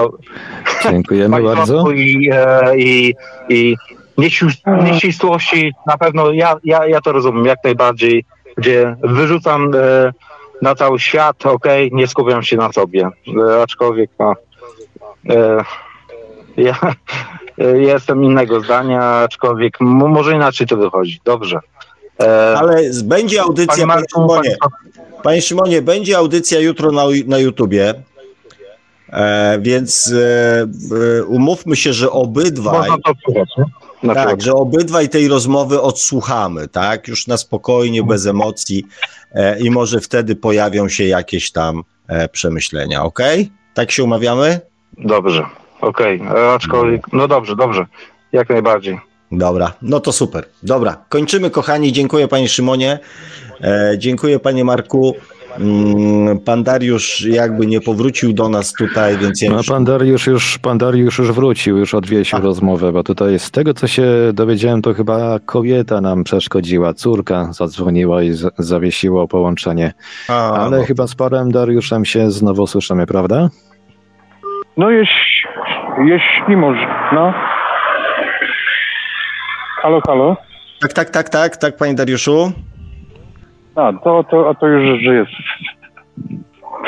[0.83, 1.91] Dziękujemy bardzo.
[1.91, 3.15] I, e, i,
[3.49, 3.77] i
[4.19, 8.25] nieścisł- nieścisłości na pewno ja, ja, ja to rozumiem jak najbardziej,
[8.57, 10.13] gdzie wyrzucam e,
[10.63, 13.09] na cały świat, okej, nie skupiam się na sobie,
[13.49, 14.35] e, aczkolwiek no,
[15.29, 15.65] e,
[16.57, 16.79] ja
[17.59, 21.59] e, jestem innego zdania, aczkolwiek może inaczej to wychodzi, dobrze.
[22.21, 27.03] E, Ale będzie audycja, Panie panie Marku, Szymonie, państwo- panie Szymonie, będzie audycja jutro na,
[27.27, 27.95] na YouTubie,
[29.09, 33.65] e, więc e, umówmy się, że obydwaj, można to słuchać, nie?
[34.03, 34.45] Na tak, przykład.
[34.45, 38.87] że obydwaj tej rozmowy odsłuchamy, tak, już na spokojnie, bez emocji
[39.33, 43.21] e, i może wtedy pojawią się jakieś tam e, przemyślenia, ok?
[43.75, 44.61] Tak się umawiamy?
[44.99, 45.47] Dobrze,
[45.81, 46.23] okej,
[46.55, 47.87] aczkolwiek, no dobrze, dobrze,
[48.33, 48.99] jak najbardziej.
[49.33, 50.45] Dobra, no to super.
[50.63, 51.93] Dobra, kończymy kochani.
[51.93, 52.99] Dziękuję panie Szymonie.
[53.61, 55.15] E, dziękuję panie Marku.
[55.59, 59.67] Mm, Pan Dariusz jakby nie powrócił do nas tutaj, więc ja No, już...
[59.67, 62.43] pan Dariusz już, pan Dariusz już wrócił, już odwiesił A.
[62.43, 68.23] rozmowę, bo tutaj z tego, co się dowiedziałem, to chyba kobieta nam przeszkodziła, córka zadzwoniła
[68.23, 69.93] i z- zawiesiło połączenie.
[70.29, 70.85] A, Ale no.
[70.85, 73.49] chyba z panem Dariuszem się znowu słyszymy, prawda?
[74.77, 75.15] No jeśli,
[76.07, 77.35] jeśli można.
[79.83, 80.37] Halo, halo.
[80.81, 82.53] Tak, tak, tak, tak, tak, panie Dariuszu.
[83.77, 85.31] A, to, to, a to już jest.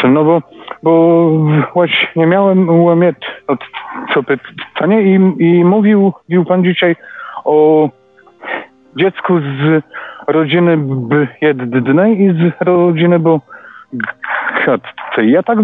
[0.05, 0.43] No bo,
[0.83, 1.31] bo
[1.75, 3.17] właśnie miałem ułamieć
[4.15, 6.97] co pytanie i, i mówił, mówił pan dzisiaj
[7.44, 7.89] o
[8.97, 9.83] dziecku z
[10.27, 10.78] rodziny
[11.41, 13.43] jednej i z rodziny bogatej.
[15.31, 15.59] Ja tak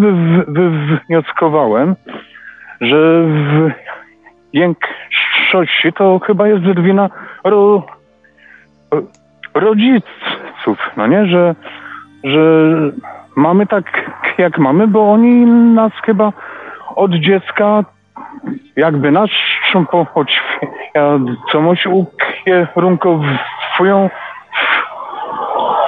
[0.49, 1.97] wywnioskowałem,
[2.81, 3.71] że w
[4.55, 7.11] większości to chyba jest wina
[7.45, 7.87] ro,
[9.55, 10.48] rodziców,
[10.97, 11.55] no nie, że,
[12.25, 12.41] że
[13.37, 16.33] mamy tak jak mamy, bo oni nas chyba
[16.97, 17.85] od dziecka
[18.77, 24.11] jakby naszą podświadomość ukierunkowują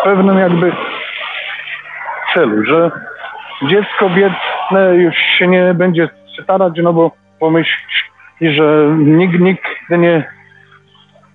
[0.01, 0.73] w pewnym jakby
[2.35, 2.91] celu, że
[3.63, 6.09] dziecko biedne już się nie będzie
[6.43, 7.77] starać, no bo pomyśli,
[8.41, 10.25] że nikt nigdy nie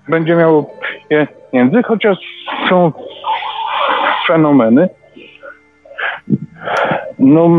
[0.08, 0.70] będzie miał
[1.52, 2.18] pieniędzy, chociaż
[2.70, 2.92] są
[4.28, 4.90] fenomeny.
[7.20, 7.50] No,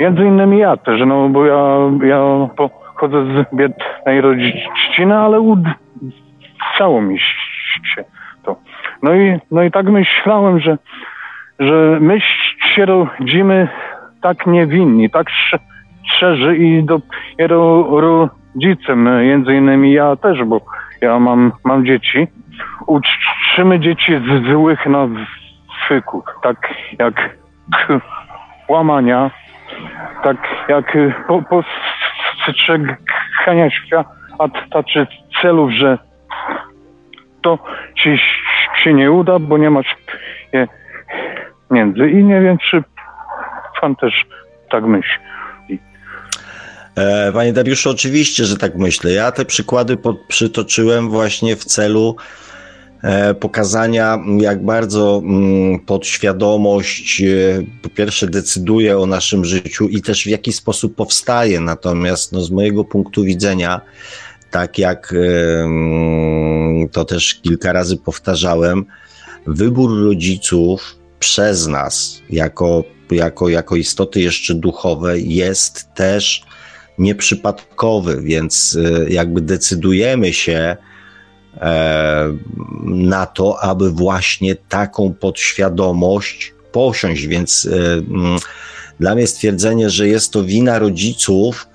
[0.00, 7.18] między innymi ja też, no bo ja, ja pochodzę z biednej rodziny, ale udało mi
[7.94, 8.04] się
[8.42, 8.56] to.
[9.02, 10.78] No i, no i tak myślałem, że,
[11.58, 12.20] że my
[12.74, 13.68] się rodzimy
[14.22, 15.26] tak niewinni, tak
[16.14, 20.60] szczerzy i dopiero rodzicem, między innymi ja też, bo
[21.00, 22.26] ja mam, mam dzieci.
[22.86, 27.36] Uczymy dzieci z złych nawyków, tak jak
[28.68, 29.30] łamania,
[30.22, 30.36] tak
[30.68, 30.96] jak
[31.28, 31.42] po,
[32.46, 35.06] postrzegania świata czy
[35.42, 35.98] celów, że
[37.42, 37.58] to
[37.96, 38.18] ci
[38.82, 39.96] się nie uda, bo nie masz
[41.70, 42.10] pieniędzy.
[42.10, 42.82] I nie wiem, czy
[43.80, 44.26] pan też
[44.70, 45.20] tak myśli.
[46.96, 49.12] E, panie Dariuszu, oczywiście, że tak myślę.
[49.12, 52.16] Ja te przykłady pod, przytoczyłem właśnie w celu
[53.40, 57.26] pokazania, jak bardzo mm, podświadomość e,
[57.82, 61.60] po pierwsze decyduje o naszym życiu i też w jaki sposób powstaje.
[61.60, 63.80] Natomiast no, z mojego punktu widzenia,
[64.50, 68.84] tak jak mm, to też kilka razy powtarzałem,
[69.46, 76.42] wybór rodziców przez nas, jako, jako, jako istoty jeszcze duchowe, jest też
[76.98, 80.89] nieprzypadkowy, więc e, jakby decydujemy się e,
[82.84, 87.26] na to, aby właśnie taką podświadomość posiąść.
[87.26, 88.38] Więc e, mm,
[89.00, 91.66] dla mnie stwierdzenie, że jest to wina rodziców,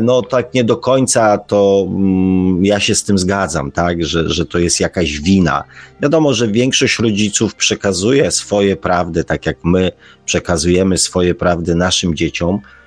[0.00, 4.46] no tak nie do końca to mm, ja się z tym zgadzam, tak, że, że
[4.46, 5.64] to jest jakaś wina.
[6.02, 9.92] Wiadomo, że większość rodziców przekazuje swoje prawdy, tak jak my
[10.24, 12.77] przekazujemy swoje prawdy naszym dzieciom, E,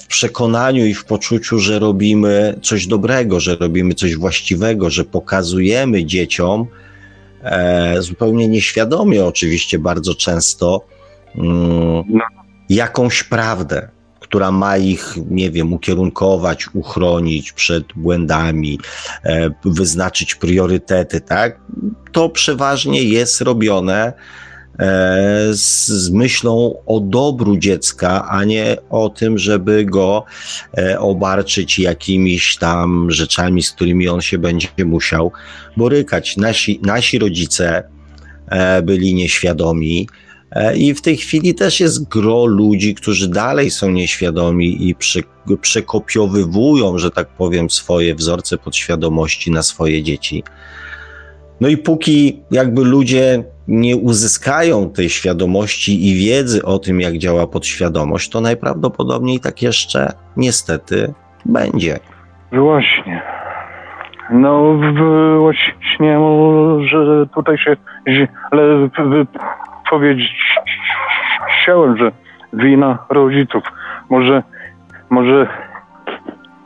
[0.00, 6.04] w przekonaniu i w poczuciu, że robimy coś dobrego, że robimy coś właściwego, że pokazujemy
[6.04, 6.66] dzieciom
[7.42, 10.86] e, zupełnie nieświadomie, oczywiście bardzo często,
[11.34, 12.04] mm,
[12.68, 13.88] jakąś prawdę,
[14.20, 18.78] która ma ich, nie wiem, ukierunkować, uchronić przed błędami,
[19.24, 21.60] e, wyznaczyć priorytety, tak?
[22.12, 24.45] To przeważnie jest robione E,
[25.52, 30.24] z, z myślą o dobru dziecka, a nie o tym, żeby go
[30.78, 35.32] e, obarczyć jakimiś tam rzeczami, z którymi on się będzie musiał
[35.76, 36.36] borykać.
[36.36, 37.82] Nasi, nasi rodzice
[38.48, 40.08] e, byli nieświadomi.
[40.76, 45.22] I w tej chwili też jest gro ludzi, którzy dalej są nieświadomi i przy,
[45.60, 50.42] przekopiowywują, że tak powiem, swoje wzorce podświadomości na swoje dzieci.
[51.60, 57.46] No i póki jakby ludzie nie uzyskają tej świadomości i wiedzy o tym, jak działa
[57.46, 61.98] podświadomość, to najprawdopodobniej tak jeszcze niestety będzie.
[62.52, 63.22] Właśnie.
[64.30, 64.78] No
[65.38, 66.18] właśnie,
[66.80, 67.76] że tutaj się
[68.08, 68.28] źle
[69.90, 72.12] powiedziałem, że
[72.52, 73.62] wina rodziców.
[74.10, 74.42] Może,
[75.10, 75.46] może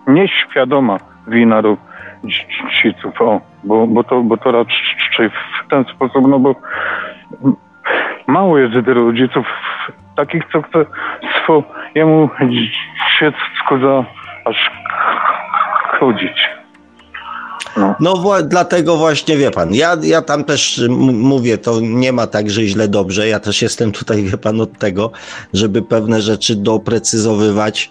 [0.07, 1.90] nieświadoma wina rodziców.
[3.21, 6.55] O, bo, bo, to, bo to raczej w ten sposób, no bo
[8.27, 9.47] mało jest rodziców
[10.17, 10.87] takich, co chce
[11.43, 12.31] swojemu
[13.21, 14.05] dziecku za
[14.45, 14.71] aż
[16.01, 16.49] chodzić.
[17.77, 17.95] No.
[18.01, 20.83] no dlatego właśnie wie pan, ja, ja tam też
[21.13, 23.29] mówię, to nie ma tak, że źle dobrze.
[23.29, 25.11] Ja też jestem tutaj, wie pan, od tego,
[25.55, 27.91] żeby pewne rzeczy doprecyzowywać,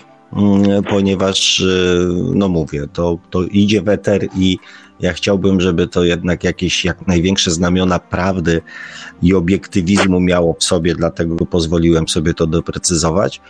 [0.89, 4.59] ponieważ, y, no mówię, to, to idzie weter i
[4.99, 8.61] ja chciałbym, żeby to jednak jakieś jak największe znamiona prawdy
[9.21, 13.41] i obiektywizmu miało w sobie, dlatego pozwoliłem sobie to doprecyzować.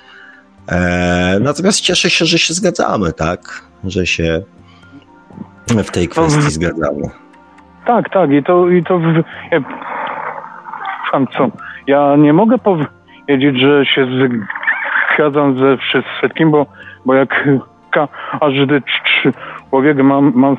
[0.72, 3.62] E, natomiast cieszę się, że się zgadzamy, tak?
[3.84, 4.42] Że się
[5.68, 7.10] w tej kwestii zgadzamy.
[7.86, 9.00] Tak, tak, i to, i to
[9.52, 9.60] ja,
[11.38, 11.52] co,
[11.88, 14.59] ja nie mogę powiedzieć, że się zgadzam
[15.56, 16.66] ze wszystkim, bo,
[17.06, 17.50] bo jak
[18.40, 18.82] każdy
[19.70, 20.58] człowiek mam, mam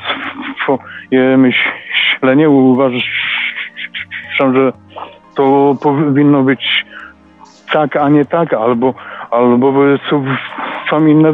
[0.62, 3.00] swoje myślenie, uważam,
[4.38, 4.72] że
[5.34, 6.86] to powinno być
[7.72, 8.94] tak, a nie tak, albo,
[9.30, 9.72] albo
[10.90, 11.32] są inne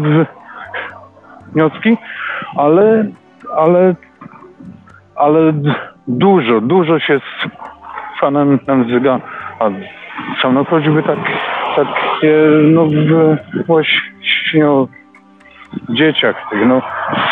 [1.52, 1.96] wnioski,
[2.56, 3.04] ale,
[3.56, 3.94] ale,
[5.16, 5.52] ale
[6.08, 7.48] dużo, dużo się z
[8.20, 9.20] fanem zga,
[9.60, 9.64] a
[10.42, 11.18] sam no choćby tak,
[11.76, 11.86] tak
[12.62, 12.86] no
[13.66, 14.88] właśnie o
[15.88, 16.82] dzieciach, no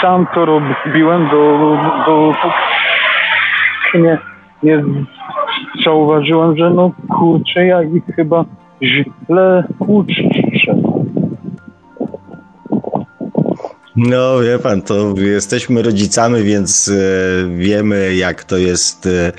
[0.02, 1.58] sam to robiłem do,
[2.06, 2.32] do
[3.94, 4.18] nie,
[4.62, 4.84] nie
[5.84, 8.44] zauważyłem, że no kurczę, ja ich chyba
[8.82, 10.22] źle uczę.
[13.96, 16.94] No, wie pan, to jesteśmy rodzicami, więc e,
[17.56, 19.32] wiemy, jak to jest, e,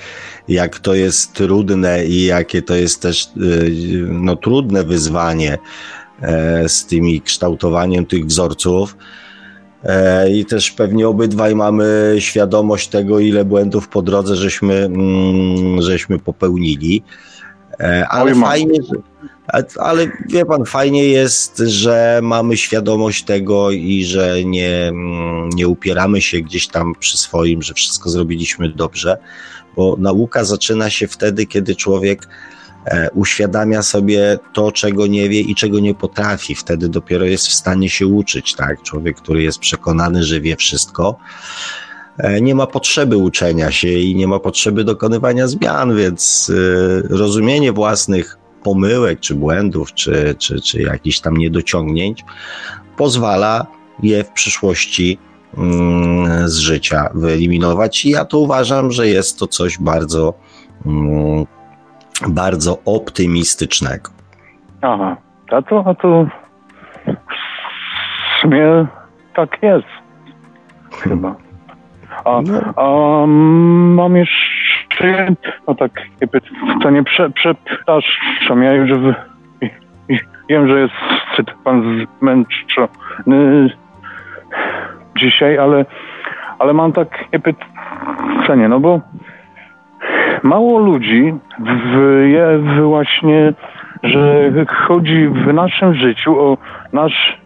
[0.47, 3.29] jak to jest trudne i jakie to jest też e,
[4.09, 5.57] no, trudne wyzwanie
[6.67, 8.97] z tymi kształtowaniem tych wzorców.
[10.33, 17.03] I też pewnie obydwaj mamy świadomość tego, ile błędów po drodze żeśmy, mm, żeśmy popełnili.
[18.09, 18.79] Ale fajnie,
[19.79, 24.91] ale wie pan, fajnie jest, że mamy świadomość tego i że nie,
[25.55, 29.17] nie upieramy się gdzieś tam przy swoim, że wszystko zrobiliśmy dobrze,
[29.75, 32.27] bo nauka zaczyna się wtedy, kiedy człowiek
[32.85, 36.55] e, uświadamia sobie to, czego nie wie i czego nie potrafi.
[36.55, 38.81] Wtedy dopiero jest w stanie się uczyć, tak?
[38.81, 41.84] Człowiek, który jest przekonany, że wie wszystko, e,
[42.41, 46.51] nie ma potrzeby uczenia się i nie ma potrzeby dokonywania zmian, więc
[47.11, 52.25] e, rozumienie własnych pomyłek, czy błędów, czy, czy, czy jakichś tam niedociągnięć,
[52.97, 53.65] pozwala
[54.03, 55.17] je w przyszłości
[55.57, 58.05] mm, z życia wyeliminować.
[58.05, 60.33] I ja to uważam, że jest to coś bardzo,
[60.85, 61.45] mm,
[62.27, 64.11] bardzo optymistycznego.
[64.81, 65.17] Aha,
[65.51, 66.27] a to, a to
[67.05, 68.87] w sumie
[69.35, 69.87] tak jest.
[70.91, 71.44] Chyba.
[72.25, 72.73] A, no.
[72.75, 75.27] a mam jeszcze
[75.67, 75.91] no tak,
[76.73, 79.13] pytanie, prze, przepraszam, ja już w,
[80.49, 80.93] wiem, że jest
[81.63, 83.69] pan zmęczony
[85.17, 85.85] dzisiaj, ale,
[86.59, 89.01] ale mam takie pytanie, no bo
[90.43, 93.53] mało ludzi wie właśnie,
[94.03, 96.57] że chodzi w naszym życiu o
[96.93, 97.37] nasz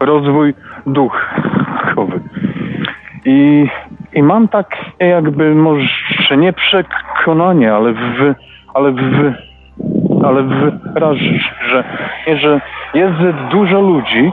[0.00, 0.54] rozwój
[0.86, 1.57] duchowy.
[3.28, 3.70] I,
[4.12, 8.34] I mam tak jakby może nie przekonanie, ale w,
[8.74, 9.32] ale w,
[10.24, 11.14] ale
[11.68, 11.84] że,
[12.26, 12.60] że
[12.94, 13.16] jest
[13.50, 14.32] dużo ludzi,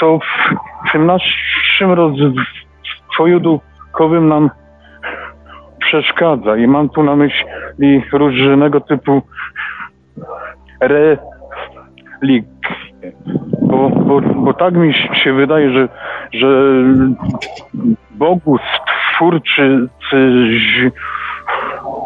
[0.00, 4.50] co w tym naszym rozwoju duchowym nam
[5.78, 6.56] przeszkadza.
[6.56, 9.22] I mam tu na myśli różnego typu
[10.80, 12.48] religie.
[13.60, 15.88] Bo, bo, bo tak mi się wydaje, że,
[16.34, 16.48] że
[18.10, 19.88] Bogu stwórczy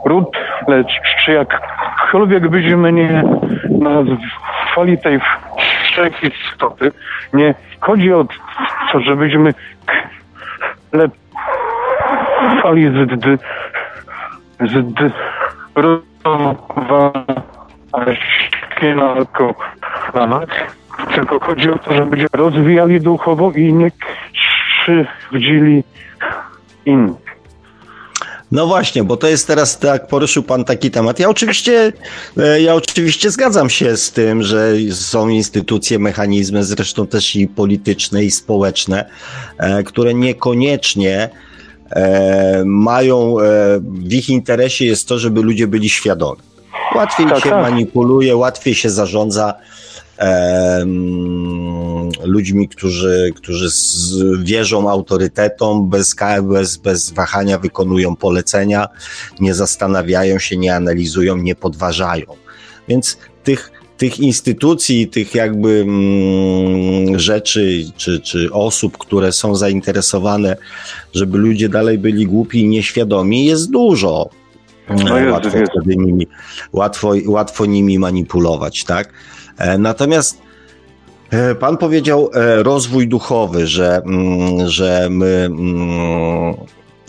[0.04, 0.36] ród,
[0.68, 3.22] lecz czy jakkolwiek byśmy nie
[3.70, 5.20] nazwali tej
[5.82, 6.92] wszechistoty,
[7.32, 8.24] nie chodzi o
[8.92, 9.54] to, żebyśmy
[10.90, 13.38] klepali z d,
[14.60, 15.10] z d,
[18.94, 19.14] na
[20.12, 20.77] kolanach,
[21.14, 23.90] tylko chodzi o to, żeby rozwijali duchowo i nie
[24.84, 25.84] krzywdzili
[26.86, 27.28] innych.
[28.52, 31.18] No właśnie, bo to jest teraz tak, poruszył pan taki temat.
[31.18, 31.92] Ja oczywiście,
[32.36, 38.24] e, ja oczywiście zgadzam się z tym, że są instytucje, mechanizmy, zresztą też i polityczne,
[38.24, 39.10] i społeczne,
[39.58, 41.28] e, które niekoniecznie
[41.90, 43.36] e, mają,
[43.80, 46.40] w ich interesie jest to, żeby ludzie byli świadomi.
[46.94, 47.62] Łatwiej tak, się tak.
[47.62, 49.54] manipuluje, łatwiej się zarządza
[52.24, 53.68] ludźmi, którzy, którzy
[54.42, 58.88] wierzą autorytetom, bez, bez, bez wahania wykonują polecenia,
[59.40, 62.26] nie zastanawiają się, nie analizują, nie podważają.
[62.88, 70.56] Więc tych, tych instytucji, tych jakby mm, rzeczy czy, czy osób, które są zainteresowane,
[71.14, 74.30] żeby ludzie dalej byli głupi i nieświadomi, jest dużo.
[75.04, 75.72] No jest, łatwo, jest.
[75.86, 76.26] Nimi,
[76.72, 79.12] łatwo, łatwo nimi manipulować, tak?
[79.58, 80.38] E, natomiast
[81.30, 86.54] e, Pan powiedział e, rozwój duchowy, że, mm, że my mm,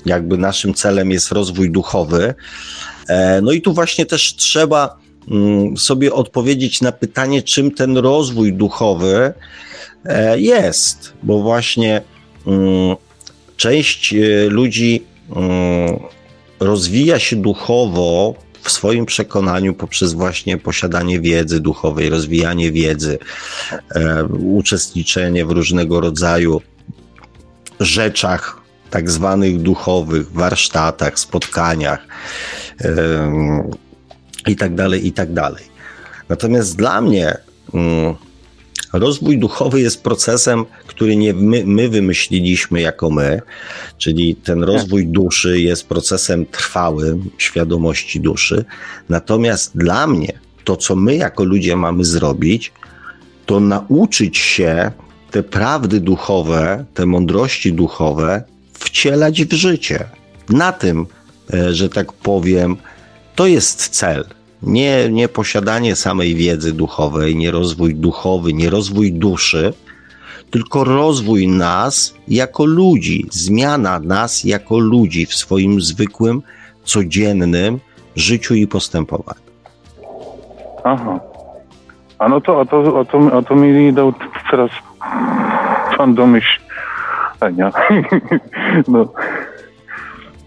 [0.06, 2.34] jakby naszym celem jest rozwój duchowy.
[3.42, 4.98] No i tu właśnie też trzeba
[5.32, 9.34] mm, sobie odpowiedzieć na pytanie, czym ten rozwój duchowy
[10.36, 12.02] jest, bo właśnie
[13.58, 14.16] część
[14.50, 15.04] ludzi
[16.60, 23.18] rozwija się duchowo w swoim przekonaniu poprzez właśnie posiadanie wiedzy duchowej, rozwijanie wiedzy,
[23.96, 26.62] e, uczestniczenie w różnego rodzaju
[27.80, 32.08] rzeczach tak zwanych duchowych, warsztatach, spotkaniach
[32.82, 32.90] yy,
[34.48, 35.64] i tak dalej, i tak dalej.
[36.30, 37.38] Natomiast dla mnie
[37.74, 38.16] yy,
[38.94, 43.42] rozwój duchowy jest procesem, który nie my, my wymyśliliśmy jako my,
[43.98, 48.66] czyli ten rozwój duszy jest procesem trwałym świadomości duszy.
[49.10, 52.72] Natomiast dla mnie to, co my jako ludzie mamy zrobić,
[53.46, 54.92] to nauczyć się
[55.32, 58.44] te prawdy duchowe, te mądrości duchowe
[58.74, 60.10] wcielać w życie.
[60.50, 61.06] Na tym,
[61.54, 62.78] e, że tak powiem,
[63.36, 64.26] to jest cel.
[64.64, 69.74] Nie, nie posiadanie samej wiedzy duchowej, nie rozwój duchowy, nie rozwój duszy,
[70.52, 76.42] tylko rozwój nas jako ludzi, zmiana nas jako ludzi w swoim zwykłym,
[76.84, 77.80] codziennym
[78.16, 79.42] życiu i postępowaniu.
[80.84, 81.20] Aha.
[82.20, 84.14] A no to, a to, a to, a to mi dał
[84.52, 84.72] teraz
[85.98, 87.72] pan do myślenia.
[88.88, 89.14] no.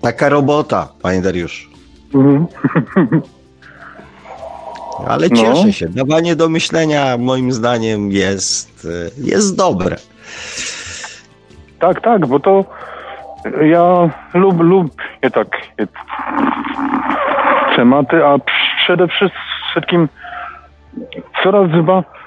[0.00, 1.70] Taka robota, panie Dariusz.
[2.14, 2.46] Mhm.
[5.08, 5.36] Ale No.
[5.36, 5.88] cieszę się.
[5.88, 9.96] Dawanie do myślenia moim zdaniem jest, jest dobre.
[11.78, 12.64] Tak, tak, bo to
[13.62, 15.86] ja lub, lubię takie
[17.76, 18.38] tematy, a
[18.84, 20.08] przede wszystkim
[21.42, 21.70] coraz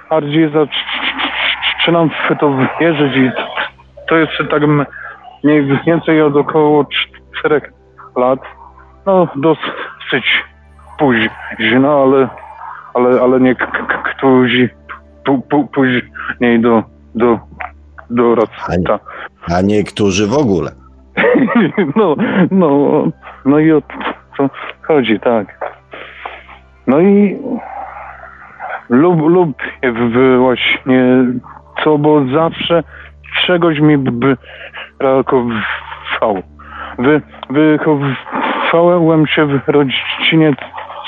[0.09, 3.31] bardziej zaczynam w to wierzyć i
[4.09, 4.63] to jest tak
[5.43, 6.85] mniej więcej od około
[7.39, 7.73] czterech
[8.15, 8.39] lat.
[9.05, 10.43] No dosyć
[10.99, 12.27] późno, ale,
[12.95, 13.55] ale, ale nie
[14.03, 14.69] którzy
[15.73, 16.83] później do,
[17.15, 17.39] do,
[18.09, 18.99] do rasta.
[19.57, 20.71] A niektórzy w ogóle.
[21.95, 22.15] No,
[22.51, 23.03] no,
[23.45, 23.81] no i o
[24.37, 24.49] to
[24.81, 25.75] chodzi, tak.
[26.87, 27.37] No i
[28.89, 29.57] lub, lub
[30.37, 31.25] właśnie
[31.83, 32.83] co, bo zawsze
[33.45, 34.37] czegoś mi by
[34.99, 36.41] brakowało.
[36.99, 40.53] Wy, wychowałem się w rodzinie,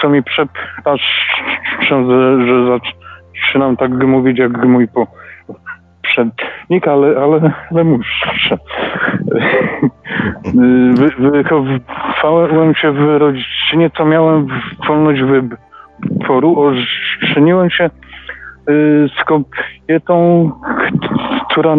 [0.01, 0.99] co mi przepraszam,
[1.89, 2.79] że, że
[3.45, 5.07] zaczynam tak mówić jak mój po,
[6.07, 8.57] poprzednik, ale, ale, ale muszę.
[10.93, 14.47] Wy, wychowałem się w rodzinie, co miałem
[14.87, 16.59] wolność wyboru.
[16.59, 17.89] Ożeniłem się y,
[19.19, 20.51] z kobietą,
[21.49, 21.75] która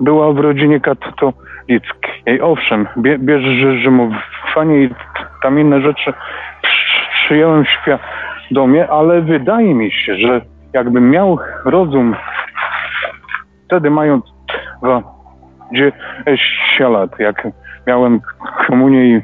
[0.00, 2.40] była w rodzinie katolickiej.
[2.42, 4.90] Owszem, bie, bierzmowanie i
[5.42, 6.12] tam inne rzeczy
[7.24, 10.40] przyjąłem świadomie, ale wydaje mi się, że
[10.72, 12.16] jakbym miał rozum
[13.66, 14.24] wtedy mając
[14.82, 17.48] 20 lat, jak
[17.86, 18.20] miałem
[18.66, 19.22] komunię i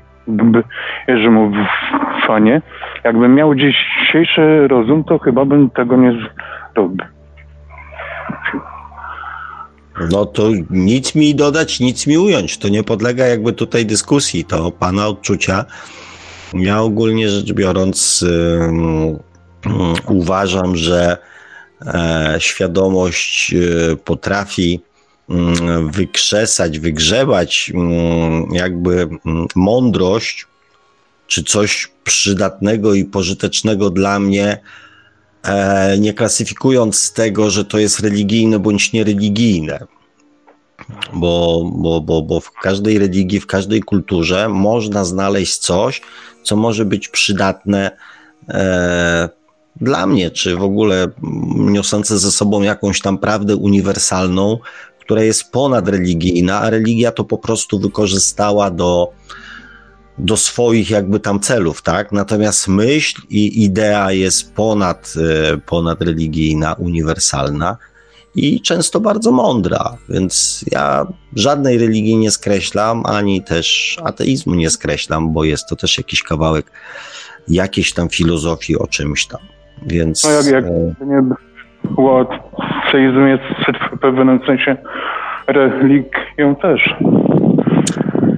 [1.08, 2.62] bierzmowanie,
[3.04, 6.12] jakbym miał dzisiejszy rozum, to chyba bym tego nie
[6.74, 7.06] zrobił.
[10.10, 12.58] No to nic mi dodać, nic mi ująć.
[12.58, 14.44] To nie podlega jakby tutaj dyskusji.
[14.44, 15.64] To pana odczucia.
[16.54, 18.24] Ja ogólnie rzecz biorąc
[20.08, 21.16] uważam, że
[21.86, 24.80] e, świadomość e, potrafi
[25.90, 27.72] wykrzesać, wygrzebać
[28.52, 29.08] jakby
[29.54, 30.46] mądrość,
[31.26, 34.60] czy coś przydatnego i pożytecznego dla mnie,
[35.42, 39.86] e, nie klasyfikując tego, że to jest religijne bądź niereligijne.
[41.12, 46.02] Bo, bo, bo, bo w każdej religii, w każdej kulturze można znaleźć coś,
[46.42, 47.90] co może być przydatne
[48.48, 49.28] e,
[49.80, 51.08] dla mnie, czy w ogóle
[51.56, 54.58] niosące ze sobą jakąś tam prawdę uniwersalną,
[55.00, 59.12] która jest ponadreligijna, a religia to po prostu wykorzystała do,
[60.18, 62.12] do swoich jakby tam celów, tak?
[62.12, 65.14] Natomiast myśl i idea jest ponad,
[65.52, 67.76] e, ponadreligijna, uniwersalna
[68.34, 75.32] i często bardzo mądra, więc ja żadnej religii nie skreślam, ani też ateizmu nie skreślam,
[75.32, 76.72] bo jest to też jakiś kawałek
[77.48, 79.40] jakiejś tam filozofii o czymś tam.
[79.86, 81.22] Więc No jak, jak e, nie
[81.84, 82.26] było,
[82.88, 83.42] ateizm jest
[83.94, 84.76] w pewnym sensie
[85.46, 86.94] religią też.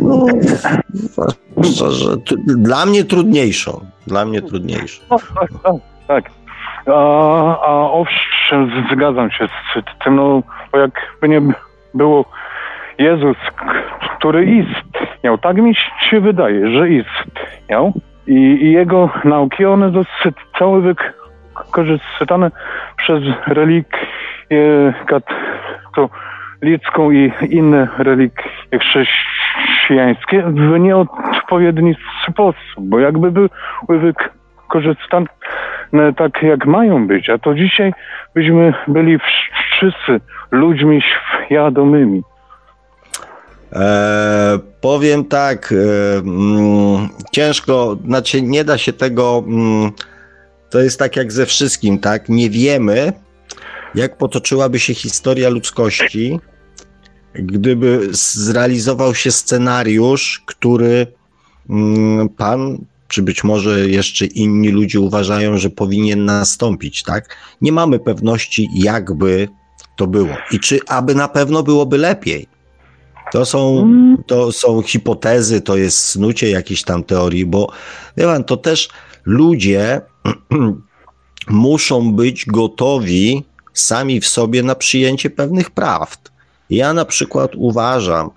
[0.01, 0.27] no,
[1.65, 3.81] szczerze, dla mnie trudniejszą.
[4.07, 5.03] Dla mnie trudniejszą.
[5.11, 5.75] No, tak, tak,
[6.09, 6.42] tak.
[6.87, 11.41] A, a owszem, zgadzam się z tym, no bo jakby nie
[11.95, 12.25] było
[12.99, 13.37] Jezus,
[14.19, 15.75] który istniał, tak mi
[16.11, 17.93] się wydaje, że istniał
[18.27, 20.95] i, i jego nauki, one zostały
[21.55, 22.51] wykorzystane
[22.97, 23.99] przez religię
[25.07, 28.43] katolicką i inne religie
[28.81, 31.95] chrześcijańskie w nieodpowiedni
[32.29, 33.49] sposób, bo jakby były
[33.89, 35.27] wykorzystane
[36.17, 37.93] tak, jak mają być, a to dzisiaj
[38.35, 39.19] byśmy byli
[39.77, 41.03] wszyscy ludźmi
[41.47, 42.23] świadomymi.
[43.73, 49.91] E, powiem tak, e, mm, ciężko, znaczy nie da się tego, mm,
[50.71, 52.29] to jest tak jak ze wszystkim, tak?
[52.29, 53.13] Nie wiemy,
[53.95, 56.41] jak potoczyłaby się historia ludzkości,
[57.35, 61.07] gdyby zrealizował się scenariusz, który
[61.71, 62.79] mm, pan,
[63.13, 67.37] czy być może jeszcze inni ludzie uważają, że powinien nastąpić, tak?
[67.61, 69.49] Nie mamy pewności, jakby
[69.97, 72.47] to było i czy aby na pewno byłoby lepiej.
[73.33, 73.89] To są,
[74.27, 77.73] to są hipotezy, to jest snucie jakiejś tam teorii, bo
[78.17, 78.89] wie pan, to też
[79.25, 80.01] ludzie
[81.49, 86.33] muszą być gotowi sami w sobie na przyjęcie pewnych prawd.
[86.71, 88.31] Ja na przykład uważam,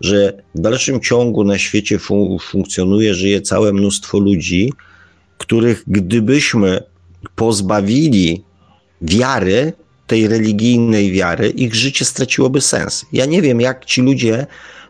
[0.00, 4.72] że w dalszym ciągu na świecie fun funkcjonuje, żyje całe mnóstwo ludzi,
[5.38, 6.82] których gdybyśmy
[7.34, 8.44] pozbawili
[9.02, 9.72] wiary,
[10.06, 13.06] tej religijnej wiary, ich życie straciłoby sens.
[13.12, 14.46] Ja nie wiem, jak ci ludzie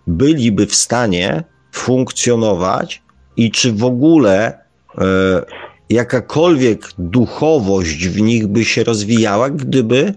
[0.07, 3.03] byliby w stanie funkcjonować
[3.37, 4.59] i czy w ogóle
[4.99, 5.43] e,
[5.91, 10.15] jakakolwiek duchowość w nich by się rozwijała, gdyby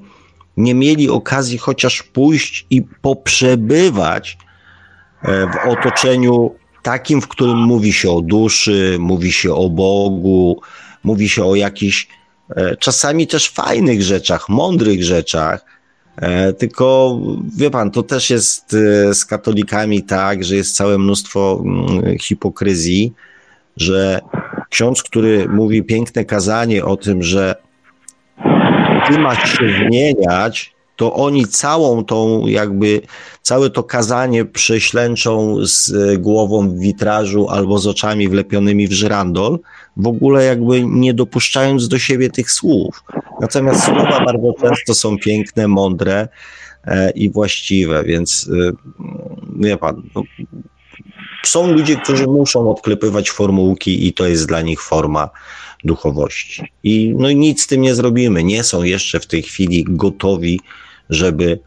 [0.58, 4.38] nie mieli okazji chociaż pójść i poprzebywać
[5.24, 10.62] w otoczeniu takim, w którym mówi się o duszy, mówi się o Bogu,
[11.04, 12.08] mówi się o jakichś
[12.50, 15.66] E, czasami też fajnych rzeczach, mądrych rzeczach.
[16.16, 17.20] E, tylko
[17.58, 23.14] wie pan, to też jest e, z katolikami tak, że jest całe mnóstwo mm, hipokryzji,
[23.78, 24.22] że
[24.70, 27.56] ksiądz, który mówi piękne kazanie o tym, że
[29.08, 33.02] ty masz się zmieniać, to oni całą tą jakby,
[33.42, 39.60] całe to kazanie prześlęczą z głową w witrażu albo z oczami wlepionymi w żyrandol,
[39.98, 43.04] w ogóle jakby nie dopuszczając do siebie tych słów.
[43.42, 46.28] Natomiast słowa bardzo często są piękne, mądre
[46.86, 48.72] e, i właściwe, więc e,
[49.60, 50.24] wie pan, no,
[51.46, 55.30] są ludzie, którzy muszą odklepywać formułki i to jest dla nich forma
[55.84, 56.72] duchowości.
[56.84, 58.44] I no nic z tym nie zrobimy.
[58.44, 60.60] Nie są jeszcze w tej chwili gotowi,
[61.10, 61.60] żeby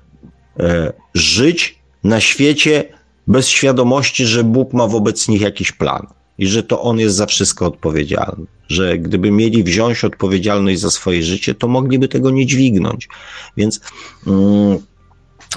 [0.61, 2.85] e, żyć na świecie
[3.27, 6.07] bez świadomości, że Bóg ma wobec nich jakiś plan
[6.39, 8.47] i że to on jest za wszystko odpowiedzialny.
[8.69, 13.09] Że gdyby mieli wziąć odpowiedzialność za swoje życie, to mogliby tego nie dźwignąć.
[13.57, 13.81] Więc,
[14.27, 14.79] mm,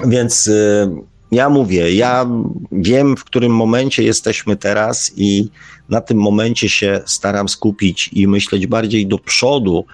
[0.05, 0.89] więc y,
[1.31, 2.29] ja mówię, ja
[2.71, 5.49] wiem, w którym momencie jesteśmy teraz i
[5.89, 9.85] na tym momencie się staram skupić i myśleć bardziej do przodu,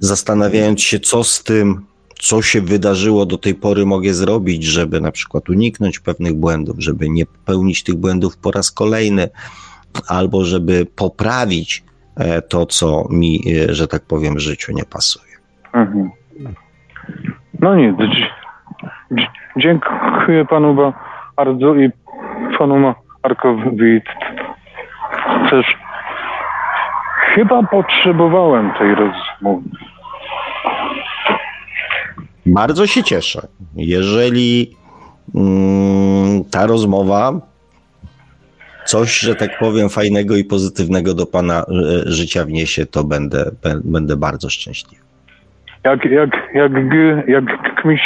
[0.00, 1.86] zastanawiając się, co z tym,
[2.18, 7.08] co się wydarzyło do tej pory, mogę zrobić, żeby na przykład uniknąć pewnych błędów, żeby
[7.08, 9.28] nie popełnić tych błędów po raz kolejny
[10.08, 11.84] albo żeby poprawić
[12.16, 15.32] e, to, co mi, e, że tak powiem, w życiu nie pasuje.
[15.72, 16.10] Mhm.
[17.60, 17.96] No nic.
[19.56, 20.92] Dziękuję panu
[21.36, 21.90] bardzo i
[22.58, 24.00] panu Markowi
[25.50, 25.76] też.
[27.34, 29.68] Chyba potrzebowałem tej rozmowy.
[32.46, 33.46] Bardzo się cieszę.
[33.76, 34.76] Jeżeli
[35.34, 37.32] mm, ta rozmowa
[38.84, 41.64] coś, że tak powiem, fajnego i pozytywnego do Pana e,
[42.12, 43.50] życia wniesie, to będę,
[43.84, 45.02] będę bardzo szczęśliwy.
[45.84, 46.72] Jak, jak, jak,
[47.28, 47.98] jak mi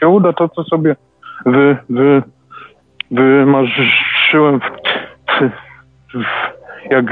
[0.00, 0.96] się uda to, co sobie
[1.46, 2.22] wy, wy,
[3.10, 5.44] wymarzyłem, w,
[6.14, 6.24] w,
[6.90, 7.04] jak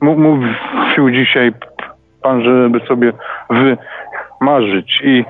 [0.00, 1.52] mówił dzisiaj
[2.22, 3.12] Pan, żeby sobie
[4.40, 5.24] wymarzyć i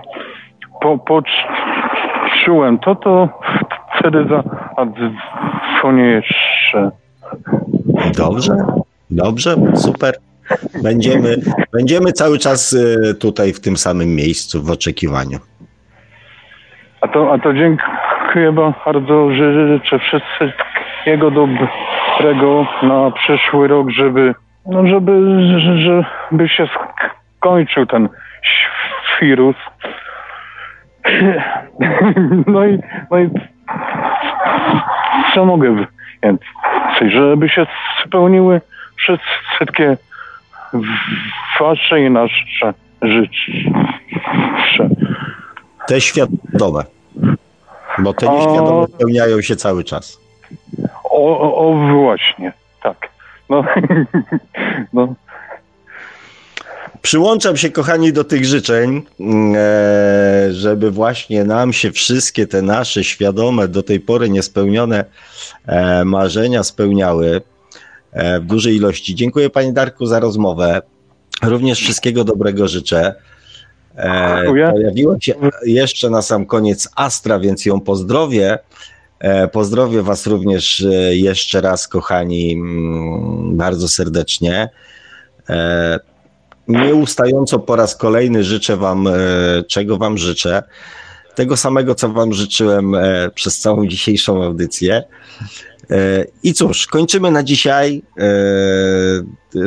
[0.80, 3.28] po, poczułem to, to
[3.98, 6.90] wtedy zadzwonię jeszcze.
[8.16, 8.52] Dobrze,
[9.10, 10.14] dobrze, super.
[10.82, 11.36] Będziemy,
[11.72, 15.38] będziemy cały czas y, tutaj w tym samym miejscu w oczekiwaniu.
[17.00, 24.34] A to, a to dziękuję bardzo, że życzę wszystkiego dobrego na przyszły rok, żeby,
[24.66, 25.12] no żeby,
[26.30, 26.68] żeby się
[27.36, 28.08] skończył ten
[29.20, 29.56] wirus.
[32.46, 32.78] No i,
[33.10, 33.30] no i
[35.34, 35.86] co mogę
[36.22, 36.48] więcej,
[37.10, 37.66] żeby się
[38.06, 38.60] spełniły
[38.96, 39.96] wszystkie
[41.60, 44.88] wasze i nasze życzę.
[45.86, 46.84] Te świadome.
[47.98, 50.20] Bo te nieświadome spełniają się cały czas.
[51.04, 53.08] O, o, o właśnie, tak.
[53.48, 53.64] No,
[54.92, 55.14] no,
[57.02, 63.04] Przyłączam się, kochani, do tych życzeń, mm, e, żeby właśnie nam się wszystkie te nasze
[63.04, 65.04] świadome, do tej pory niespełnione
[65.66, 67.42] e, marzenia spełniały
[68.12, 69.14] e, w dużej ilości.
[69.14, 70.82] Dziękuję, Panie Darku, za rozmowę.
[71.42, 73.14] Również wszystkiego dobrego życzę.
[74.36, 74.70] Dziękuję.
[74.72, 78.58] Pojawiła się jeszcze na sam koniec Astra, więc ją pozdrowię.
[79.52, 84.68] Pozdrowię Was również jeszcze raz, kochani, mm, bardzo serdecznie.
[86.74, 89.08] E, nieustająco po raz kolejny życzę Wam,
[89.68, 90.62] czego Wam życzę.
[91.34, 92.96] Tego samego, co Wam życzyłem
[93.34, 95.02] przez całą dzisiejszą audycję.
[96.42, 98.02] I cóż, kończymy na dzisiaj.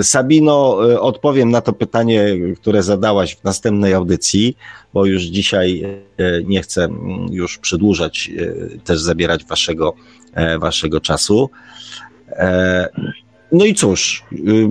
[0.01, 4.57] Sabino, odpowiem na to pytanie, które zadałaś w następnej audycji
[4.93, 5.83] bo już dzisiaj
[6.17, 9.93] e, nie chcę mm, już przedłużać, e, też zabierać waszego,
[10.33, 11.49] e, waszego czasu.
[13.51, 14.69] No i cóż, y,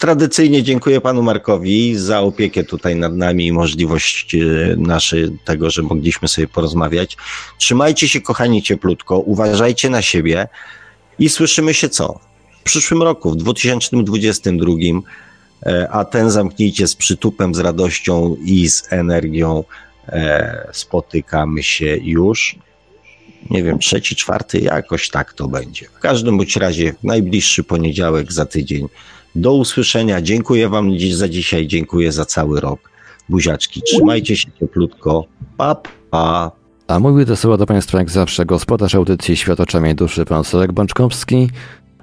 [0.00, 4.36] tradycyjnie dziękuję panu Markowi za opiekę tutaj nad nami i możliwość
[4.76, 7.16] naszej tego, że mogliśmy sobie porozmawiać.
[7.58, 10.48] Trzymajcie się kochani cieplutko, uważajcie na siebie
[11.18, 12.20] i słyszymy się co?
[12.60, 14.72] W przyszłym roku, w 2022
[15.66, 19.64] E, a ten zamknijcie z przytupem, z radością i z energią.
[20.08, 22.56] E, spotykamy się już.
[23.50, 25.86] Nie wiem, trzeci, czwarty, jakoś tak to będzie.
[25.86, 28.88] W każdym bądź razie, najbliższy poniedziałek za tydzień.
[29.34, 30.22] Do usłyszenia.
[30.22, 32.90] Dziękuję Wam za dzisiaj, dziękuję za cały rok.
[33.28, 35.24] Buziaczki, trzymajcie się cieplutko.
[35.56, 35.76] Pa,
[36.10, 36.50] pa.
[36.88, 41.48] A mówił to do Państwa jak zawsze gospodarz audycji Świat oczami duszy, pan Sławek Bączkowski.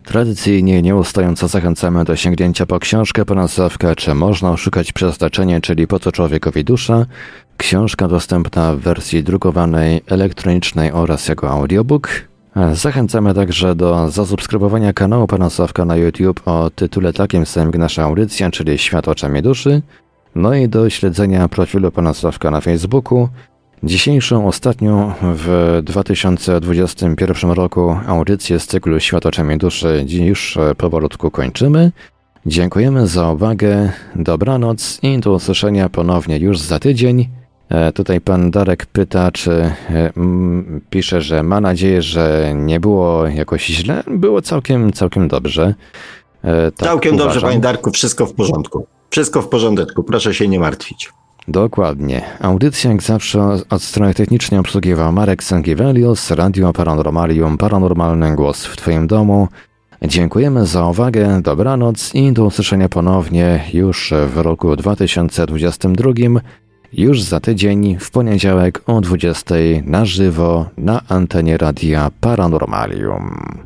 [0.04, 6.00] Tradycyjnie nieustająco zachęcamy do sięgnięcia po książkę pana Sławka Czy można oszukać przeznaczenie, czyli po
[6.00, 7.06] co człowiekowi dusza?
[7.58, 12.10] Książka dostępna w wersji drukowanej, elektronicznej oraz jako audiobook.
[12.74, 18.04] Zachęcamy także do zasubskrybowania kanału pana Sławka na YouTube o tytule takim samym jak nasza
[18.04, 19.82] audycja, czyli Świat oczami duszy.
[20.36, 23.30] No i do śledzenia profilu pana Sławka na Facebooku,
[23.84, 31.92] Dzisiejszą, ostatnią w 2021 roku audycję z cyklu Świat oczami duszy już powolutku kończymy.
[32.46, 37.28] Dziękujemy za uwagę, dobranoc i do usłyszenia ponownie już za tydzień.
[37.70, 40.12] E, tutaj pan Darek pyta, czy e,
[40.90, 44.04] pisze, że ma nadzieję, że nie było jakoś źle.
[44.08, 45.74] Było całkiem, całkiem dobrze.
[46.44, 47.34] E, tak całkiem uważam.
[47.34, 48.88] dobrze, panie Darku, wszystko w porządku.
[49.10, 51.10] Wszystko w porządku, proszę się nie martwić.
[51.48, 52.22] Dokładnie.
[52.42, 59.08] Audycja jak zawsze od strony technicznej obsługiwał Marek Sangiewelius, Radio Paranormalium, Paranormalny Głos w Twoim
[59.08, 59.48] domu.
[60.02, 66.12] Dziękujemy za uwagę, dobranoc i do usłyszenia ponownie już w roku 2022,
[66.98, 73.58] już za tydzień, w poniedziałek o 20 na żywo na antenie Radia Paranormalium.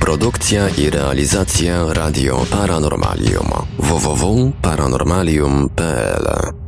[0.00, 3.48] Produkcja i realizacja Radio Paranormalium
[3.78, 6.59] www.paranormalium.pl